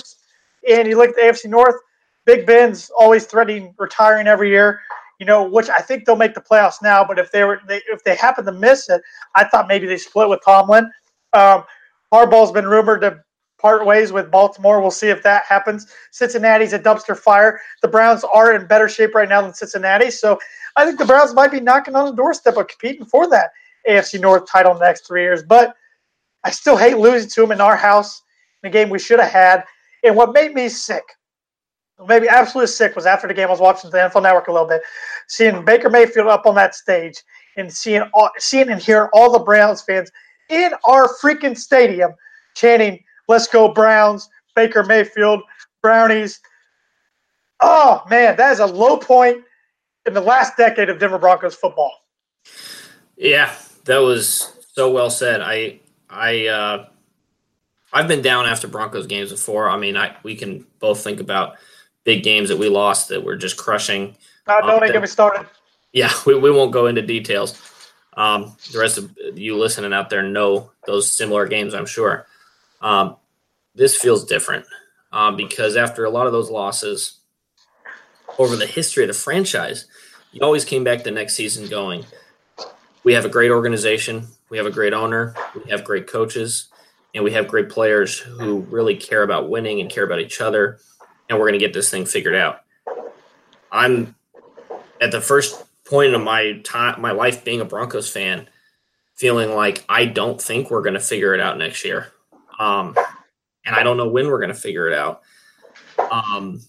And 0.70 0.88
you 0.88 0.98
look 0.98 1.10
at 1.10 1.16
the 1.16 1.22
AFC 1.22 1.50
North, 1.50 1.76
Big 2.26 2.46
Ben's 2.46 2.92
always 2.98 3.26
threatening 3.26 3.74
retiring 3.78 4.28
every 4.28 4.50
year 4.50 4.82
you 5.22 5.28
know, 5.28 5.44
which 5.44 5.70
I 5.70 5.84
think 5.84 6.06
they'll 6.06 6.16
make 6.16 6.34
the 6.34 6.42
playoffs 6.42 6.82
now. 6.82 7.06
But 7.06 7.20
if 7.20 7.32
they 7.32 7.44
were, 7.44 7.62
they, 7.68 7.80
if 7.88 8.04
they 8.04 8.16
happen 8.16 8.44
to 8.44 8.52
miss 8.52 8.90
it, 8.90 9.04
I 9.36 9.44
thought 9.44 9.68
maybe 9.68 9.86
they 9.86 9.98
split 9.98 10.28
with 10.28 10.40
Tomlin. 10.44 10.90
Um, 11.34 11.64
Harbaugh's 12.12 12.52
been 12.52 12.66
rumored 12.66 13.02
to 13.02 13.24
part 13.62 13.86
ways 13.86 14.12
with 14.12 14.32
Baltimore. 14.32 14.82
We'll 14.82 14.92
see 14.92 15.10
if 15.10 15.24
that 15.24 15.44
happens. 15.46 15.88
Cincinnati's 16.12 16.74
a 16.74 16.80
dumpster 16.80 17.18
fire. 17.18 17.60
The 17.82 17.88
Browns 17.88 18.24
are 18.24 18.54
in 18.54 18.68
better 18.68 18.90
shape 18.90 19.16
right 19.16 19.30
now 19.30 19.42
than 19.42 19.54
Cincinnati. 19.54 20.12
So 20.12 20.40
I 20.76 20.86
think 20.86 20.98
the 20.98 21.06
Browns 21.06 21.34
might 21.34 21.52
be 21.52 21.60
knocking 21.60 21.96
on 21.96 22.06
the 22.06 22.16
doorstep 22.16 22.58
of 22.58 22.68
competing 22.68 23.06
for 23.06 23.30
that 23.30 23.52
AFC 23.88 24.20
North 24.20 24.50
title 24.50 24.72
in 24.74 24.80
the 24.80 24.86
next 24.86 25.08
three 25.08 25.22
years. 25.22 25.44
But 25.44 25.76
I 26.44 26.52
still 26.52 26.78
hate 26.78 26.98
losing 26.98 27.30
to 27.30 27.42
them 27.42 27.52
in 27.52 27.62
our 27.62 27.76
house 27.76 28.22
in 28.64 28.70
a 28.70 28.72
game 28.72 28.90
we 28.90 29.00
should 29.00 29.20
have 29.20 29.32
had. 29.32 29.64
And 30.04 30.16
what 30.16 30.34
made 30.34 30.54
me 30.54 30.68
sick, 30.70 31.04
maybe 32.08 32.28
absolutely 32.28 32.68
sick, 32.68 32.96
was 32.96 33.06
after 33.06 33.28
the 33.28 33.34
game 33.34 33.48
I 33.48 33.52
was 33.52 33.60
watching 33.60 33.92
the 33.92 33.98
NFL 33.98 34.24
Network 34.24 34.48
a 34.48 34.52
little 34.52 34.68
bit, 34.68 34.82
seeing 35.28 35.64
Baker 35.64 35.90
Mayfield 35.90 36.28
up 36.28 36.46
on 36.46 36.56
that 36.56 36.74
stage 36.74 37.22
and 37.58 37.72
seeing 37.72 38.02
all, 38.14 38.32
seeing 38.40 38.70
and 38.70 38.82
hearing 38.82 39.10
all 39.14 39.32
the 39.32 39.40
Browns 39.40 39.82
fans– 39.82 40.12
in 40.52 40.74
our 40.86 41.08
freaking 41.08 41.58
stadium 41.58 42.12
chanting, 42.54 43.04
Let's 43.28 43.48
go, 43.48 43.74
Browns, 43.74 44.30
Baker 44.56 44.84
Mayfield, 44.84 45.42
Brownies. 45.82 46.40
Oh, 47.60 48.04
man, 48.10 48.36
that 48.38 48.52
is 48.52 48.60
a 48.60 48.66
low 48.66 48.98
point 48.98 49.44
in 50.06 50.14
the 50.14 50.22
last 50.22 50.58
decade 50.58 50.90
of 50.90 51.00
Denver 51.00 51.20
Broncos 51.20 51.56
football. 51.56 51.94
Yeah, 53.16 53.54
that 53.86 54.00
was 54.00 54.52
so 54.74 54.92
well 54.92 55.10
said. 55.10 55.42
I, 55.42 55.80
I, 56.10 56.48
uh, 56.48 56.88
I've 57.94 58.08
been 58.08 58.22
down 58.22 58.46
after 58.46 58.68
Broncos 58.68 59.08
games 59.08 59.32
before. 59.32 59.70
I 59.70 59.78
mean, 59.78 59.98
I 59.98 60.16
we 60.24 60.36
can 60.36 60.66
both 60.80 61.04
think 61.04 61.20
about 61.20 61.58
big 62.04 62.24
games 62.24 62.50
that 62.50 62.58
we 62.58 62.70
lost 62.70 63.10
that 63.10 63.24
were 63.24 63.36
just 63.36 63.58
crushing. 63.58 64.16
Uh, 64.48 64.62
don't 64.62 64.84
um, 64.84 64.92
get 64.92 65.02
me 65.02 65.08
started. 65.08 65.46
Yeah, 65.92 66.12
we, 66.26 66.38
we 66.38 66.52
won't 66.52 66.72
go 66.72 66.88
into 66.88 67.02
details. 67.02 67.62
Um, 68.18 68.56
the 68.72 68.80
rest 68.80 68.98
of 68.98 69.16
you 69.36 69.58
listening 69.58 69.94
out 69.94 70.10
there 70.10 70.22
know 70.22 70.72
those 70.86 71.12
similar 71.12 71.48
games, 71.48 71.74
I'm 71.74 71.86
sure. 71.86 72.28
Um, 72.82 73.16
this 73.76 73.96
feels 73.96 74.26
different 74.26 74.66
um, 75.12 75.36
because 75.36 75.78
after 75.78 76.06
a 76.06 76.10
lot 76.10 76.28
of 76.28 76.34
those 76.34 76.50
losses 76.50 77.20
over 78.38 78.56
the 78.56 78.66
history 78.66 79.04
of 79.04 79.08
the 79.08 79.14
franchise, 79.14 79.86
you 80.32 80.42
always 80.42 80.66
came 80.66 80.84
back 80.84 81.04
the 81.04 81.12
next 81.12 81.36
season 81.36 81.68
going, 81.68 82.06
we 83.04 83.14
have 83.14 83.26
a 83.26 83.30
great 83.30 83.52
organization, 83.52 84.28
we 84.50 84.58
have 84.58 84.66
a 84.66 84.72
great 84.72 84.94
owner, 84.94 85.36
we 85.56 85.70
have 85.72 85.84
great 85.84 86.08
coaches, 86.08 86.68
and 87.14 87.24
we 87.24 87.32
have 87.32 87.48
great 87.48 87.70
players 87.70 88.20
who 88.20 88.60
really 88.62 88.96
care 88.96 89.24
about 89.24 89.50
winning 89.50 89.82
and 89.82 89.90
care 89.90 90.04
about 90.04 90.20
each 90.20 90.40
other, 90.40 90.80
and 91.30 91.38
we're 91.38 91.46
going 91.48 91.60
to 91.60 91.66
get 91.66 91.74
this 91.74 91.90
thing 91.90 92.06
figured 92.06 92.36
out. 92.36 92.62
I'm 93.72 94.16
at 95.02 95.12
the 95.12 95.22
first 95.22 95.66
point 95.86 96.14
of 96.14 96.22
my 96.22 96.60
time, 96.64 97.02
my 97.02 97.12
life 97.12 97.44
being 97.44 97.60
a 97.60 97.66
Broncos 97.66 98.10
fan, 98.10 98.48
feeling 99.16 99.54
like 99.56 99.84
I 99.90 100.06
don't 100.06 100.42
think 100.42 100.70
we're 100.70 100.82
going 100.82 100.94
to 100.94 101.00
figure 101.00 101.34
it 101.34 101.42
out 101.42 101.58
next 101.58 101.84
year. 101.84 102.12
Um, 102.62 102.96
and 103.66 103.76
I 103.76 103.82
don't 103.82 103.98
know 103.98 104.08
when 104.08 104.28
we're 104.28 104.40
going 104.40 104.54
to 104.54 104.54
figure 104.54 104.88
it 104.88 104.94
out. 104.94 105.22
Um, 106.12 106.62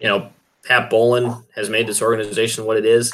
you 0.00 0.08
know, 0.08 0.30
Pat 0.64 0.90
Bowlen 0.90 1.44
has 1.54 1.70
made 1.70 1.86
this 1.86 2.02
organization 2.02 2.64
what 2.64 2.76
it 2.76 2.84
is. 2.84 3.12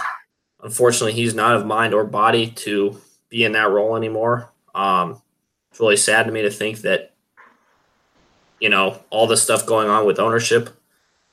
Unfortunately, 0.62 1.12
he's 1.12 1.34
not 1.34 1.56
of 1.56 1.66
mind 1.66 1.92
or 1.92 2.04
body 2.04 2.50
to 2.52 2.98
be 3.28 3.44
in 3.44 3.52
that 3.52 3.70
role 3.70 3.96
anymore. 3.96 4.50
Um, 4.74 5.20
it's 5.70 5.80
really 5.80 5.96
sad 5.96 6.24
to 6.24 6.32
me 6.32 6.42
to 6.42 6.50
think 6.50 6.78
that, 6.78 7.14
you 8.58 8.70
know, 8.70 9.02
all 9.10 9.26
the 9.26 9.36
stuff 9.36 9.66
going 9.66 9.88
on 9.88 10.06
with 10.06 10.18
ownership, 10.18 10.70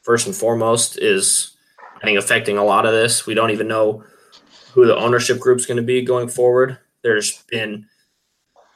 first 0.01 0.27
and 0.27 0.35
foremost, 0.35 0.97
is 0.99 1.51
I 1.95 2.05
think 2.05 2.19
affecting 2.19 2.57
a 2.57 2.63
lot 2.63 2.85
of 2.85 2.91
this. 2.91 3.25
We 3.25 3.35
don't 3.35 3.51
even 3.51 3.67
know 3.67 4.03
who 4.73 4.85
the 4.85 4.97
ownership 4.97 5.39
group 5.39 5.59
is 5.59 5.65
going 5.65 5.77
to 5.77 5.83
be 5.83 6.01
going 6.01 6.27
forward. 6.27 6.77
There's 7.03 7.43
been, 7.43 7.85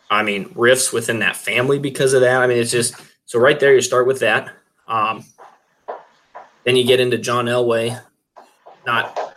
I 0.09 0.23
mean, 0.23 0.51
rifts 0.55 0.93
within 0.93 1.19
that 1.19 1.35
family 1.35 1.79
because 1.79 2.13
of 2.13 2.21
that. 2.21 2.41
I 2.41 2.47
mean, 2.47 2.57
it's 2.57 2.71
just 2.71 2.95
so 3.25 3.39
right 3.39 3.59
there. 3.59 3.73
You 3.73 3.81
start 3.81 4.07
with 4.07 4.19
that. 4.19 4.49
Um, 4.87 5.25
then 6.63 6.75
you 6.75 6.85
get 6.85 6.99
into 6.99 7.17
John 7.17 7.45
Elway 7.45 7.99
not. 8.85 9.35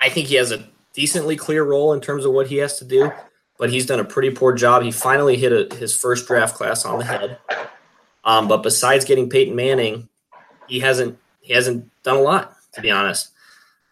I 0.00 0.08
think 0.08 0.28
he 0.28 0.36
has 0.36 0.52
a 0.52 0.68
decently 0.92 1.36
clear 1.36 1.64
role 1.64 1.92
in 1.92 2.00
terms 2.00 2.24
of 2.24 2.32
what 2.32 2.46
he 2.46 2.56
has 2.56 2.78
to 2.78 2.84
do, 2.84 3.10
but 3.58 3.70
he's 3.70 3.86
done 3.86 4.00
a 4.00 4.04
pretty 4.04 4.30
poor 4.30 4.52
job. 4.52 4.82
He 4.82 4.90
finally 4.90 5.36
hit 5.36 5.52
a, 5.52 5.74
his 5.76 5.96
first 5.96 6.26
draft 6.26 6.54
class 6.54 6.84
on 6.84 6.98
the 6.98 7.04
head. 7.04 7.38
Um, 8.24 8.48
but 8.48 8.62
besides 8.62 9.04
getting 9.04 9.28
Peyton 9.28 9.54
Manning, 9.54 10.08
he 10.68 10.80
hasn't 10.80 11.18
he 11.40 11.52
hasn't 11.52 11.90
done 12.02 12.16
a 12.16 12.20
lot 12.20 12.56
to 12.76 12.80
be 12.80 12.90
honest. 12.90 13.30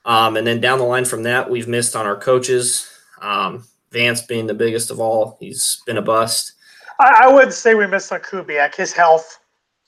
Um, 0.05 0.37
and 0.37 0.47
then 0.47 0.61
down 0.61 0.79
the 0.79 0.85
line 0.85 1.07
from 1.07 1.25
that, 1.25 1.51
we've 1.51 1.67
missed 1.67 1.97
on 1.97 2.07
our 2.07 2.17
coaches. 2.17 2.91
Um, 3.21 3.65
Vance 3.95 4.21
being 4.23 4.47
the 4.47 4.55
biggest 4.55 4.91
of 4.91 5.01
all, 5.01 5.39
he's 5.41 5.81
been 5.87 5.97
a 5.97 6.03
bust. 6.03 6.53
I, 7.01 7.23
I 7.23 7.33
wouldn't 7.33 7.55
say 7.55 7.75
we 7.75 7.87
missed 7.87 8.13
on 8.13 8.21
Kubiak. 8.21 8.75
His 8.75 8.93
health, 8.93 9.39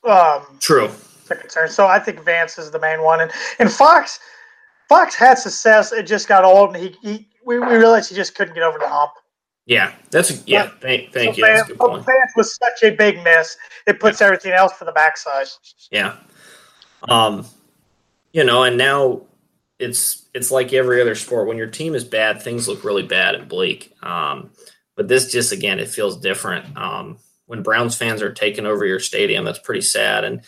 um, 0.08 0.46
true, 0.60 0.88
a 1.28 1.34
concern. 1.34 1.68
So 1.68 1.86
I 1.86 1.98
think 1.98 2.24
Vance 2.24 2.56
is 2.56 2.70
the 2.70 2.80
main 2.80 3.02
one, 3.02 3.20
and 3.20 3.30
and 3.58 3.70
Fox, 3.70 4.20
Fox 4.88 5.14
had 5.14 5.38
success. 5.38 5.92
It 5.92 6.04
just 6.04 6.28
got 6.28 6.44
old, 6.44 6.74
and 6.74 6.82
he, 6.84 6.96
he 7.02 7.28
we, 7.44 7.58
we 7.58 7.76
realized 7.76 8.08
he 8.08 8.14
just 8.14 8.34
couldn't 8.34 8.54
get 8.54 8.62
over 8.62 8.78
the 8.78 8.88
hump. 8.88 9.12
Yeah, 9.66 9.92
that's 10.12 10.46
yeah. 10.46 10.70
Thank, 10.80 11.12
thank 11.12 11.34
so 11.34 11.40
you. 11.40 11.44
Vance, 11.44 11.68
Vance 11.68 12.32
was 12.36 12.56
such 12.56 12.84
a 12.84 12.94
big 12.94 13.22
miss. 13.24 13.56
It 13.88 13.98
puts 13.98 14.20
yeah. 14.20 14.28
everything 14.28 14.52
else 14.52 14.72
for 14.72 14.84
the 14.84 14.92
backside. 14.92 15.48
Yeah. 15.90 16.16
Um, 17.08 17.44
you 18.32 18.44
know, 18.44 18.62
and 18.62 18.78
now 18.78 19.22
it's 19.78 20.26
it's 20.34 20.50
like 20.50 20.72
every 20.72 21.00
other 21.00 21.14
sport. 21.14 21.48
When 21.48 21.58
your 21.58 21.66
team 21.66 21.94
is 21.94 22.04
bad, 22.04 22.40
things 22.40 22.68
look 22.68 22.84
really 22.84 23.02
bad 23.02 23.34
and 23.34 23.48
bleak. 23.48 23.92
Um, 24.02 24.50
but 24.94 25.08
this 25.08 25.30
just 25.30 25.52
again, 25.52 25.78
it 25.78 25.88
feels 25.88 26.16
different. 26.16 26.76
Um, 26.76 27.18
when 27.46 27.62
Browns 27.62 27.96
fans 27.96 28.22
are 28.22 28.32
taking 28.32 28.66
over 28.66 28.84
your 28.84 29.00
stadium, 29.00 29.44
that's 29.44 29.58
pretty 29.58 29.82
sad. 29.82 30.24
And 30.24 30.42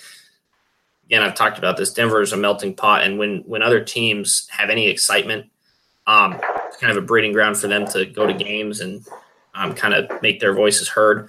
again, 1.07 1.23
I've 1.23 1.35
talked 1.35 1.59
about 1.59 1.77
this. 1.77 1.93
Denver 1.93 2.23
is 2.23 2.33
a 2.33 2.37
melting 2.37 2.75
pot, 2.75 3.05
and 3.05 3.19
when 3.19 3.43
when 3.47 3.63
other 3.63 3.83
teams 3.83 4.49
have 4.51 4.71
any 4.71 4.89
excitement, 4.89 5.51
um, 6.07 6.41
it's 6.67 6.79
kind 6.79 6.91
of 6.91 7.03
a 7.03 7.07
breeding 7.07 7.33
ground 7.33 7.59
for 7.59 7.69
them 7.69 7.87
to 7.89 8.07
go 8.07 8.27
to 8.27 8.33
games 8.33 8.81
and 8.81 9.07
um, 9.55 9.75
kind 9.75 9.95
of 9.95 10.23
make 10.23 10.41
their 10.41 10.55
voices 10.55 10.89
heard. 10.89 11.29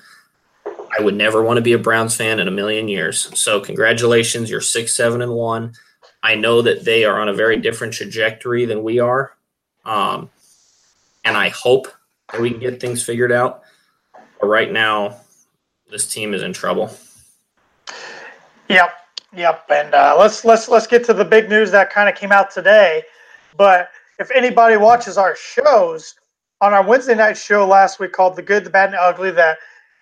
I 0.97 1.01
would 1.01 1.15
never 1.15 1.43
want 1.43 1.57
to 1.57 1.61
be 1.61 1.73
a 1.73 1.77
Browns 1.77 2.15
fan 2.15 2.39
in 2.39 2.47
a 2.47 2.51
million 2.51 2.87
years. 2.87 3.29
So 3.39 3.59
congratulations, 3.59 4.49
you're 4.49 4.61
six, 4.61 4.95
seven, 4.95 5.21
and 5.21 5.33
one. 5.33 5.73
I 6.21 6.35
know 6.35 6.61
that 6.61 6.83
they 6.83 7.05
are 7.05 7.19
on 7.19 7.29
a 7.29 7.33
very 7.33 7.57
different 7.57 7.93
trajectory 7.93 8.65
than 8.65 8.83
we 8.83 8.99
are. 8.99 9.33
Um, 9.85 10.29
and 11.23 11.37
I 11.37 11.49
hope 11.49 11.87
that 12.31 12.41
we 12.41 12.51
can 12.51 12.59
get 12.59 12.79
things 12.79 13.03
figured 13.03 13.31
out. 13.31 13.63
But 14.39 14.47
right 14.47 14.71
now, 14.71 15.21
this 15.89 16.11
team 16.11 16.33
is 16.33 16.43
in 16.43 16.53
trouble. 16.53 16.91
Yep, 18.69 18.91
yep. 19.35 19.65
And 19.69 19.93
uh, 19.93 20.15
let's 20.17 20.45
let's 20.45 20.69
let's 20.69 20.87
get 20.87 21.03
to 21.05 21.13
the 21.13 21.25
big 21.25 21.49
news 21.49 21.71
that 21.71 21.89
kind 21.89 22.07
of 22.07 22.15
came 22.15 22.31
out 22.31 22.51
today. 22.51 23.03
But 23.57 23.89
if 24.19 24.29
anybody 24.31 24.77
watches 24.77 25.17
our 25.17 25.35
shows 25.35 26.15
on 26.61 26.73
our 26.73 26.83
Wednesday 26.83 27.15
night 27.15 27.37
show 27.37 27.65
last 27.65 27.99
week 27.99 28.11
called 28.11 28.35
"The 28.35 28.41
Good, 28.41 28.63
the 28.63 28.69
Bad, 28.69 28.85
and 28.85 28.93
the 28.93 29.01
Ugly," 29.01 29.31
that 29.31 29.57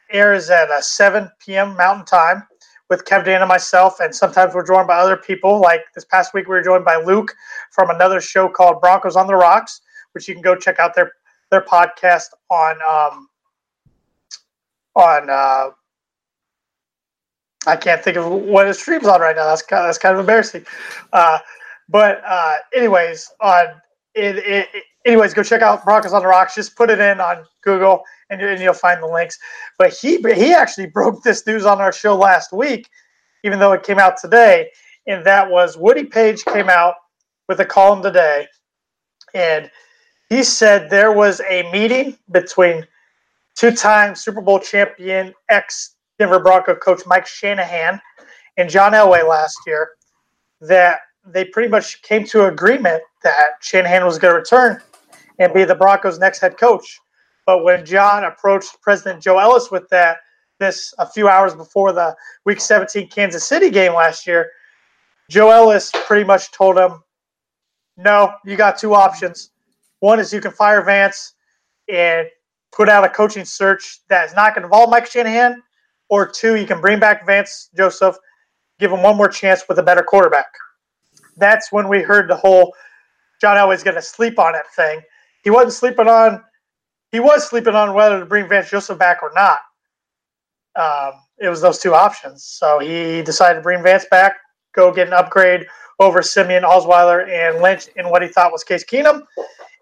airs 0.10 0.50
at 0.50 0.70
uh, 0.70 0.82
7 0.82 1.30
p.m. 1.40 1.76
Mountain 1.76 2.06
Time 2.06 2.44
with 2.90 3.06
Kev 3.06 3.26
Dan 3.26 3.42
and 3.42 3.50
myself, 3.50 4.00
and 4.00 4.14
sometimes 4.16 4.54
we're 4.54 4.66
joined 4.66 4.88
by 4.88 4.98
other 4.98 5.18
people. 5.18 5.60
Like 5.60 5.82
this 5.94 6.06
past 6.06 6.34
week, 6.34 6.48
we 6.48 6.56
were 6.56 6.64
joined 6.64 6.86
by 6.86 6.98
Luke 6.98 7.36
from 7.72 7.90
another 7.90 8.22
show 8.22 8.48
called 8.48 8.80
Broncos 8.82 9.16
on 9.16 9.28
the 9.28 9.36
Rocks, 9.36 9.82
which 10.14 10.28
you 10.28 10.34
can 10.34 10.42
go 10.42 10.56
check 10.56 10.80
out 10.80 10.96
their 10.96 11.12
their 11.52 11.62
podcast 11.62 12.28
on 12.50 12.78
um, 12.82 13.30
on. 14.96 15.30
Uh, 15.30 15.70
I 17.66 17.76
can't 17.76 18.02
think 18.02 18.16
of 18.16 18.32
what 18.32 18.68
it 18.68 18.76
streams 18.76 19.08
on 19.08 19.20
right 19.20 19.36
now. 19.36 19.46
That's 19.46 19.62
kind 19.62 19.82
of, 19.82 19.88
that's 19.88 19.98
kind 19.98 20.14
of 20.14 20.22
embarrassing. 20.22 20.66
Uh, 21.12 21.40
but 21.90 22.22
uh, 22.26 22.56
anyways, 22.74 23.30
on 23.42 23.66
it, 24.16 24.38
it, 24.38 24.70
anyways, 25.06 25.34
go 25.34 25.44
check 25.44 25.62
out 25.62 25.84
Broncos 25.84 26.14
on 26.14 26.22
the 26.22 26.28
Rocks. 26.28 26.56
Just 26.56 26.78
put 26.78 26.90
it 26.90 27.00
in 27.00 27.20
on 27.20 27.44
Google 27.62 28.04
and, 28.30 28.62
you'll 28.62 28.74
find 28.74 29.02
the 29.02 29.08
links. 29.08 29.38
But 29.78 29.94
he 29.94 30.18
he 30.18 30.54
actually 30.54 30.88
broke 30.94 31.24
this 31.24 31.46
news 31.46 31.66
on 31.66 31.82
our 31.82 31.92
show 31.92 32.16
last 32.16 32.52
week, 32.52 32.90
even 33.44 33.60
though 33.60 33.74
it 33.74 33.84
came 33.84 34.00
out 34.00 34.18
today. 34.18 34.70
And 35.08 35.26
that 35.26 35.50
was 35.50 35.78
Woody 35.78 36.04
Paige 36.04 36.44
came 36.46 36.70
out 36.70 36.96
with 37.48 37.60
a 37.62 37.66
column 37.66 38.04
today, 38.04 38.46
and 39.34 39.72
he 40.30 40.44
said 40.44 40.90
there 40.90 41.14
was 41.14 41.42
a 41.50 41.70
meeting 41.72 42.18
between 42.32 42.86
two-time 43.56 44.16
Super 44.16 44.42
Bowl 44.42 44.60
champion 44.60 45.34
ex 45.50 45.96
Denver 46.20 46.40
Bronco 46.40 46.76
coach 46.76 47.04
Mike 47.06 47.26
Shanahan 47.26 48.02
and 48.58 48.70
John 48.70 48.92
Elway 48.92 49.28
last 49.28 49.58
year 49.66 49.90
that 50.62 51.00
they 51.26 51.46
pretty 51.46 51.70
much 51.70 52.02
came 52.02 52.26
to 52.26 52.46
agreement 52.46 53.02
that 53.24 53.52
Shanahan 53.62 54.06
was 54.06 54.18
going 54.18 54.34
to 54.34 54.40
return 54.40 54.82
and 55.40 55.54
be 55.54 55.64
the 55.64 55.76
Broncos' 55.76 56.20
next 56.20 56.40
head 56.40 56.58
coach. 56.58 57.00
But 57.48 57.64
when 57.64 57.86
John 57.86 58.26
approached 58.26 58.80
President 58.82 59.24
Joe 59.24 59.40
Ellis 59.40 59.72
with 59.72 59.88
that, 59.90 60.18
this 60.60 60.94
a 61.00 61.08
few 61.08 61.30
hours 61.30 61.56
before 61.56 61.94
the 61.94 62.16
Week 62.46 62.60
17 62.60 63.10
Kansas 63.10 63.48
City 63.48 63.70
game 63.70 63.94
last 63.94 64.28
year, 64.28 64.52
Joe 65.32 65.50
Ellis 65.50 65.90
pretty 66.06 66.26
much 66.26 66.52
told 66.52 66.78
him, 66.78 67.02
"No, 67.96 68.36
you 68.44 68.58
got 68.58 68.78
two 68.78 68.94
options. 68.94 69.52
One 70.00 70.20
is 70.20 70.34
you 70.34 70.42
can 70.42 70.52
fire 70.52 70.82
Vance 70.82 71.36
and 71.88 72.28
put 72.74 72.90
out 72.90 73.06
a 73.06 73.10
coaching 73.10 73.46
search 73.46 74.02
that 74.10 74.28
is 74.28 74.36
not 74.36 74.54
going 74.54 74.64
to 74.64 74.68
involve 74.68 74.90
Mike 74.90 75.08
Shanahan, 75.08 75.64
or 76.10 76.28
two, 76.28 76.56
you 76.56 76.68
can 76.68 76.82
bring 76.82 77.00
back 77.00 77.26
Vance 77.26 77.70
Joseph, 77.76 78.18
give 78.78 78.92
him 78.92 79.02
one 79.02 79.16
more 79.16 79.30
chance 79.30 79.64
with 79.70 79.80
a 79.80 79.84
better 79.84 80.04
quarterback." 80.04 80.48
That's 81.38 81.72
when 81.72 81.88
we 81.88 82.02
heard 82.02 82.30
the 82.30 82.36
whole 82.36 82.76
John 83.40 83.56
Elway's 83.56 83.84
going 83.84 83.96
to 83.96 84.02
sleep 84.02 84.38
on 84.38 84.54
it 84.54 84.68
thing. 84.76 85.02
He 85.44 85.50
wasn't 85.50 85.74
sleeping 85.74 86.10
on 86.10 86.44
he 87.12 87.20
was 87.20 87.48
sleeping 87.48 87.76
on 87.76 87.94
whether 87.94 88.20
to 88.20 88.26
bring 88.26 88.48
Vance 88.48 88.70
Joseph 88.70 89.00
back 89.00 89.24
or 89.24 89.32
not. 89.34 89.60
Um, 90.76 91.20
it 91.40 91.50
was 91.50 91.62
those 91.62 91.80
two 91.80 91.94
options. 91.94 92.44
So 92.44 92.80
he 92.80 93.22
decided 93.22 93.56
to 93.56 93.62
bring 93.62 93.82
Vance 93.84 94.06
back, 94.10 94.38
go 94.74 94.92
get 94.92 95.08
an 95.08 95.14
upgrade 95.14 95.66
over 96.00 96.22
Siemian 96.22 96.64
Osweiler, 96.64 97.28
and 97.28 97.62
Lynch 97.62 97.88
in 97.96 98.10
what 98.10 98.22
he 98.22 98.28
thought 98.28 98.52
was 98.52 98.64
Case 98.64 98.84
Keenum. 98.84 99.26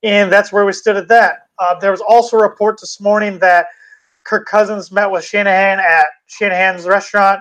And 0.04 0.32
that's 0.32 0.52
where 0.52 0.66
we 0.66 0.72
stood 0.72 0.98
at 0.98 1.08
that. 1.08 1.48
Uh, 1.58 1.78
there 1.80 1.92
was 1.92 2.02
also 2.02 2.38
a 2.38 2.42
report 2.42 2.80
this 2.80 3.02
morning 3.02 3.40
that 3.40 3.68
Kirk 4.24 4.46
Cousins 4.48 4.92
met 4.92 5.10
with 5.10 5.24
Shanahan 5.24 5.80
at 5.80 6.06
Shanahan's 6.28 6.86
restaurant 6.86 7.40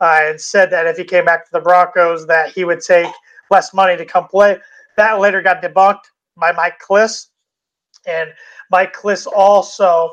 uh, 0.00 0.20
and 0.22 0.40
said 0.40 0.70
that 0.70 0.86
if 0.86 0.96
he 0.96 1.04
came 1.04 1.24
back 1.24 1.44
to 1.44 1.50
the 1.52 1.60
Broncos, 1.60 2.26
that 2.26 2.50
he 2.50 2.64
would 2.64 2.80
take 2.80 3.12
less 3.50 3.72
money 3.74 3.96
to 3.96 4.04
come 4.04 4.26
play. 4.26 4.58
That 4.96 5.20
later 5.20 5.42
got 5.42 5.62
debunked 5.62 6.04
by 6.36 6.52
Mike 6.52 6.80
Klis. 6.86 7.28
And 8.06 8.30
Mike 8.72 8.96
Klis 8.96 9.26
also. 9.26 10.10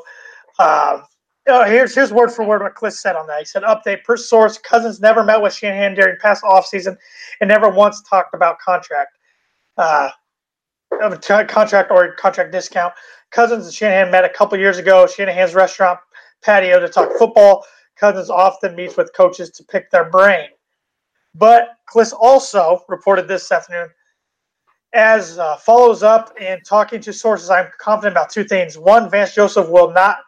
Um, 0.60 1.02
oh, 1.48 1.64
here's 1.64 1.94
here's 1.94 2.12
word 2.12 2.30
for 2.30 2.44
word 2.44 2.62
what 2.62 2.76
Klis 2.76 2.92
said 2.92 3.16
on 3.16 3.26
that. 3.26 3.40
He 3.40 3.44
said, 3.46 3.62
"Update 3.64 4.04
per 4.04 4.16
source: 4.16 4.58
Cousins 4.58 5.00
never 5.00 5.24
met 5.24 5.40
with 5.42 5.54
Shanahan 5.54 5.94
during 5.94 6.16
past 6.20 6.44
offseason 6.44 6.96
and 7.40 7.48
never 7.48 7.68
once 7.68 8.02
talked 8.02 8.34
about 8.34 8.58
contract, 8.60 9.18
uh, 9.78 10.10
contract 11.48 11.90
or 11.90 12.14
contract 12.14 12.52
discount. 12.52 12.92
Cousins 13.30 13.64
and 13.64 13.74
Shanahan 13.74 14.12
met 14.12 14.24
a 14.24 14.28
couple 14.28 14.58
years 14.58 14.78
ago. 14.78 15.06
Shanahan's 15.06 15.54
restaurant 15.54 15.98
patio 16.42 16.78
to 16.78 16.88
talk 16.88 17.10
football. 17.18 17.64
Cousins 17.96 18.30
often 18.30 18.76
meets 18.76 18.96
with 18.96 19.12
coaches 19.14 19.50
to 19.52 19.64
pick 19.64 19.90
their 19.90 20.04
brain." 20.04 20.48
But 21.34 21.76
Klis 21.88 22.12
also 22.12 22.84
reported 22.88 23.26
this 23.28 23.50
afternoon 23.50 23.88
as 24.92 25.38
uh, 25.38 25.56
follows 25.56 26.02
up 26.02 26.32
and 26.40 26.60
talking 26.64 27.00
to 27.02 27.12
sources, 27.12 27.50
I'm 27.50 27.68
confident 27.78 28.12
about 28.12 28.30
two 28.30 28.44
things. 28.44 28.76
One, 28.76 29.10
Vance 29.10 29.34
Joseph 29.34 29.68
will 29.68 29.92
not. 29.92 30.18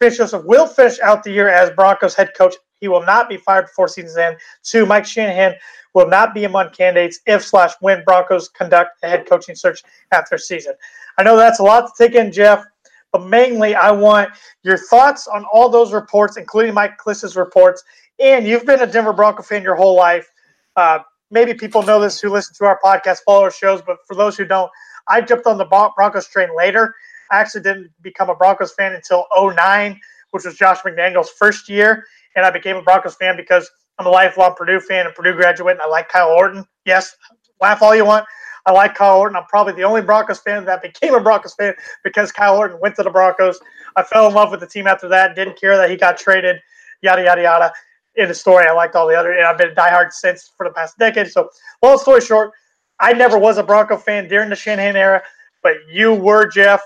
Vance 0.00 0.16
Joseph 0.16 0.44
will 0.44 0.66
finish 0.66 1.00
out 1.00 1.22
the 1.24 1.32
year 1.32 1.48
as 1.48 1.70
Broncos 1.70 2.14
head 2.14 2.30
coach. 2.36 2.54
He 2.80 2.86
will 2.86 3.04
not 3.04 3.28
be 3.28 3.36
fired 3.36 3.66
before 3.66 3.88
season's 3.88 4.16
end. 4.16 4.36
Two, 4.62 4.86
Mike 4.86 5.04
Shanahan 5.04 5.54
will 5.94 6.08
not 6.08 6.32
be 6.32 6.44
among 6.44 6.70
candidates 6.70 7.18
if 7.26 7.44
slash 7.44 7.72
when 7.80 8.04
Broncos 8.04 8.48
conduct 8.48 9.02
a 9.02 9.08
head 9.08 9.26
coaching 9.28 9.56
search 9.56 9.82
after 10.12 10.38
season. 10.38 10.74
I 11.18 11.24
know 11.24 11.36
that's 11.36 11.58
a 11.58 11.64
lot 11.64 11.86
to 11.86 11.92
take 12.06 12.14
in, 12.14 12.30
Jeff, 12.30 12.64
but 13.10 13.26
mainly 13.26 13.74
I 13.74 13.90
want 13.90 14.30
your 14.62 14.78
thoughts 14.78 15.26
on 15.26 15.44
all 15.52 15.68
those 15.68 15.92
reports, 15.92 16.36
including 16.36 16.74
Mike 16.74 16.98
Klis's 16.98 17.34
reports. 17.34 17.82
And 18.20 18.46
you've 18.46 18.64
been 18.64 18.80
a 18.80 18.86
Denver 18.86 19.12
Bronco 19.12 19.42
fan 19.42 19.62
your 19.62 19.74
whole 19.74 19.96
life. 19.96 20.30
Uh, 20.76 21.00
maybe 21.30 21.54
people 21.54 21.82
know 21.82 22.00
this 22.00 22.20
who 22.20 22.30
listen 22.30 22.54
to 22.56 22.64
our 22.64 22.78
podcast, 22.82 23.18
follow 23.24 23.44
our 23.44 23.50
shows, 23.50 23.82
but 23.82 23.98
for 24.06 24.14
those 24.14 24.36
who 24.36 24.44
don't, 24.44 24.70
I 25.08 25.20
jumped 25.20 25.46
on 25.46 25.58
the 25.58 25.64
Broncos 25.64 26.28
train 26.28 26.48
later. 26.56 26.94
I 27.30 27.40
actually 27.40 27.62
didn't 27.62 27.90
become 28.02 28.30
a 28.30 28.34
Broncos 28.34 28.72
fan 28.74 28.94
until 28.94 29.26
09, 29.36 29.98
which 30.30 30.44
was 30.44 30.56
Josh 30.56 30.78
McDaniels' 30.80 31.28
first 31.28 31.68
year. 31.68 32.04
And 32.36 32.44
I 32.44 32.50
became 32.50 32.76
a 32.76 32.82
Broncos 32.82 33.16
fan 33.16 33.36
because 33.36 33.70
I'm 33.98 34.06
a 34.06 34.10
lifelong 34.10 34.54
Purdue 34.54 34.80
fan 34.80 35.06
and 35.06 35.14
Purdue 35.14 35.34
graduate, 35.34 35.72
and 35.72 35.82
I 35.82 35.88
like 35.88 36.08
Kyle 36.08 36.28
Orton. 36.28 36.64
Yes, 36.84 37.16
laugh 37.60 37.82
all 37.82 37.94
you 37.94 38.04
want. 38.04 38.26
I 38.66 38.72
like 38.72 38.94
Kyle 38.94 39.18
Orton. 39.18 39.36
I'm 39.36 39.44
probably 39.44 39.72
the 39.72 39.82
only 39.82 40.02
Broncos 40.02 40.40
fan 40.40 40.64
that 40.66 40.82
became 40.82 41.14
a 41.14 41.20
Broncos 41.20 41.54
fan 41.54 41.74
because 42.04 42.30
Kyle 42.32 42.56
Orton 42.56 42.78
went 42.80 42.96
to 42.96 43.02
the 43.02 43.10
Broncos. 43.10 43.58
I 43.96 44.02
fell 44.02 44.28
in 44.28 44.34
love 44.34 44.50
with 44.50 44.60
the 44.60 44.66
team 44.66 44.86
after 44.86 45.08
that. 45.08 45.34
Didn't 45.34 45.58
care 45.58 45.76
that 45.76 45.90
he 45.90 45.96
got 45.96 46.18
traded. 46.18 46.56
Yada 47.02 47.22
yada 47.22 47.42
yada 47.42 47.72
in 48.18 48.28
the 48.28 48.34
story. 48.34 48.66
I 48.66 48.72
liked 48.72 48.94
all 48.94 49.08
the 49.08 49.14
other, 49.14 49.32
and 49.32 49.46
I've 49.46 49.56
been 49.56 49.70
a 49.70 49.74
diehard 49.74 50.12
since 50.12 50.52
for 50.56 50.68
the 50.68 50.74
past 50.74 50.98
decade. 50.98 51.30
So, 51.30 51.48
long 51.82 51.98
story 51.98 52.20
short, 52.20 52.52
I 53.00 53.12
never 53.12 53.38
was 53.38 53.56
a 53.58 53.62
Bronco 53.62 53.96
fan 53.96 54.28
during 54.28 54.50
the 54.50 54.56
Shanahan 54.56 54.96
era, 54.96 55.22
but 55.62 55.76
you 55.90 56.12
were, 56.12 56.46
Jeff. 56.46 56.82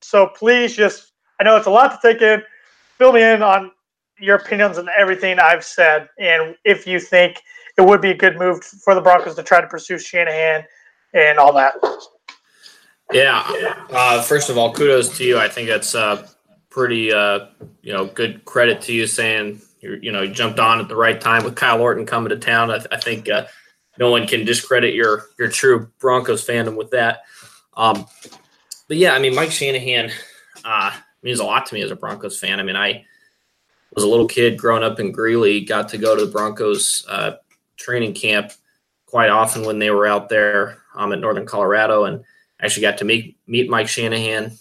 So 0.00 0.28
please 0.28 0.76
just, 0.76 1.12
I 1.40 1.44
know 1.44 1.56
it's 1.56 1.66
a 1.66 1.70
lot 1.70 1.88
to 1.90 1.98
take 2.02 2.22
in. 2.22 2.42
Fill 2.96 3.12
me 3.12 3.22
in 3.22 3.42
on 3.42 3.72
your 4.18 4.36
opinions 4.36 4.78
on 4.78 4.88
everything 4.96 5.38
I've 5.38 5.64
said, 5.64 6.08
and 6.18 6.54
if 6.64 6.86
you 6.86 7.00
think 7.00 7.42
it 7.76 7.82
would 7.82 8.00
be 8.00 8.12
a 8.12 8.16
good 8.16 8.38
move 8.38 8.62
for 8.64 8.94
the 8.94 9.00
Broncos 9.00 9.34
to 9.34 9.42
try 9.42 9.60
to 9.60 9.66
pursue 9.66 9.98
Shanahan 9.98 10.64
and 11.12 11.38
all 11.38 11.52
that. 11.52 11.74
Yeah. 13.12 13.42
Uh, 13.90 14.22
first 14.22 14.48
of 14.48 14.56
all, 14.56 14.72
kudos 14.72 15.16
to 15.18 15.24
you. 15.24 15.38
I 15.38 15.48
think 15.48 15.68
that's 15.68 15.94
uh, 15.94 16.26
pretty, 16.70 17.12
uh, 17.12 17.46
you 17.82 17.92
know, 17.92 18.06
good 18.06 18.44
credit 18.44 18.80
to 18.82 18.92
you 18.92 19.06
saying 19.06 19.60
you 19.86 19.98
you 20.02 20.12
know 20.12 20.22
you 20.22 20.32
jumped 20.32 20.58
on 20.58 20.80
at 20.80 20.88
the 20.88 20.96
right 20.96 21.20
time 21.20 21.44
with 21.44 21.54
Kyle 21.54 21.80
Orton 21.80 22.06
coming 22.06 22.30
to 22.30 22.36
town. 22.36 22.70
I, 22.70 22.78
th- 22.78 22.88
I 22.90 22.96
think 22.98 23.28
uh, 23.28 23.46
no 23.98 24.10
one 24.10 24.26
can 24.26 24.44
discredit 24.44 24.94
your 24.94 25.26
your 25.38 25.48
true 25.48 25.90
Broncos 25.98 26.46
fandom 26.46 26.76
with 26.76 26.90
that. 26.90 27.22
Um, 27.76 28.06
but 28.88 28.96
yeah, 28.96 29.14
I 29.14 29.18
mean, 29.18 29.34
Mike 29.34 29.50
Shanahan 29.50 30.10
uh, 30.64 30.92
means 31.22 31.40
a 31.40 31.44
lot 31.44 31.66
to 31.66 31.74
me 31.74 31.82
as 31.82 31.90
a 31.90 31.96
Broncos 31.96 32.38
fan. 32.38 32.60
I 32.60 32.62
mean, 32.62 32.76
I 32.76 33.04
was 33.94 34.04
a 34.04 34.08
little 34.08 34.26
kid 34.26 34.58
growing 34.58 34.82
up 34.82 35.00
in 35.00 35.12
Greeley, 35.12 35.64
got 35.64 35.88
to 35.90 35.98
go 35.98 36.16
to 36.16 36.24
the 36.24 36.30
Broncos 36.30 37.04
uh, 37.08 37.32
training 37.76 38.14
camp 38.14 38.52
quite 39.06 39.30
often 39.30 39.64
when 39.64 39.78
they 39.78 39.90
were 39.90 40.06
out 40.06 40.28
there 40.28 40.78
um, 40.94 41.12
at 41.12 41.20
Northern 41.20 41.46
Colorado, 41.46 42.04
and 42.04 42.24
actually 42.60 42.82
got 42.82 42.98
to 42.98 43.04
meet 43.04 43.38
meet 43.46 43.70
Mike 43.70 43.88
Shanahan 43.88 44.52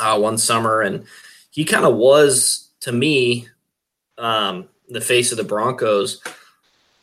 uh, 0.00 0.18
one 0.18 0.38
summer, 0.38 0.80
and 0.80 1.04
he 1.50 1.64
kind 1.64 1.84
of 1.84 1.96
was 1.96 2.68
to 2.80 2.92
me 2.92 3.48
um, 4.20 4.68
the 4.88 5.00
face 5.00 5.32
of 5.32 5.38
the 5.38 5.44
Broncos 5.44 6.22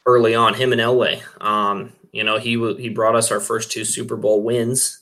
early 0.05 0.35
on. 0.35 0.53
Him 0.53 0.71
and 0.71 0.81
Elway, 0.81 1.21
um, 1.41 1.93
you 2.11 2.23
know, 2.23 2.37
he 2.37 2.51
he 2.81 2.89
brought 2.89 3.15
us 3.15 3.31
our 3.31 3.39
first 3.39 3.71
two 3.71 3.85
Super 3.85 4.15
Bowl 4.15 4.41
wins. 4.41 4.99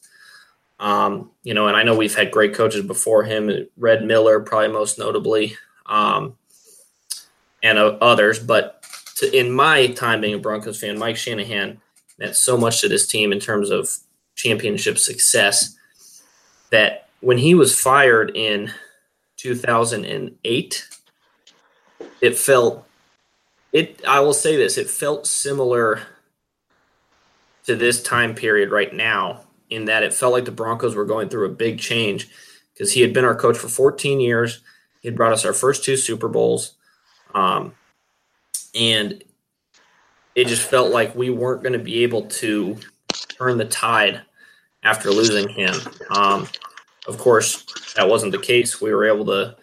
Um, 0.80 1.32
you 1.43 1.53
know, 1.53 1.68
and 1.68 1.78
I 1.78 1.84
know 1.84 1.95
we've 1.95 2.16
had 2.16 2.32
great 2.32 2.53
coaches 2.53 2.86
before 2.86 3.24
him, 3.24 3.68
Red 3.78 4.03
Miller, 4.03 4.41
probably 4.41 4.74
most 4.74 4.99
notably, 4.99 5.55
um, 5.86 6.36
and 7.63 7.78
uh, 7.78 7.97
others. 8.01 8.39
But 8.39 8.84
to, 9.18 9.38
in 9.38 9.51
my 9.51 9.88
time 9.88 10.22
being 10.22 10.34
a 10.34 10.39
Broncos 10.39 10.80
fan, 10.80 10.99
Mike 10.99 11.16
Shanahan 11.16 11.80
meant 12.20 12.36
so 12.36 12.57
much 12.57 12.82
to 12.82 12.89
this 12.89 13.07
team 13.07 13.32
in 13.32 13.39
terms 13.39 13.70
of 13.70 13.89
championship 14.36 14.97
success 14.97 15.76
that 16.72 17.07
when 17.22 17.38
he 17.38 17.55
was 17.55 17.80
fired 17.80 18.36
in 18.36 18.72
2008, 19.38 20.88
it 22.26 22.38
felt 22.38 22.88
it. 23.71 24.01
I 24.07 24.19
will 24.19 24.34
say 24.34 24.55
this: 24.55 24.78
it 24.78 24.89
felt 24.89 25.28
similar 25.28 26.01
to 27.65 27.76
this 27.76 28.01
time 28.01 28.36
period 28.36 28.71
right 28.71 28.93
now 28.93 29.41
in 29.69 29.86
that 29.86 30.03
it 30.03 30.13
felt 30.13 30.34
like 30.34 30.45
the 30.45 30.51
Broncos 30.51 30.95
were 30.95 31.05
going 31.05 31.30
through 31.30 31.45
a 31.45 31.53
big 31.53 31.80
change 31.80 32.30
because 32.73 32.91
he 32.91 33.01
had 33.01 33.13
been 33.13 33.26
our 33.26 33.36
coach 33.36 33.57
for 33.57 33.67
14 33.67 34.19
years. 34.19 34.61
He 35.01 35.07
had 35.07 35.15
brought 35.15 35.34
us 35.34 35.45
our 35.45 35.53
first 35.53 35.84
two 35.84 35.97
Super 35.97 36.28
Bowls. 36.28 36.73
Um, 37.34 37.73
and 38.76 39.23
it 40.36 40.47
just 40.47 40.67
felt 40.67 40.91
like 40.91 41.15
we 41.15 41.30
weren't 41.30 41.63
going 41.63 41.73
to 41.73 41.80
be 41.80 42.03
able 42.03 42.23
to 42.23 42.78
turn 43.38 43.57
the 43.57 43.65
tide 43.65 44.21
after 44.84 45.09
losing 45.09 45.49
him. 45.49 45.76
Um, 46.11 46.47
of 47.07 47.17
course, 47.17 47.65
that 47.95 48.07
wasn't 48.07 48.32
the 48.32 48.39
case. 48.39 48.82
We 48.82 48.93
were 48.93 49.05
able 49.05 49.26
to 49.26 49.55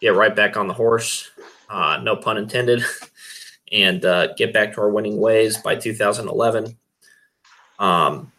get 0.00 0.14
right 0.14 0.34
back 0.34 0.56
on 0.56 0.68
the 0.68 0.74
horse, 0.74 1.30
uh, 1.72 1.98
no 2.02 2.14
pun 2.14 2.36
intended, 2.36 2.84
and 3.72 4.04
uh, 4.04 4.34
get 4.34 4.52
back 4.52 4.74
to 4.74 4.80
our 4.82 4.90
winning 4.90 5.16
ways 5.18 5.56
by 5.58 5.74
2011. 5.74 6.76
Um, 7.78 8.30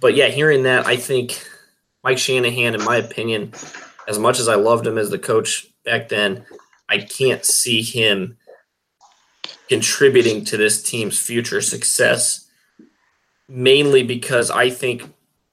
but 0.00 0.14
yeah, 0.14 0.28
hearing 0.28 0.62
that, 0.62 0.86
I 0.86 0.96
think 0.96 1.44
Mike 2.04 2.18
Shanahan, 2.18 2.74
in 2.74 2.84
my 2.84 2.96
opinion, 2.96 3.52
as 4.06 4.18
much 4.18 4.38
as 4.38 4.48
I 4.48 4.54
loved 4.54 4.86
him 4.86 4.96
as 4.96 5.10
the 5.10 5.18
coach 5.18 5.66
back 5.84 6.08
then, 6.08 6.46
I 6.88 6.98
can't 6.98 7.44
see 7.44 7.82
him 7.82 8.38
contributing 9.68 10.44
to 10.46 10.56
this 10.56 10.82
team's 10.82 11.18
future 11.18 11.60
success. 11.60 12.48
Mainly 13.48 14.02
because 14.02 14.50
I 14.50 14.70
think 14.70 15.02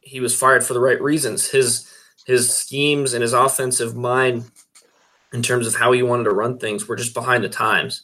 he 0.01 0.19
was 0.19 0.37
fired 0.37 0.63
for 0.63 0.73
the 0.73 0.81
right 0.81 1.01
reasons. 1.01 1.49
His 1.49 1.91
his 2.25 2.53
schemes 2.53 3.13
and 3.13 3.21
his 3.21 3.33
offensive 3.33 3.95
mind, 3.95 4.51
in 5.35 5.43
terms 5.43 5.67
of 5.67 5.75
how 5.75 5.91
he 5.91 6.01
wanted 6.01 6.23
to 6.23 6.31
run 6.31 6.57
things, 6.57 6.87
were 6.87 6.95
just 6.95 7.13
behind 7.13 7.43
the 7.43 7.49
times. 7.49 8.03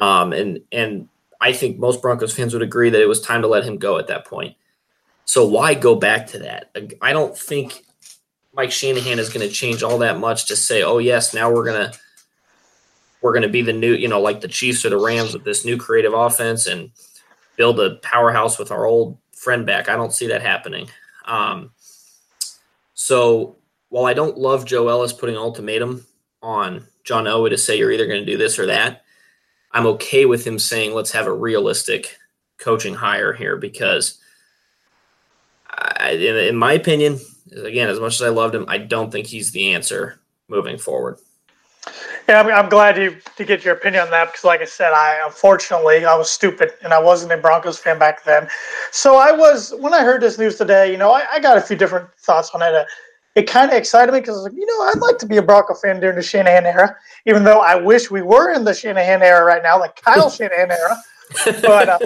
Um, 0.00 0.32
and 0.32 0.60
and 0.72 1.08
I 1.40 1.52
think 1.52 1.78
most 1.78 2.00
Broncos 2.00 2.34
fans 2.34 2.54
would 2.54 2.62
agree 2.62 2.88
that 2.90 3.00
it 3.00 3.08
was 3.08 3.20
time 3.20 3.42
to 3.42 3.48
let 3.48 3.64
him 3.64 3.76
go 3.76 3.98
at 3.98 4.06
that 4.06 4.24
point. 4.24 4.56
So 5.26 5.46
why 5.46 5.74
go 5.74 5.94
back 5.94 6.28
to 6.28 6.38
that? 6.40 6.74
I 7.02 7.12
don't 7.12 7.36
think 7.36 7.84
Mike 8.54 8.72
Shanahan 8.72 9.18
is 9.18 9.28
going 9.28 9.46
to 9.46 9.52
change 9.52 9.82
all 9.82 9.98
that 9.98 10.18
much 10.18 10.46
to 10.46 10.56
say, 10.56 10.82
"Oh 10.82 10.98
yes, 10.98 11.34
now 11.34 11.52
we're 11.52 11.64
gonna 11.64 11.92
we're 13.20 13.34
gonna 13.34 13.48
be 13.48 13.62
the 13.62 13.72
new, 13.74 13.92
you 13.92 14.08
know, 14.08 14.20
like 14.20 14.40
the 14.40 14.48
Chiefs 14.48 14.84
or 14.84 14.90
the 14.90 14.98
Rams 14.98 15.34
with 15.34 15.44
this 15.44 15.64
new 15.64 15.76
creative 15.76 16.14
offense 16.14 16.66
and 16.66 16.90
build 17.56 17.78
a 17.80 17.96
powerhouse 17.96 18.58
with 18.58 18.72
our 18.72 18.86
old 18.86 19.18
friend 19.32 19.66
back." 19.66 19.90
I 19.90 19.96
don't 19.96 20.12
see 20.12 20.28
that 20.28 20.40
happening. 20.40 20.88
Um, 21.26 21.72
so 22.94 23.56
while 23.90 24.06
I 24.06 24.14
don't 24.14 24.38
love 24.38 24.64
Joe 24.64 24.88
Ellis 24.88 25.12
putting 25.12 25.36
an 25.36 25.42
ultimatum 25.42 26.06
on 26.46 26.86
John 27.02 27.24
Elway 27.24 27.50
to 27.50 27.58
say 27.58 27.76
you're 27.76 27.90
either 27.90 28.06
going 28.06 28.24
to 28.24 28.32
do 28.32 28.38
this 28.38 28.56
or 28.56 28.66
that, 28.66 29.02
I'm 29.72 29.86
okay 29.86 30.26
with 30.26 30.46
him 30.46 30.60
saying 30.60 30.94
let's 30.94 31.10
have 31.10 31.26
a 31.26 31.32
realistic 31.32 32.16
coaching 32.58 32.94
hire 32.94 33.32
here 33.32 33.56
because 33.56 34.18
I, 35.68 36.12
in, 36.12 36.36
in 36.36 36.56
my 36.56 36.72
opinion, 36.72 37.18
again, 37.52 37.88
as 37.88 37.98
much 37.98 38.14
as 38.14 38.22
I 38.22 38.28
loved 38.28 38.54
him, 38.54 38.64
I 38.68 38.78
don't 38.78 39.10
think 39.10 39.26
he's 39.26 39.50
the 39.50 39.74
answer 39.74 40.20
moving 40.48 40.78
forward. 40.78 41.18
Yeah, 42.28 42.40
I'm, 42.40 42.48
I'm 42.48 42.68
glad 42.68 42.94
to, 42.94 43.16
to 43.36 43.44
get 43.44 43.64
your 43.64 43.74
opinion 43.74 44.04
on 44.04 44.10
that 44.10 44.26
because, 44.26 44.44
like 44.44 44.60
I 44.60 44.64
said, 44.64 44.92
I 44.92 45.20
unfortunately 45.24 46.04
I 46.04 46.14
was 46.16 46.30
stupid 46.30 46.72
and 46.82 46.92
I 46.92 47.00
wasn't 47.00 47.32
a 47.32 47.36
Broncos 47.36 47.78
fan 47.78 47.98
back 47.98 48.24
then. 48.24 48.48
So 48.92 49.16
I 49.16 49.32
was 49.32 49.74
when 49.78 49.94
I 49.94 50.02
heard 50.02 50.20
this 50.20 50.38
news 50.38 50.56
today. 50.56 50.90
You 50.90 50.96
know, 50.96 51.12
I, 51.12 51.24
I 51.32 51.40
got 51.40 51.56
a 51.56 51.60
few 51.60 51.76
different 51.76 52.08
thoughts 52.18 52.50
on 52.50 52.62
it. 52.62 52.74
Uh, 52.74 52.84
It 53.36 53.46
kind 53.46 53.70
of 53.70 53.76
excited 53.76 54.12
me 54.12 54.20
because, 54.20 54.34
I 54.34 54.38
was 54.38 54.44
like, 54.44 54.54
you 54.54 54.64
know, 54.64 54.88
I'd 54.88 55.00
like 55.00 55.18
to 55.18 55.26
be 55.26 55.36
a 55.36 55.42
Bronco 55.42 55.74
fan 55.74 56.00
during 56.00 56.16
the 56.16 56.22
Shanahan 56.22 56.64
era, 56.64 56.96
even 57.26 57.44
though 57.44 57.60
I 57.60 57.74
wish 57.74 58.10
we 58.10 58.22
were 58.22 58.52
in 58.52 58.64
the 58.64 58.72
Shanahan 58.72 59.22
era 59.22 59.44
right 59.44 59.62
now, 59.62 59.78
like 59.78 59.94
Kyle 60.02 60.30
Shanahan 60.30 60.70
era. 60.70 60.96
But 61.60 61.88
uh, 61.88 61.98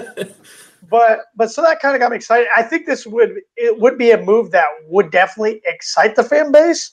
but 0.89 1.19
but 1.37 1.49
so 1.49 1.61
that 1.61 1.79
kind 1.79 1.95
of 1.95 2.01
got 2.01 2.11
me 2.11 2.17
excited. 2.17 2.47
I 2.55 2.61
think 2.61 2.85
this 2.85 3.07
would 3.07 3.39
it 3.55 3.79
would 3.79 3.97
be 3.97 4.11
a 4.11 4.21
move 4.21 4.51
that 4.51 4.65
would 4.87 5.09
definitely 5.09 5.61
excite 5.65 6.17
the 6.17 6.23
fan 6.23 6.51
base. 6.51 6.91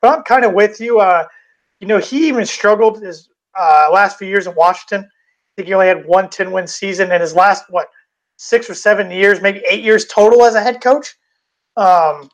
But 0.00 0.16
I'm 0.16 0.22
kind 0.22 0.44
of 0.44 0.52
with 0.52 0.80
you. 0.80 1.00
Uh, 1.00 1.26
you 1.80 1.88
know, 1.88 1.98
he 1.98 2.28
even 2.28 2.46
struggled 2.46 3.02
his 3.02 3.30
uh, 3.58 3.88
last 3.92 4.16
few 4.16 4.28
years 4.28 4.46
in 4.46 4.54
Washington. 4.54 5.00
I 5.02 5.50
think 5.56 5.66
he 5.66 5.74
only 5.74 5.88
had 5.88 6.06
one 6.06 6.30
10 6.30 6.52
win 6.52 6.68
season 6.68 7.10
in 7.10 7.20
his 7.20 7.34
last 7.34 7.64
what 7.68 7.88
six 8.36 8.70
or 8.70 8.74
seven 8.74 9.10
years, 9.10 9.40
maybe 9.40 9.62
eight 9.68 9.82
years 9.82 10.06
total 10.06 10.44
as 10.44 10.54
a 10.54 10.60
head 10.60 10.80
coach. 10.80 11.16
Um, 11.76 12.30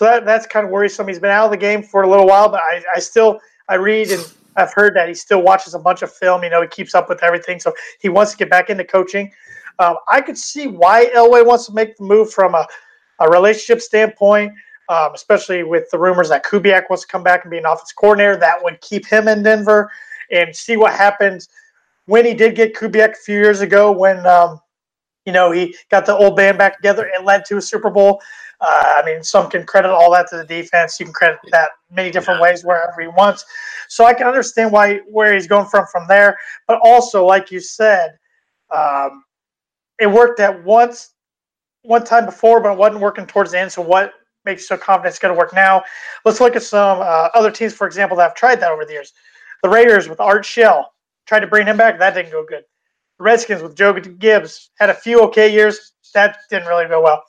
so 0.00 0.06
that 0.06 0.24
that's 0.24 0.46
kind 0.46 0.64
of 0.64 0.72
worrisome. 0.72 1.08
He's 1.08 1.18
been 1.18 1.30
out 1.30 1.44
of 1.44 1.50
the 1.50 1.58
game 1.58 1.82
for 1.82 2.04
a 2.04 2.08
little 2.08 2.26
while, 2.26 2.48
but 2.48 2.62
I, 2.62 2.82
I 2.96 3.00
still 3.00 3.38
I 3.68 3.74
read 3.74 4.10
and 4.10 4.26
I've 4.56 4.72
heard 4.72 4.96
that 4.96 5.08
he 5.08 5.14
still 5.14 5.42
watches 5.42 5.74
a 5.74 5.78
bunch 5.78 6.00
of 6.00 6.10
film. 6.10 6.42
You 6.42 6.48
know, 6.48 6.62
he 6.62 6.68
keeps 6.68 6.94
up 6.94 7.10
with 7.10 7.22
everything, 7.22 7.60
so 7.60 7.74
he 7.98 8.08
wants 8.08 8.32
to 8.32 8.38
get 8.38 8.48
back 8.48 8.70
into 8.70 8.82
coaching. 8.82 9.30
Um, 9.78 9.96
I 10.10 10.22
could 10.22 10.38
see 10.38 10.68
why 10.68 11.10
Elway 11.14 11.44
wants 11.44 11.66
to 11.66 11.74
make 11.74 11.98
the 11.98 12.04
move 12.04 12.32
from 12.32 12.54
a, 12.54 12.66
a 13.18 13.28
relationship 13.28 13.82
standpoint, 13.82 14.54
um, 14.88 15.12
especially 15.14 15.64
with 15.64 15.90
the 15.90 15.98
rumors 15.98 16.30
that 16.30 16.46
Kubiak 16.46 16.88
wants 16.88 17.04
to 17.04 17.08
come 17.12 17.22
back 17.22 17.44
and 17.44 17.50
be 17.50 17.58
an 17.58 17.66
offense 17.66 17.92
coordinator. 17.92 18.38
That 18.38 18.64
would 18.64 18.80
keep 18.80 19.04
him 19.04 19.28
in 19.28 19.42
Denver 19.42 19.92
and 20.30 20.56
see 20.56 20.78
what 20.78 20.94
happens 20.94 21.46
when 22.06 22.24
he 22.24 22.32
did 22.32 22.54
get 22.54 22.74
Kubiak 22.74 23.12
a 23.12 23.16
few 23.16 23.36
years 23.36 23.60
ago 23.60 23.92
when, 23.92 24.24
um, 24.24 24.60
you 25.26 25.34
know, 25.34 25.50
he 25.50 25.76
got 25.90 26.06
the 26.06 26.16
old 26.16 26.36
band 26.36 26.56
back 26.56 26.76
together. 26.76 27.10
and 27.14 27.26
led 27.26 27.44
to 27.44 27.58
a 27.58 27.60
Super 27.60 27.90
Bowl. 27.90 28.22
Uh, 28.60 28.94
I 28.96 29.02
mean, 29.06 29.22
some 29.22 29.48
can 29.48 29.64
credit 29.64 29.90
all 29.90 30.12
that 30.12 30.28
to 30.30 30.36
the 30.36 30.44
defense. 30.44 31.00
You 31.00 31.06
can 31.06 31.14
credit 31.14 31.38
that 31.50 31.70
many 31.90 32.10
different 32.10 32.40
ways 32.40 32.62
wherever 32.62 33.00
he 33.00 33.08
wants. 33.08 33.44
So 33.88 34.04
I 34.04 34.12
can 34.12 34.26
understand 34.26 34.70
why 34.70 35.00
where 35.08 35.34
he's 35.34 35.46
going 35.46 35.66
from 35.66 35.86
from 35.90 36.06
there. 36.08 36.36
But 36.68 36.78
also, 36.82 37.24
like 37.24 37.50
you 37.50 37.60
said, 37.60 38.18
um, 38.70 39.24
it 39.98 40.06
worked 40.06 40.40
at 40.40 40.62
once 40.64 41.14
one 41.82 42.04
time 42.04 42.26
before, 42.26 42.60
but 42.60 42.72
it 42.72 42.78
wasn't 42.78 43.00
working 43.00 43.26
towards 43.26 43.52
the 43.52 43.58
end. 43.58 43.72
So 43.72 43.82
what 43.82 44.12
makes 44.44 44.62
you 44.62 44.66
so 44.66 44.76
confident 44.76 45.12
it's 45.12 45.18
going 45.18 45.34
to 45.34 45.38
work 45.38 45.54
now? 45.54 45.82
Let's 46.24 46.40
look 46.40 46.56
at 46.56 46.62
some 46.62 47.00
uh, 47.00 47.28
other 47.34 47.50
teams, 47.50 47.72
for 47.72 47.86
example, 47.86 48.16
that 48.18 48.24
have 48.24 48.34
tried 48.34 48.60
that 48.60 48.70
over 48.70 48.84
the 48.84 48.92
years. 48.92 49.12
The 49.62 49.68
Raiders 49.68 50.08
with 50.08 50.20
Art 50.20 50.44
Shell 50.44 50.92
tried 51.26 51.40
to 51.40 51.46
bring 51.46 51.66
him 51.66 51.76
back. 51.76 51.98
That 51.98 52.14
didn't 52.14 52.32
go 52.32 52.44
good. 52.44 52.64
The 53.18 53.24
Redskins 53.24 53.62
with 53.62 53.74
Joe 53.74 53.92
Gibbs 53.92 54.70
had 54.78 54.90
a 54.90 54.94
few 54.94 55.20
okay 55.24 55.52
years. 55.52 55.92
That 56.14 56.38
didn't 56.50 56.68
really 56.68 56.86
go 56.86 57.02
well. 57.02 57.22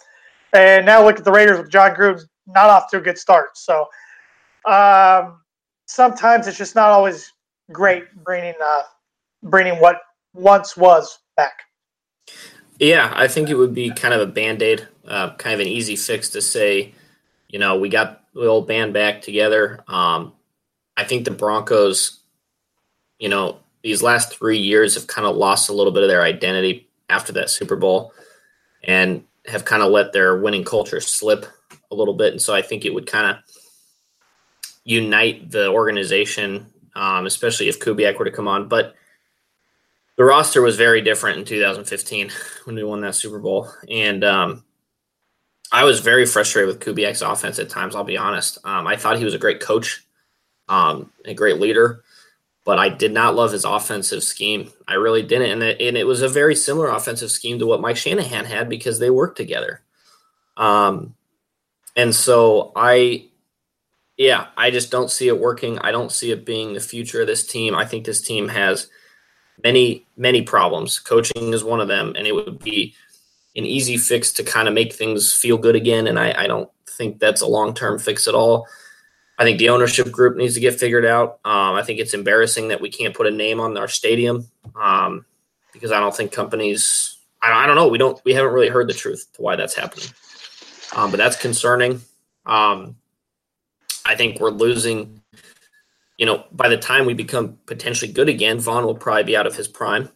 And 0.54 0.86
now 0.86 1.04
look 1.04 1.18
at 1.18 1.24
the 1.24 1.32
Raiders 1.32 1.60
with 1.60 1.70
Jon 1.70 1.95
Gruden, 1.95 2.22
not 2.47 2.70
off 2.70 2.89
to 2.91 2.97
a 2.97 3.02
good 3.02 3.18
start. 3.18 3.58
So 3.58 3.88
um, 4.66 5.41
sometimes 5.86 6.47
it's 6.47 6.58
just 6.58 6.76
not 6.76 6.89
always 6.89 7.32
great 7.72 8.04
bringing 8.24 8.56
uh, 8.64 8.82
bringing 9.43 9.80
what 9.80 10.02
once 10.34 10.76
was 10.76 11.20
back. 11.38 11.62
Yeah, 12.80 13.12
I 13.16 13.28
think 13.28 13.49
it 13.49 13.56
would 13.56 13.74
be 13.74 13.91
kind 13.91 14.14
of 14.14 14.22
a 14.22 14.32
band 14.32 14.62
aid, 14.62 14.88
uh, 15.08 15.36
kind 15.36 15.54
of 15.54 15.60
an 15.60 15.68
easy 15.68 15.95
fix 15.95 16.30
to 16.30 16.41
say, 16.41 16.93
you 17.47 17.60
know, 17.60 17.78
we 17.78 17.89
got 17.89 18.24
the 18.34 18.47
old 18.47 18.68
band 18.68 18.93
back 18.93 19.22
together. 19.22 19.84
Um, 19.88 20.34
I 20.97 21.04
think 21.04 21.26
the 21.26 21.32
Broncos, 21.32 22.20
you 23.20 23.30
know, 23.30 23.60
these 23.84 24.02
last 24.02 24.34
three 24.34 24.58
years 24.58 24.95
have 24.95 25.08
kind 25.08 25.28
of 25.28 25.36
lost 25.36 25.70
a 25.70 25.74
little 25.74 25.93
bit 25.93 26.04
of 26.04 26.10
their 26.10 26.24
identity 26.24 26.89
after 27.10 27.34
that 27.34 27.49
Super 27.49 27.76
Bowl 27.76 28.14
and 28.84 29.24
have 29.47 29.65
kind 29.65 29.81
of 29.81 29.91
let 29.91 30.13
their 30.13 30.37
winning 30.37 30.63
culture 30.63 30.99
slip 30.99 31.45
a 31.89 31.95
little 31.95 32.13
bit. 32.13 32.31
And 32.31 32.41
so 32.41 32.53
I 32.53 32.61
think 32.61 32.85
it 32.85 32.93
would 32.93 33.07
kind 33.07 33.35
of 33.35 33.43
unite 34.83 35.51
the 35.51 35.67
organization, 35.69 36.67
um, 36.95 37.25
especially 37.25 37.67
if 37.67 37.79
Kubiak 37.79 38.17
were 38.17 38.25
to 38.25 38.31
come 38.31 38.47
on. 38.47 38.67
But 38.67 38.95
the 40.17 40.23
roster 40.23 40.61
was 40.61 40.75
very 40.75 41.01
different 41.01 41.39
in 41.39 41.45
2015 41.45 42.31
when 42.65 42.75
we 42.75 42.83
won 42.83 43.01
that 43.01 43.15
Super 43.15 43.39
Bowl. 43.39 43.69
And 43.89 44.23
um, 44.23 44.63
I 45.71 45.83
was 45.83 45.99
very 45.99 46.25
frustrated 46.25 46.67
with 46.67 46.79
Kubiak's 46.79 47.21
offense 47.21 47.59
at 47.59 47.69
times, 47.69 47.95
I'll 47.95 48.03
be 48.03 48.17
honest. 48.17 48.57
Um, 48.63 48.87
I 48.87 48.95
thought 48.95 49.17
he 49.17 49.25
was 49.25 49.33
a 49.33 49.39
great 49.39 49.61
coach, 49.61 50.05
um, 50.67 51.11
a 51.25 51.33
great 51.33 51.59
leader 51.59 52.03
but 52.64 52.78
I 52.78 52.89
did 52.89 53.12
not 53.12 53.36
love 53.36 53.51
his 53.51 53.66
offensive 53.66 54.24
scheme. 54.24 54.72
I 54.88 54.93
really 54.93 55.24
didn't, 55.24 55.51
and 55.51 55.64
it, 55.64 55.82
and 55.82 55.97
it 55.97 56.05
was 56.05 56.22
a 56.22 56.30
very 56.30 56.55
similar 56.55 56.89
offensive 56.89 57.32
scheme 57.32 57.59
to 57.59 57.66
what 57.66 57.82
Mike 57.82 57.97
Shanahan 57.97 58.45
had 58.45 58.70
because 58.70 58.99
they 58.99 59.09
worked 59.09 59.38
together. 59.38 59.82
Um, 60.57 61.16
and 61.95 62.14
so 62.14 62.72
I, 62.76 63.26
yeah, 64.18 64.47
I 64.55 64.70
just 64.70 64.91
don't 64.91 65.09
see 65.09 65.28
it 65.28 65.39
working. 65.39 65.80
I 65.80 65.91
don't 65.91 66.12
see 66.12 66.32
it 66.32 66.45
being 66.45 66.74
the 66.74 66.80
future 66.80 67.22
of 67.22 67.28
this 67.28 67.45
team. 67.45 67.76
I 67.76 67.86
think 67.86 68.05
this 68.05 68.22
team 68.22 68.47
has 68.49 68.88
many 69.64 70.05
many 70.16 70.41
problems. 70.41 70.99
Coaching 70.99 71.53
is 71.53 71.64
one 71.64 71.80
of 71.80 71.88
them, 71.88 72.14
and 72.16 72.28
it 72.28 72.34
would 72.34 72.59
be 72.59 72.93
an 73.55 73.66
easy 73.66 73.97
fix 73.97 74.32
to 74.34 74.43
kind 74.43 74.68
of 74.68 74.74
make 74.74 74.93
things 74.93 75.34
feel 75.34 75.57
good 75.57 75.76
again. 75.76 76.07
And 76.07 76.20
I, 76.20 76.43
I 76.43 76.47
don't 76.47 76.70
think 76.88 77.20
that's 77.20 77.41
a 77.41 77.47
long 77.47 77.74
term 77.74 77.99
fix 77.99 78.28
at 78.28 78.36
all. 78.36 78.68
I 79.41 79.43
think 79.43 79.57
the 79.57 79.69
ownership 79.69 80.11
group 80.11 80.37
needs 80.37 80.53
to 80.53 80.59
get 80.59 80.79
figured 80.79 81.03
out. 81.03 81.39
Um, 81.43 81.73
I 81.73 81.81
think 81.81 81.99
it's 81.99 82.13
embarrassing 82.13 82.67
that 82.67 82.79
we 82.79 82.91
can't 82.91 83.15
put 83.15 83.25
a 83.25 83.31
name 83.31 83.59
on 83.59 83.75
our 83.75 83.87
stadium 83.87 84.47
um, 84.75 85.25
because 85.73 85.91
I 85.91 85.99
don't 85.99 86.15
think 86.15 86.31
companies. 86.31 87.17
I, 87.41 87.63
I, 87.63 87.65
don't 87.65 87.75
know. 87.75 87.87
We 87.87 87.97
don't. 87.97 88.21
We 88.23 88.35
haven't 88.35 88.53
really 88.53 88.67
heard 88.67 88.87
the 88.87 88.93
truth 88.93 89.27
to 89.33 89.41
why 89.41 89.55
that's 89.55 89.73
happening. 89.73 90.09
Um, 90.95 91.09
but 91.09 91.17
that's 91.17 91.41
concerning. 91.41 92.01
Um, 92.45 92.97
I 94.05 94.15
think 94.15 94.39
we're 94.39 94.51
losing. 94.51 95.23
You 96.19 96.27
know, 96.27 96.43
by 96.51 96.69
the 96.69 96.77
time 96.77 97.07
we 97.07 97.15
become 97.15 97.57
potentially 97.65 98.11
good 98.11 98.29
again, 98.29 98.59
Von 98.59 98.85
will 98.85 98.93
probably 98.93 99.23
be 99.23 99.35
out 99.35 99.47
of 99.47 99.55
his 99.55 99.67
prime. 99.67 100.07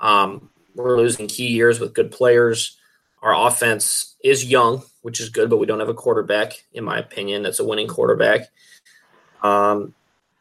Um, 0.00 0.50
we're 0.74 0.96
losing 0.96 1.28
key 1.28 1.46
years 1.46 1.78
with 1.78 1.94
good 1.94 2.10
players. 2.10 2.75
Our 3.22 3.46
offense 3.46 4.14
is 4.22 4.44
young 4.44 4.82
which 5.06 5.20
is 5.20 5.28
good, 5.28 5.48
but 5.48 5.58
we 5.58 5.66
don't 5.66 5.78
have 5.78 5.88
a 5.88 5.94
quarterback, 5.94 6.64
in 6.72 6.82
my 6.82 6.98
opinion, 6.98 7.44
that's 7.44 7.60
a 7.60 7.64
winning 7.64 7.86
quarterback. 7.86 8.50
Um, 9.40 9.94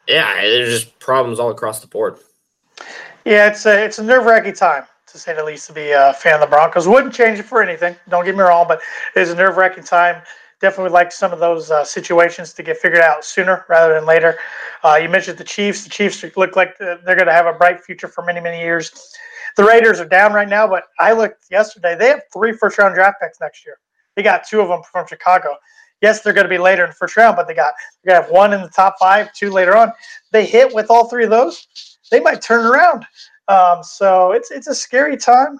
yeah, 0.07 0.41
there's 0.41 0.81
just 0.81 0.97
problems 0.97 1.39
all 1.39 1.51
across 1.51 1.81
the 1.81 1.87
board. 1.87 2.17
Yeah, 3.25 3.47
it's 3.47 3.67
a 3.67 3.85
it's 3.85 3.99
a 3.99 4.03
nerve 4.03 4.25
wracking 4.25 4.55
time 4.55 4.85
to 5.05 5.19
say 5.19 5.35
the 5.35 5.43
least 5.43 5.67
to 5.67 5.73
be 5.73 5.91
a 5.91 6.13
fan 6.13 6.33
of 6.33 6.39
the 6.39 6.47
Broncos. 6.47 6.87
Wouldn't 6.87 7.13
change 7.13 7.37
it 7.37 7.43
for 7.43 7.61
anything. 7.61 7.95
Don't 8.09 8.25
get 8.25 8.33
me 8.33 8.41
wrong, 8.41 8.65
but 8.67 8.81
it's 9.15 9.29
a 9.29 9.35
nerve 9.35 9.55
wracking 9.55 9.83
time. 9.83 10.23
Definitely 10.61 10.85
would 10.85 10.93
like 10.93 11.11
some 11.11 11.31
of 11.31 11.37
those 11.37 11.69
uh, 11.69 11.83
situations 11.83 12.51
to 12.53 12.63
get 12.63 12.77
figured 12.77 13.03
out 13.03 13.23
sooner 13.23 13.65
rather 13.69 13.93
than 13.93 14.07
later. 14.07 14.39
Uh, 14.83 14.95
you 14.99 15.09
mentioned 15.09 15.37
the 15.37 15.43
Chiefs. 15.43 15.83
The 15.83 15.91
Chiefs 15.91 16.25
look 16.35 16.55
like 16.55 16.75
they're 16.79 16.97
going 17.05 17.27
to 17.27 17.33
have 17.33 17.45
a 17.45 17.53
bright 17.53 17.83
future 17.83 18.07
for 18.07 18.23
many 18.23 18.41
many 18.41 18.59
years. 18.61 19.13
The 19.55 19.63
Raiders 19.63 19.99
are 19.99 20.07
down 20.07 20.33
right 20.33 20.49
now, 20.49 20.67
but 20.67 20.83
I 20.99 21.13
looked 21.13 21.45
yesterday. 21.49 21.95
They 21.95 22.09
have 22.09 22.21
three 22.33 22.53
first 22.53 22.77
round 22.77 22.95
draft 22.95 23.21
picks 23.21 23.39
next 23.39 23.65
year. 23.65 23.79
They 24.15 24.23
got 24.23 24.47
two 24.47 24.61
of 24.61 24.67
them 24.67 24.81
from 24.91 25.07
Chicago. 25.07 25.55
Yes, 26.01 26.21
they're 26.21 26.33
going 26.33 26.45
to 26.45 26.49
be 26.49 26.57
later 26.57 26.83
in 26.83 26.89
the 26.89 26.95
first 26.95 27.15
round, 27.15 27.35
but 27.35 27.47
they 27.47 27.53
got 27.53 27.73
they 28.03 28.11
got 28.11 28.31
one 28.31 28.53
in 28.53 28.61
the 28.61 28.69
top 28.69 28.95
five, 28.99 29.33
two 29.33 29.49
later 29.49 29.75
on. 29.75 29.91
They 30.31 30.45
hit 30.45 30.73
with 30.73 30.89
all 30.89 31.07
three 31.07 31.23
of 31.23 31.29
those, 31.29 31.67
they 32.11 32.19
might 32.19 32.41
turn 32.41 32.65
around. 32.65 33.05
Um, 33.47 33.83
so 33.83 34.31
it's 34.31 34.51
it's 34.51 34.67
a 34.67 34.75
scary 34.75 35.17
time 35.17 35.59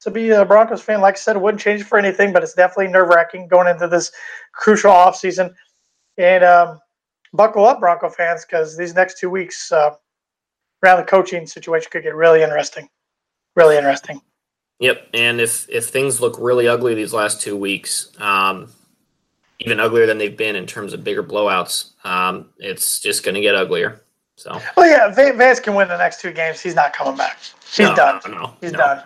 to 0.00 0.10
be 0.10 0.30
a 0.30 0.44
Broncos 0.44 0.82
fan. 0.82 1.00
Like 1.00 1.14
I 1.14 1.18
said, 1.18 1.36
it 1.36 1.42
wouldn't 1.42 1.62
change 1.62 1.82
for 1.82 1.98
anything, 1.98 2.32
but 2.32 2.42
it's 2.42 2.54
definitely 2.54 2.88
nerve 2.88 3.08
wracking 3.08 3.48
going 3.48 3.68
into 3.68 3.88
this 3.88 4.12
crucial 4.52 4.90
offseason. 4.90 5.52
And 6.18 6.44
um, 6.44 6.80
buckle 7.32 7.64
up, 7.64 7.80
Bronco 7.80 8.08
fans, 8.08 8.44
because 8.44 8.76
these 8.76 8.94
next 8.94 9.18
two 9.18 9.30
weeks 9.30 9.72
uh, 9.72 9.90
around 10.84 10.98
the 10.98 11.06
coaching 11.06 11.46
situation 11.46 11.88
could 11.90 12.02
get 12.02 12.14
really 12.14 12.42
interesting. 12.42 12.88
Really 13.54 13.76
interesting. 13.76 14.20
Yep, 14.80 15.08
and 15.14 15.40
if 15.40 15.68
if 15.68 15.86
things 15.86 16.20
look 16.20 16.36
really 16.38 16.66
ugly 16.66 16.94
these 16.94 17.12
last 17.12 17.40
two 17.40 17.56
weeks, 17.56 18.10
um, 18.20 18.72
even 19.60 19.80
uglier 19.80 20.06
than 20.06 20.18
they've 20.18 20.36
been 20.36 20.56
in 20.56 20.66
terms 20.66 20.92
of 20.92 21.04
bigger 21.04 21.22
blowouts, 21.22 21.90
um, 22.04 22.50
it's 22.58 23.00
just 23.00 23.24
going 23.24 23.36
to 23.36 23.40
get 23.40 23.54
uglier. 23.54 24.02
So. 24.36 24.60
Well, 24.76 24.88
yeah, 24.88 25.32
Vance 25.32 25.60
can 25.60 25.74
win 25.74 25.86
the 25.86 25.96
next 25.96 26.20
two 26.20 26.32
games. 26.32 26.60
He's 26.60 26.74
not 26.74 26.92
coming 26.92 27.16
back. 27.16 27.38
He's 27.70 27.78
no, 27.86 27.94
done. 27.94 28.20
No, 28.26 28.32
no, 28.32 28.56
He's 28.60 28.72
no. 28.72 28.78
done. 28.78 28.98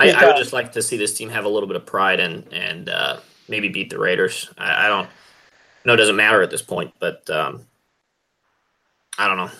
He's 0.00 0.14
I, 0.14 0.20
done. 0.20 0.24
I, 0.24 0.26
would 0.28 0.36
just 0.36 0.54
like 0.54 0.72
to 0.72 0.82
see 0.82 0.96
this 0.96 1.12
team 1.12 1.28
have 1.28 1.44
a 1.44 1.48
little 1.48 1.66
bit 1.66 1.76
of 1.76 1.84
pride 1.84 2.18
and 2.18 2.50
and 2.52 2.88
uh, 2.88 3.18
maybe 3.48 3.68
beat 3.68 3.90
the 3.90 3.98
Raiders. 3.98 4.50
I, 4.56 4.86
I 4.86 4.88
don't. 4.88 5.08
No, 5.84 5.94
it 5.94 5.96
doesn't 5.98 6.16
matter 6.16 6.42
at 6.42 6.50
this 6.50 6.62
point, 6.62 6.94
but 6.98 7.28
um, 7.28 7.66
I 9.18 9.28
don't 9.28 9.36
know. 9.36 9.50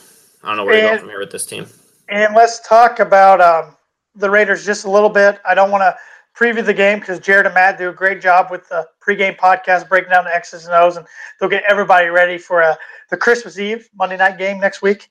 I 0.42 0.48
don't 0.48 0.56
know 0.56 0.64
where 0.64 0.74
and, 0.74 0.88
to 0.88 0.94
go 0.94 1.00
from 1.00 1.08
here 1.10 1.20
with 1.20 1.30
this 1.30 1.44
team. 1.44 1.66
And 2.08 2.34
let's 2.34 2.66
talk 2.66 2.98
about 2.98 3.40
um, 3.40 3.76
the 4.14 4.30
Raiders 4.30 4.64
just 4.64 4.84
a 4.84 4.90
little 4.90 5.08
bit. 5.08 5.40
I 5.46 5.54
don't 5.54 5.70
want 5.70 5.82
to 5.82 5.96
preview 6.38 6.64
the 6.64 6.74
game 6.74 7.00
because 7.00 7.18
Jared 7.18 7.46
and 7.46 7.54
Matt 7.54 7.78
do 7.78 7.88
a 7.88 7.92
great 7.92 8.20
job 8.20 8.50
with 8.50 8.68
the 8.68 8.86
pregame 9.06 9.36
podcast 9.36 9.88
breaking 9.88 10.10
down 10.10 10.24
the 10.24 10.34
X's 10.34 10.66
and 10.66 10.74
O's, 10.74 10.96
and 10.96 11.06
they'll 11.38 11.48
get 11.48 11.64
everybody 11.68 12.06
ready 12.08 12.38
for 12.38 12.62
uh, 12.62 12.74
the 13.10 13.16
Christmas 13.16 13.58
Eve 13.58 13.88
Monday 13.94 14.16
night 14.16 14.38
game 14.38 14.60
next 14.60 14.82
week 14.82 15.08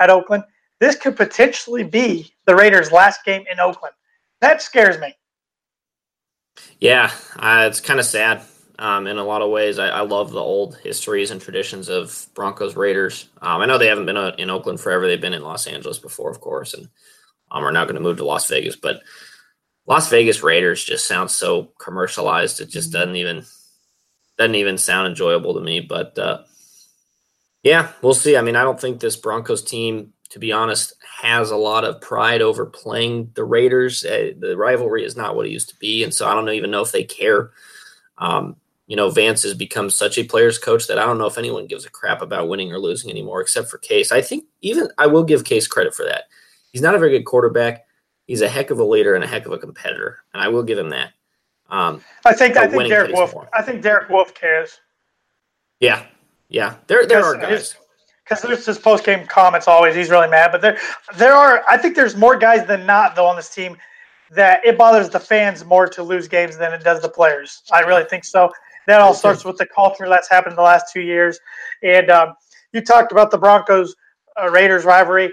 at 0.00 0.10
Oakland. 0.10 0.44
This 0.80 0.96
could 0.96 1.16
potentially 1.16 1.84
be 1.84 2.32
the 2.46 2.56
Raiders' 2.56 2.90
last 2.90 3.24
game 3.24 3.44
in 3.50 3.60
Oakland. 3.60 3.94
That 4.40 4.60
scares 4.60 4.98
me. 4.98 5.14
Yeah, 6.80 7.12
uh, 7.36 7.66
it's 7.68 7.80
kind 7.80 8.00
of 8.00 8.06
sad. 8.06 8.42
Um, 8.78 9.06
in 9.06 9.18
a 9.18 9.24
lot 9.24 9.42
of 9.42 9.50
ways, 9.50 9.78
I, 9.78 9.88
I, 9.88 10.00
love 10.00 10.32
the 10.32 10.40
old 10.40 10.76
histories 10.78 11.30
and 11.30 11.40
traditions 11.40 11.88
of 11.88 12.26
Broncos 12.34 12.74
Raiders. 12.74 13.28
Um, 13.40 13.60
I 13.60 13.66
know 13.66 13.78
they 13.78 13.86
haven't 13.86 14.06
been 14.06 14.16
uh, 14.16 14.34
in 14.38 14.50
Oakland 14.50 14.80
forever; 14.80 15.06
they've 15.06 15.20
been 15.20 15.34
in 15.34 15.42
Los 15.42 15.68
Angeles 15.68 16.00
before, 16.00 16.30
of 16.30 16.40
course, 16.40 16.74
and 16.74 16.88
um, 17.52 17.64
are 17.64 17.72
now 17.72 17.84
going 17.84 17.94
to 17.94 18.00
move 18.00 18.16
to 18.16 18.24
Las 18.24 18.48
Vegas. 18.48 18.76
But 18.76 19.02
Las 19.86 20.08
Vegas 20.08 20.42
Raiders 20.42 20.82
just 20.82 21.06
sounds 21.06 21.34
so 21.34 21.72
commercialized. 21.78 22.60
It 22.60 22.70
just 22.70 22.92
doesn't 22.92 23.16
even 23.16 23.44
doesn't 24.38 24.54
even 24.54 24.78
sound 24.78 25.08
enjoyable 25.08 25.54
to 25.54 25.60
me. 25.60 25.80
But 25.80 26.18
uh, 26.18 26.42
yeah, 27.62 27.92
we'll 28.00 28.14
see. 28.14 28.36
I 28.36 28.42
mean, 28.42 28.56
I 28.56 28.62
don't 28.62 28.80
think 28.80 28.98
this 28.98 29.16
Broncos 29.16 29.62
team, 29.62 30.14
to 30.30 30.38
be 30.38 30.50
honest, 30.50 30.94
has 31.20 31.50
a 31.50 31.56
lot 31.56 31.84
of 31.84 32.00
pride 32.00 32.42
over 32.42 32.66
playing 32.66 33.30
the 33.34 33.44
Raiders. 33.44 34.04
Uh, 34.04 34.32
the 34.38 34.56
rivalry 34.56 35.04
is 35.04 35.16
not 35.16 35.36
what 35.36 35.46
it 35.46 35.52
used 35.52 35.68
to 35.68 35.76
be, 35.76 36.02
and 36.02 36.14
so 36.14 36.26
I 36.26 36.34
don't 36.34 36.48
even 36.50 36.70
know 36.70 36.82
if 36.82 36.92
they 36.92 37.04
care. 37.04 37.50
Um, 38.18 38.56
you 38.86 38.96
know, 38.96 39.10
Vance 39.10 39.42
has 39.44 39.54
become 39.54 39.90
such 39.90 40.18
a 40.18 40.24
player's 40.24 40.58
coach 40.58 40.86
that 40.86 40.98
I 40.98 41.06
don't 41.06 41.18
know 41.18 41.26
if 41.26 41.38
anyone 41.38 41.66
gives 41.66 41.86
a 41.86 41.90
crap 41.90 42.20
about 42.20 42.48
winning 42.48 42.72
or 42.72 42.78
losing 42.78 43.10
anymore, 43.10 43.40
except 43.40 43.68
for 43.68 43.78
Case. 43.78 44.12
I 44.12 44.20
think 44.20 44.44
even 44.60 44.88
I 44.98 45.06
will 45.06 45.24
give 45.24 45.44
Case 45.44 45.66
credit 45.66 45.94
for 45.94 46.04
that. 46.04 46.24
He's 46.72 46.82
not 46.82 46.94
a 46.94 46.98
very 46.98 47.10
good 47.10 47.24
quarterback. 47.24 47.86
He's 48.26 48.40
a 48.40 48.48
heck 48.48 48.70
of 48.70 48.78
a 48.78 48.84
leader 48.84 49.14
and 49.14 49.22
a 49.22 49.26
heck 49.26 49.46
of 49.46 49.52
a 49.52 49.58
competitor, 49.58 50.20
and 50.32 50.42
I 50.42 50.48
will 50.48 50.62
give 50.62 50.78
him 50.78 50.90
that. 50.90 51.12
Um, 51.68 52.02
I 52.24 52.34
think 52.34 52.56
I 52.56 52.66
think 52.66 52.88
Derek 52.88 53.14
Wolfe. 53.14 53.34
More. 53.34 53.48
I 53.52 53.62
think 53.62 53.82
Derek 53.82 54.08
Wolfe 54.08 54.34
cares. 54.34 54.80
Yeah, 55.80 56.06
yeah. 56.48 56.76
There 56.86 57.06
there 57.06 57.24
are 57.24 57.36
guys. 57.36 57.76
Because 58.24 58.42
there's 58.42 58.64
his 58.64 58.78
post 58.78 59.04
game 59.04 59.26
comments 59.26 59.66
always. 59.66 59.96
He's 59.96 60.08
really 60.08 60.28
mad, 60.28 60.52
but 60.52 60.60
there 60.60 60.78
there 61.16 61.34
are. 61.34 61.64
I 61.68 61.76
think 61.76 61.96
there's 61.96 62.16
more 62.16 62.36
guys 62.36 62.66
than 62.66 62.86
not 62.86 63.16
though 63.16 63.26
on 63.26 63.36
this 63.36 63.52
team 63.52 63.76
that 64.30 64.64
it 64.64 64.78
bothers 64.78 65.10
the 65.10 65.20
fans 65.20 65.64
more 65.64 65.86
to 65.88 66.02
lose 66.02 66.28
games 66.28 66.56
than 66.56 66.72
it 66.72 66.82
does 66.82 67.02
the 67.02 67.08
players. 67.08 67.62
I 67.72 67.80
really 67.80 68.04
think 68.04 68.24
so. 68.24 68.50
That 68.86 69.00
all 69.00 69.14
starts 69.14 69.44
with 69.44 69.58
the 69.58 69.66
culture 69.66 70.08
that's 70.08 70.28
happened 70.28 70.52
in 70.52 70.56
the 70.56 70.62
last 70.62 70.92
two 70.92 71.02
years. 71.02 71.38
And 71.82 72.10
um, 72.10 72.34
you 72.72 72.80
talked 72.80 73.12
about 73.12 73.30
the 73.30 73.38
Broncos 73.38 73.94
uh, 74.40 74.50
Raiders 74.50 74.84
rivalry 74.84 75.30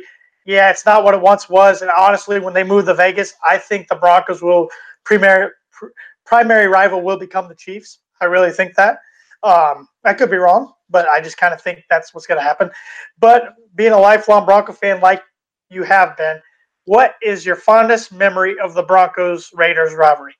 yeah, 0.49 0.71
it's 0.71 0.83
not 0.83 1.03
what 1.03 1.13
it 1.13 1.21
once 1.21 1.47
was. 1.47 1.83
And 1.83 1.91
honestly, 1.91 2.39
when 2.39 2.55
they 2.55 2.63
move 2.63 2.85
to 2.85 2.95
Vegas, 2.95 3.35
I 3.47 3.59
think 3.59 3.87
the 3.87 3.95
Broncos 3.95 4.41
will 4.41 4.69
primary 5.05 5.51
pr- 5.71 5.89
primary 6.25 6.65
rival 6.65 7.03
will 7.03 7.19
become 7.19 7.47
the 7.47 7.53
Chiefs. 7.53 7.99
I 8.19 8.25
really 8.25 8.49
think 8.49 8.73
that. 8.73 8.97
Um, 9.43 9.87
I 10.03 10.15
could 10.15 10.31
be 10.31 10.37
wrong, 10.37 10.73
but 10.89 11.07
I 11.07 11.21
just 11.21 11.37
kind 11.37 11.53
of 11.53 11.61
think 11.61 11.83
that's 11.87 12.15
what's 12.15 12.25
going 12.25 12.39
to 12.39 12.43
happen. 12.43 12.71
But 13.19 13.53
being 13.75 13.91
a 13.91 13.99
lifelong 13.99 14.45
Bronco 14.45 14.73
fan 14.73 15.01
like 15.01 15.21
you 15.69 15.83
have 15.83 16.17
been, 16.17 16.41
what 16.85 17.13
is 17.21 17.45
your 17.45 17.55
fondest 17.55 18.11
memory 18.11 18.59
of 18.59 18.73
the 18.73 18.81
Broncos 18.81 19.51
Raiders 19.53 19.93
rivalry? 19.93 20.33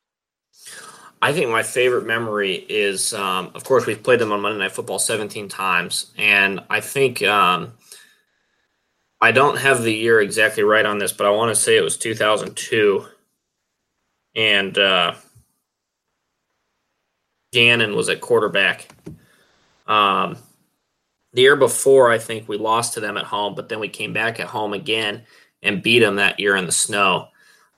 I 1.21 1.33
think 1.33 1.51
my 1.51 1.61
favorite 1.61 2.07
memory 2.07 2.55
is, 2.67 3.13
um, 3.13 3.51
of 3.53 3.63
course, 3.63 3.85
we've 3.85 4.01
played 4.01 4.19
them 4.19 4.31
on 4.31 4.41
Monday 4.41 4.57
Night 4.57 4.71
Football 4.71 4.97
17 4.97 5.49
times, 5.49 6.11
and 6.17 6.61
I 6.67 6.79
think 6.79 7.21
um, 7.21 7.73
I 9.21 9.31
don't 9.31 9.57
have 9.57 9.83
the 9.83 9.93
year 9.93 10.21
exactly 10.21 10.63
right 10.63 10.85
on 10.85 10.97
this, 10.97 11.11
but 11.11 11.27
I 11.27 11.31
want 11.31 11.53
to 11.53 11.61
say 11.61 11.77
it 11.77 11.83
was 11.83 11.97
2002. 11.97 13.05
and 14.35 14.77
uh, 14.77 15.13
Gannon 17.51 17.95
was 17.95 18.09
at 18.09 18.21
quarterback. 18.21 18.87
Um, 19.87 20.37
the 21.33 21.41
year 21.41 21.55
before, 21.55 22.11
I 22.11 22.17
think 22.17 22.47
we 22.47 22.57
lost 22.57 22.93
to 22.93 22.99
them 22.99 23.17
at 23.17 23.25
home, 23.25 23.55
but 23.55 23.69
then 23.69 23.79
we 23.79 23.89
came 23.89 24.13
back 24.13 24.39
at 24.39 24.47
home 24.47 24.73
again 24.73 25.23
and 25.61 25.83
beat 25.83 25.99
them 25.99 26.15
that 26.15 26.39
year 26.39 26.55
in 26.55 26.65
the 26.65 26.71
snow. 26.71 27.27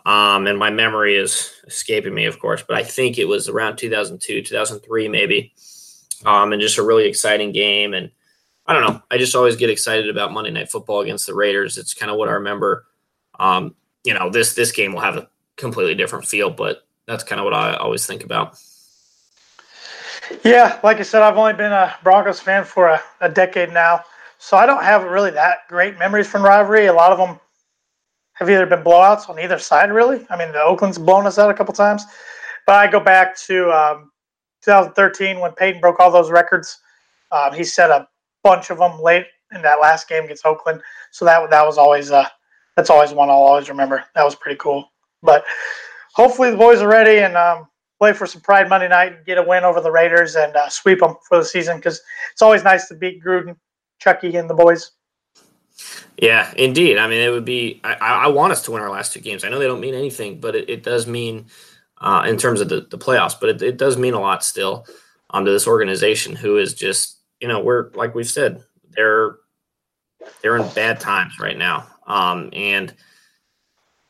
Um, 0.05 0.47
and 0.47 0.57
my 0.57 0.69
memory 0.69 1.15
is 1.15 1.51
escaping 1.67 2.13
me, 2.13 2.25
of 2.25 2.39
course, 2.39 2.63
but 2.67 2.77
I 2.77 2.83
think 2.83 3.17
it 3.17 3.27
was 3.27 3.49
around 3.49 3.77
2002, 3.77 4.41
2003, 4.43 5.07
maybe. 5.07 5.53
Um, 6.25 6.53
and 6.53 6.61
just 6.61 6.77
a 6.77 6.83
really 6.83 7.07
exciting 7.07 7.51
game. 7.51 7.93
And 7.93 8.11
I 8.65 8.73
don't 8.73 8.83
know, 8.83 9.01
I 9.09 9.17
just 9.17 9.35
always 9.35 9.55
get 9.55 9.69
excited 9.69 10.09
about 10.09 10.31
Monday 10.31 10.51
Night 10.51 10.71
Football 10.71 11.01
against 11.01 11.27
the 11.27 11.33
Raiders. 11.33 11.77
It's 11.77 11.93
kind 11.93 12.11
of 12.11 12.17
what 12.17 12.29
I 12.29 12.33
remember. 12.33 12.85
Um, 13.39 13.75
you 14.03 14.13
know, 14.13 14.29
this 14.29 14.53
this 14.53 14.71
game 14.71 14.93
will 14.93 15.01
have 15.01 15.17
a 15.17 15.29
completely 15.57 15.95
different 15.95 16.25
feel, 16.25 16.49
but 16.49 16.85
that's 17.07 17.23
kind 17.23 17.39
of 17.39 17.45
what 17.45 17.53
I 17.53 17.75
always 17.75 18.05
think 18.05 18.23
about. 18.23 18.57
Yeah, 20.43 20.79
like 20.83 20.97
I 20.97 21.03
said, 21.03 21.21
I've 21.21 21.37
only 21.37 21.53
been 21.53 21.71
a 21.71 21.95
Broncos 22.03 22.39
fan 22.39 22.63
for 22.63 22.87
a, 22.87 23.01
a 23.19 23.29
decade 23.29 23.73
now, 23.73 24.03
so 24.37 24.57
I 24.57 24.65
don't 24.65 24.83
have 24.83 25.03
really 25.03 25.31
that 25.31 25.67
great 25.67 25.99
memories 25.99 26.27
from 26.27 26.43
rivalry. 26.43 26.85
A 26.85 26.93
lot 26.93 27.11
of 27.11 27.17
them 27.17 27.39
have 28.33 28.49
either 28.49 28.65
been 28.65 28.83
blowouts 28.83 29.29
on 29.29 29.39
either 29.39 29.59
side, 29.59 29.91
really. 29.91 30.25
I 30.29 30.37
mean, 30.37 30.51
the 30.51 30.61
Oakland's 30.61 30.97
blown 30.97 31.27
us 31.27 31.37
out 31.37 31.51
a 31.51 31.53
couple 31.53 31.73
times, 31.73 32.05
but 32.65 32.75
I 32.75 32.89
go 32.89 32.99
back 32.99 33.37
to 33.41 33.71
um, 33.71 34.11
2013 34.63 35.39
when 35.39 35.51
Peyton 35.51 35.81
broke 35.81 35.99
all 35.99 36.11
those 36.11 36.31
records. 36.31 36.79
Um, 37.31 37.53
he 37.53 37.63
set 37.63 37.89
a 37.89 38.07
bunch 38.43 38.69
of 38.69 38.77
them 38.77 39.01
late 39.01 39.25
in 39.53 39.61
that 39.61 39.79
last 39.81 40.07
game 40.07 40.23
against 40.23 40.45
Oakland, 40.45 40.81
so 41.11 41.25
that 41.25 41.49
that 41.49 41.65
was 41.65 41.77
always 41.77 42.11
uh, 42.11 42.27
that's 42.75 42.89
always 42.89 43.11
one 43.11 43.29
I'll 43.29 43.35
always 43.35 43.69
remember. 43.69 44.03
That 44.15 44.23
was 44.23 44.35
pretty 44.35 44.57
cool. 44.57 44.91
But 45.23 45.45
hopefully 46.13 46.51
the 46.51 46.57
boys 46.57 46.81
are 46.81 46.87
ready 46.87 47.19
and 47.19 47.35
um, 47.35 47.67
play 47.99 48.13
for 48.13 48.25
some 48.25 48.41
pride 48.41 48.69
Monday 48.69 48.87
night 48.87 49.13
and 49.13 49.25
get 49.25 49.37
a 49.37 49.43
win 49.43 49.63
over 49.63 49.81
the 49.81 49.91
Raiders 49.91 50.35
and 50.35 50.55
uh, 50.55 50.69
sweep 50.69 50.99
them 50.99 51.15
for 51.27 51.37
the 51.37 51.45
season 51.45 51.77
because 51.77 52.01
it's 52.31 52.41
always 52.41 52.63
nice 52.63 52.87
to 52.87 52.95
beat 52.95 53.23
Gruden, 53.23 53.55
Chucky, 53.99 54.35
and 54.35 54.49
the 54.49 54.53
boys. 54.53 54.91
Yeah, 56.17 56.51
indeed. 56.55 56.97
I 56.97 57.07
mean, 57.07 57.21
it 57.21 57.29
would 57.29 57.45
be. 57.45 57.81
I, 57.83 57.93
I 57.93 58.27
want 58.27 58.51
us 58.51 58.63
to 58.63 58.71
win 58.71 58.81
our 58.81 58.89
last 58.89 59.13
two 59.13 59.19
games. 59.19 59.43
I 59.43 59.49
know 59.49 59.59
they 59.59 59.67
don't 59.67 59.79
mean 59.79 59.95
anything, 59.95 60.39
but 60.39 60.55
it, 60.55 60.69
it 60.69 60.83
does 60.83 61.07
mean 61.07 61.47
uh, 61.99 62.25
in 62.27 62.37
terms 62.37 62.61
of 62.61 62.69
the, 62.69 62.81
the 62.81 62.97
playoffs. 62.97 63.35
But 63.39 63.49
it, 63.49 63.61
it 63.61 63.77
does 63.77 63.97
mean 63.97 64.13
a 64.13 64.19
lot 64.19 64.43
still 64.43 64.85
um, 65.29 65.45
to 65.45 65.51
this 65.51 65.67
organization, 65.67 66.35
who 66.35 66.57
is 66.57 66.73
just 66.73 67.20
you 67.41 67.47
know 67.47 67.59
we're 67.59 67.89
like 67.91 68.15
we've 68.15 68.29
said 68.29 68.63
they're 68.91 69.37
they're 70.41 70.57
in 70.57 70.67
bad 70.73 70.99
times 70.99 71.39
right 71.39 71.57
now, 71.57 71.87
um, 72.07 72.49
and 72.53 72.93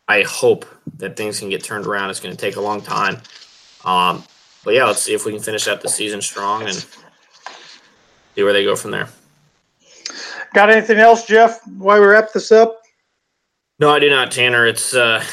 I 0.08 0.24
hope 0.24 0.66
that 0.98 1.16
things 1.16 1.40
can 1.40 1.50
get 1.50 1.64
turned 1.64 1.88
around. 1.88 2.10
It's 2.10 2.20
going 2.20 2.36
to 2.36 2.40
take 2.40 2.58
a 2.58 2.62
long 2.62 2.82
time. 2.82 3.22
Um, 3.86 4.24
but 4.64 4.74
yeah, 4.74 4.86
let's 4.86 5.02
see 5.02 5.14
if 5.14 5.26
we 5.26 5.32
can 5.32 5.42
finish 5.42 5.68
out 5.68 5.82
the 5.82 5.90
season 5.90 6.22
strong 6.22 6.64
and 6.64 6.74
see 8.36 8.44
where 8.44 8.54
they 8.54 8.64
go 8.64 8.76
from 8.76 8.92
there. 8.92 9.08
Got 10.54 10.70
anything 10.70 10.98
else, 10.98 11.26
Jeff? 11.26 11.66
While 11.78 12.02
we 12.02 12.08
wrap 12.08 12.34
this 12.34 12.52
up? 12.52 12.82
No, 13.80 13.90
I 13.90 14.00
do 14.00 14.10
not, 14.10 14.32
Tanner. 14.32 14.68
It's 14.68 14.94
uh, 14.94 15.24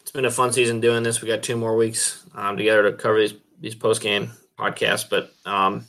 it's 0.00 0.10
been 0.10 0.24
a 0.24 0.30
fun 0.30 0.52
season 0.52 0.80
doing 0.80 1.02
this. 1.02 1.20
We 1.20 1.28
got 1.28 1.42
two 1.42 1.56
more 1.56 1.76
weeks 1.76 2.24
um, 2.34 2.56
together 2.56 2.90
to 2.90 2.96
cover 2.96 3.20
these 3.20 3.34
these 3.60 3.74
post 3.74 4.00
game 4.00 4.30
podcasts, 4.58 5.08
but 5.08 5.32
um, 5.44 5.84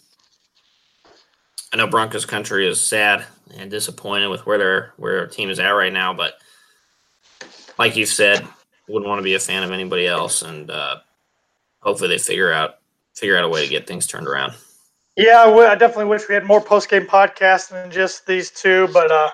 I 1.75 1.77
know 1.77 1.87
Broncos 1.87 2.25
country 2.25 2.65
is 2.69 2.79
sad 2.79 3.25
and 3.57 3.69
disappointed 3.69 4.29
with 4.29 4.45
where 4.45 4.57
their 4.57 4.93
where 4.95 5.27
team 5.27 5.49
is 5.49 5.59
at 5.59 5.71
right 5.71 5.91
now. 5.91 6.13
But 6.13 6.35
like 7.77 7.97
you 7.97 8.05
said, 8.05 8.47
wouldn't 8.87 9.09
want 9.09 9.19
to 9.19 9.23
be 9.23 9.33
a 9.33 9.39
fan 9.39 9.61
of 9.61 9.71
anybody 9.71 10.07
else, 10.07 10.41
and 10.41 10.71
uh, 10.71 10.99
hopefully 11.81 12.07
they 12.07 12.17
figure 12.17 12.49
out 12.49 12.77
figure 13.13 13.37
out 13.37 13.43
a 13.43 13.49
way 13.49 13.61
to 13.61 13.69
get 13.69 13.87
things 13.87 14.07
turned 14.07 14.25
around. 14.25 14.53
Yeah, 15.17 15.41
I, 15.41 15.45
w- 15.47 15.67
I 15.67 15.75
definitely 15.75 16.05
wish 16.05 16.29
we 16.29 16.35
had 16.35 16.45
more 16.45 16.61
post 16.61 16.89
game 16.89 17.07
podcasts 17.07 17.67
than 17.67 17.91
just 17.91 18.25
these 18.25 18.51
two, 18.51 18.87
but 18.93 19.11
uh, 19.11 19.31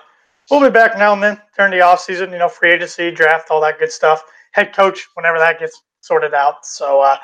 we'll 0.50 0.60
be 0.60 0.68
back 0.68 0.98
now 0.98 1.12
and 1.12 1.22
then 1.22 1.40
during 1.56 1.70
the 1.70 1.80
off 1.80 2.00
season. 2.00 2.32
You 2.32 2.38
know, 2.38 2.48
free 2.48 2.72
agency, 2.72 3.12
draft, 3.12 3.52
all 3.52 3.60
that 3.60 3.78
good 3.78 3.92
stuff. 3.92 4.20
Head 4.50 4.74
coach, 4.74 5.06
whenever 5.14 5.38
that 5.38 5.60
gets 5.60 5.80
sorted 6.02 6.34
out. 6.34 6.66
So, 6.66 7.00
uh, 7.00 7.16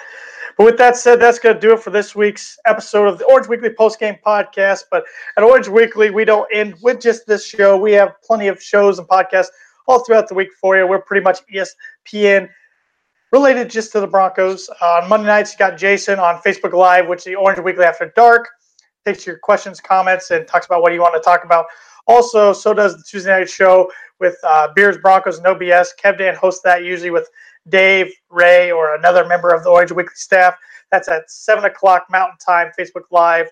but 0.56 0.64
with 0.64 0.78
that 0.78 0.96
said, 0.96 1.20
that's 1.20 1.38
going 1.38 1.54
to 1.54 1.60
do 1.60 1.74
it 1.74 1.80
for 1.80 1.90
this 1.90 2.14
week's 2.14 2.58
episode 2.66 3.06
of 3.08 3.18
the 3.18 3.24
Orange 3.26 3.48
Weekly 3.48 3.70
post 3.70 4.00
game 4.00 4.16
podcast. 4.24 4.84
But 4.90 5.04
at 5.36 5.44
Orange 5.44 5.68
Weekly, 5.68 6.10
we 6.10 6.24
don't 6.24 6.48
end 6.52 6.76
with 6.80 7.00
just 7.00 7.26
this 7.26 7.44
show. 7.46 7.76
We 7.76 7.92
have 7.92 8.14
plenty 8.24 8.48
of 8.48 8.62
shows 8.62 8.98
and 8.98 9.06
podcasts 9.06 9.48
all 9.86 10.04
throughout 10.04 10.28
the 10.28 10.34
week 10.34 10.48
for 10.60 10.76
you. 10.76 10.86
We're 10.86 11.00
pretty 11.00 11.22
much 11.22 11.40
ESPN 11.52 12.48
related 13.32 13.68
just 13.68 13.92
to 13.92 14.00
the 14.00 14.06
Broncos. 14.06 14.68
Uh, 14.80 15.00
on 15.02 15.08
Monday 15.08 15.26
nights, 15.26 15.52
you 15.52 15.58
got 15.58 15.76
Jason 15.76 16.18
on 16.18 16.40
Facebook 16.42 16.72
Live, 16.72 17.08
which 17.08 17.20
is 17.20 17.24
the 17.24 17.34
Orange 17.34 17.60
Weekly 17.60 17.84
After 17.84 18.12
Dark. 18.16 18.48
Takes 19.04 19.26
your 19.26 19.38
questions, 19.38 19.80
comments, 19.80 20.30
and 20.30 20.46
talks 20.46 20.66
about 20.66 20.82
what 20.82 20.92
you 20.92 21.00
want 21.00 21.14
to 21.14 21.20
talk 21.20 21.44
about. 21.44 21.66
Also, 22.06 22.52
so 22.52 22.72
does 22.72 22.96
the 22.96 23.02
Tuesday 23.06 23.30
night 23.30 23.50
show 23.50 23.90
with 24.18 24.36
uh, 24.42 24.68
Beers, 24.74 24.98
Broncos, 24.98 25.40
No 25.40 25.54
BS. 25.54 25.88
Kev 26.02 26.18
Dan 26.18 26.34
hosts 26.34 26.62
that 26.64 26.82
usually 26.84 27.10
with 27.10 27.28
Dave, 27.68 28.12
Ray, 28.30 28.70
or 28.70 28.94
another 28.94 29.26
member 29.26 29.50
of 29.50 29.64
the 29.64 29.70
Orange 29.70 29.92
Weekly 29.92 30.14
staff. 30.14 30.54
That's 30.90 31.08
at 31.08 31.30
7 31.30 31.64
o'clock 31.64 32.06
Mountain 32.10 32.38
Time, 32.44 32.70
Facebook 32.78 33.04
Live. 33.10 33.48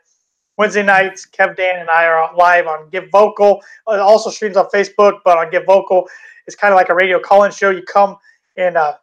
Wednesday 0.59 0.83
nights, 0.83 1.27
Kev 1.27 1.55
Dan 1.57 1.81
and 1.81 1.91
I 1.91 2.07
are 2.07 2.35
live 2.35 2.67
on 2.67 2.89
Give 2.89 3.11
Vocal. 3.13 3.63
It 3.89 4.01
also 4.01 4.31
streams 4.31 4.57
on 4.57 4.67
Facebook, 4.75 5.19
but 5.25 5.37
on 5.37 5.51
Give 5.51 5.67
Vocal, 5.67 6.09
it's 6.47 6.57
kind 6.57 6.73
of 6.73 6.77
like 6.77 6.89
a 6.89 6.95
radio 6.95 7.21
call-in 7.21 7.51
show. 7.51 7.71
You 7.71 7.83
come 7.83 8.17
and 8.57 8.77
uh, 8.77 8.95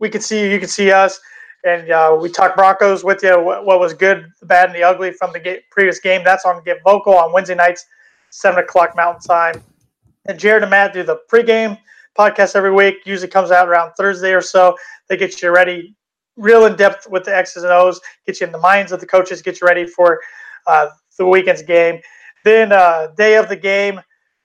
we 0.00 0.10
can 0.10 0.20
see 0.20 0.42
you, 0.42 0.48
you 0.48 0.58
can 0.58 0.68
see 0.68 0.90
us, 0.90 1.18
and 1.64 1.90
uh, 1.90 2.16
we 2.20 2.28
talk 2.28 2.54
Broncos 2.56 3.04
with 3.04 3.22
you. 3.22 3.40
What, 3.40 3.80
was 3.80 3.94
good, 3.94 4.30
the 4.40 4.46
bad, 4.46 4.68
and 4.68 4.76
the 4.76 4.82
ugly 4.82 5.12
from 5.12 5.32
the 5.32 5.60
previous 5.70 5.98
game. 5.98 6.22
That's 6.24 6.44
on 6.44 6.62
Get 6.64 6.82
Vocal 6.84 7.14
on 7.14 7.32
Wednesday 7.32 7.54
nights, 7.54 7.86
seven 8.30 8.62
o'clock 8.62 8.94
Mountain 8.94 9.22
Time. 9.22 9.62
And 10.26 10.38
Jared 10.38 10.62
and 10.62 10.70
Matt 10.70 10.92
do 10.92 11.02
the 11.02 11.20
pregame 11.32 11.78
podcast 12.18 12.56
every 12.56 12.72
week. 12.72 12.96
Usually 13.04 13.28
comes 13.28 13.50
out 13.50 13.68
around 13.68 13.92
Thursday 13.96 14.32
or 14.32 14.40
so. 14.40 14.76
They 15.08 15.16
get 15.16 15.40
you 15.40 15.50
ready, 15.50 15.94
real 16.36 16.66
in 16.66 16.76
depth 16.76 17.08
with 17.08 17.24
the 17.24 17.36
X's 17.36 17.62
and 17.62 17.72
O's, 17.72 18.00
get 18.26 18.40
you 18.40 18.46
in 18.46 18.52
the 18.52 18.58
minds 18.58 18.92
of 18.92 19.00
the 19.00 19.06
coaches, 19.06 19.40
get 19.40 19.60
you 19.60 19.66
ready 19.66 19.86
for 19.86 20.20
uh, 20.66 20.88
the 21.18 21.26
weekend's 21.26 21.62
game. 21.62 22.00
Then 22.44 22.72
uh, 22.72 23.08
day 23.16 23.36
of 23.36 23.48
the 23.48 23.56
game. 23.56 24.00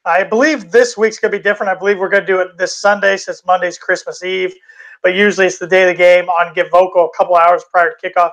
I 0.05 0.23
believe 0.23 0.69
this 0.69 0.97
week's 0.97 1.17
going 1.17 1.31
to 1.31 1.37
be 1.37 1.41
different. 1.43 1.71
I 1.71 1.79
believe 1.79 1.97
we're 1.97 2.09
going 2.09 2.23
to 2.23 2.27
do 2.27 2.41
it 2.41 2.57
this 2.57 2.77
Sunday 2.77 3.15
since 3.15 3.45
Monday's 3.45 3.77
Christmas 3.77 4.23
Eve 4.23 4.53
but 5.03 5.13
usually 5.13 5.45
it's 5.45 5.59
the 5.59 5.67
day 5.67 5.83
of 5.83 5.89
the 5.89 5.97
game 5.97 6.29
on 6.29 6.53
Give 6.53 6.69
Vocal 6.71 7.11
a 7.13 7.17
couple 7.17 7.35
hours 7.35 7.63
prior 7.69 7.93
to 7.93 8.09
kickoff. 8.09 8.31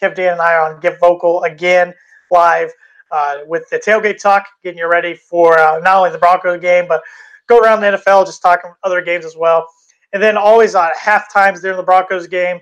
Kev 0.00 0.14
Dan 0.14 0.34
and 0.34 0.40
I 0.40 0.54
are 0.54 0.72
on 0.72 0.80
Give 0.80 0.98
Vocal 1.00 1.42
again 1.42 1.94
live 2.30 2.70
uh, 3.10 3.38
with 3.46 3.68
the 3.70 3.78
tailgate 3.78 4.20
talk, 4.20 4.46
getting 4.62 4.78
you 4.78 4.88
ready 4.88 5.14
for 5.14 5.58
uh, 5.58 5.80
not 5.80 5.96
only 5.96 6.10
the 6.10 6.18
Broncos 6.18 6.60
game, 6.60 6.86
but 6.86 7.02
go 7.50 7.58
around 7.58 7.80
the 7.80 7.98
NFL, 7.98 8.24
just 8.24 8.40
talking 8.40 8.72
other 8.84 9.02
games 9.02 9.24
as 9.24 9.36
well. 9.36 9.66
And 10.12 10.22
then 10.22 10.36
always 10.36 10.74
on 10.74 10.90
half 10.98 11.32
times 11.32 11.60
during 11.60 11.76
the 11.76 11.82
Broncos 11.82 12.26
game, 12.26 12.60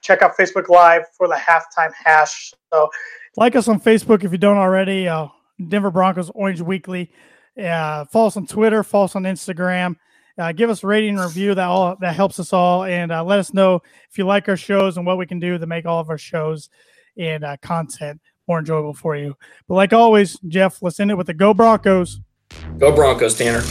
check 0.00 0.22
out 0.22 0.36
Facebook 0.36 0.68
Live 0.68 1.02
for 1.16 1.28
the 1.28 1.34
halftime 1.34 1.92
hash. 1.92 2.52
So, 2.72 2.90
like 3.36 3.54
us 3.54 3.68
on 3.68 3.80
Facebook 3.80 4.24
if 4.24 4.32
you 4.32 4.38
don't 4.38 4.56
already. 4.56 5.06
Uh, 5.06 5.28
Denver 5.68 5.90
Broncos 5.90 6.30
Orange 6.34 6.60
Weekly. 6.60 7.12
Uh, 7.60 8.04
follow 8.06 8.26
us 8.28 8.36
on 8.36 8.46
Twitter. 8.46 8.82
Follow 8.82 9.04
us 9.04 9.16
on 9.16 9.24
Instagram. 9.24 9.96
Uh, 10.38 10.52
give 10.52 10.70
us 10.70 10.82
a 10.82 10.86
rating 10.86 11.10
and 11.16 11.20
review. 11.20 11.54
That 11.54 11.66
all 11.66 11.96
that 12.00 12.14
helps 12.14 12.40
us 12.40 12.52
all, 12.52 12.84
and 12.84 13.12
uh, 13.12 13.22
let 13.22 13.38
us 13.38 13.52
know 13.52 13.80
if 14.10 14.16
you 14.16 14.24
like 14.24 14.48
our 14.48 14.56
shows 14.56 14.96
and 14.96 15.04
what 15.04 15.18
we 15.18 15.26
can 15.26 15.38
do 15.38 15.58
to 15.58 15.66
make 15.66 15.84
all 15.84 16.00
of 16.00 16.08
our 16.08 16.18
shows 16.18 16.70
and 17.18 17.44
uh, 17.44 17.56
content 17.60 18.20
more 18.48 18.60
enjoyable 18.60 18.94
for 18.94 19.16
you. 19.16 19.36
But 19.68 19.74
like 19.74 19.92
always, 19.92 20.38
Jeff, 20.48 20.82
let's 20.82 20.98
end 20.98 21.10
it 21.10 21.16
with 21.16 21.26
the 21.26 21.34
Go 21.34 21.52
Broncos. 21.52 22.20
Go 22.78 22.94
Broncos, 22.94 23.36
Tanner. 23.36 23.62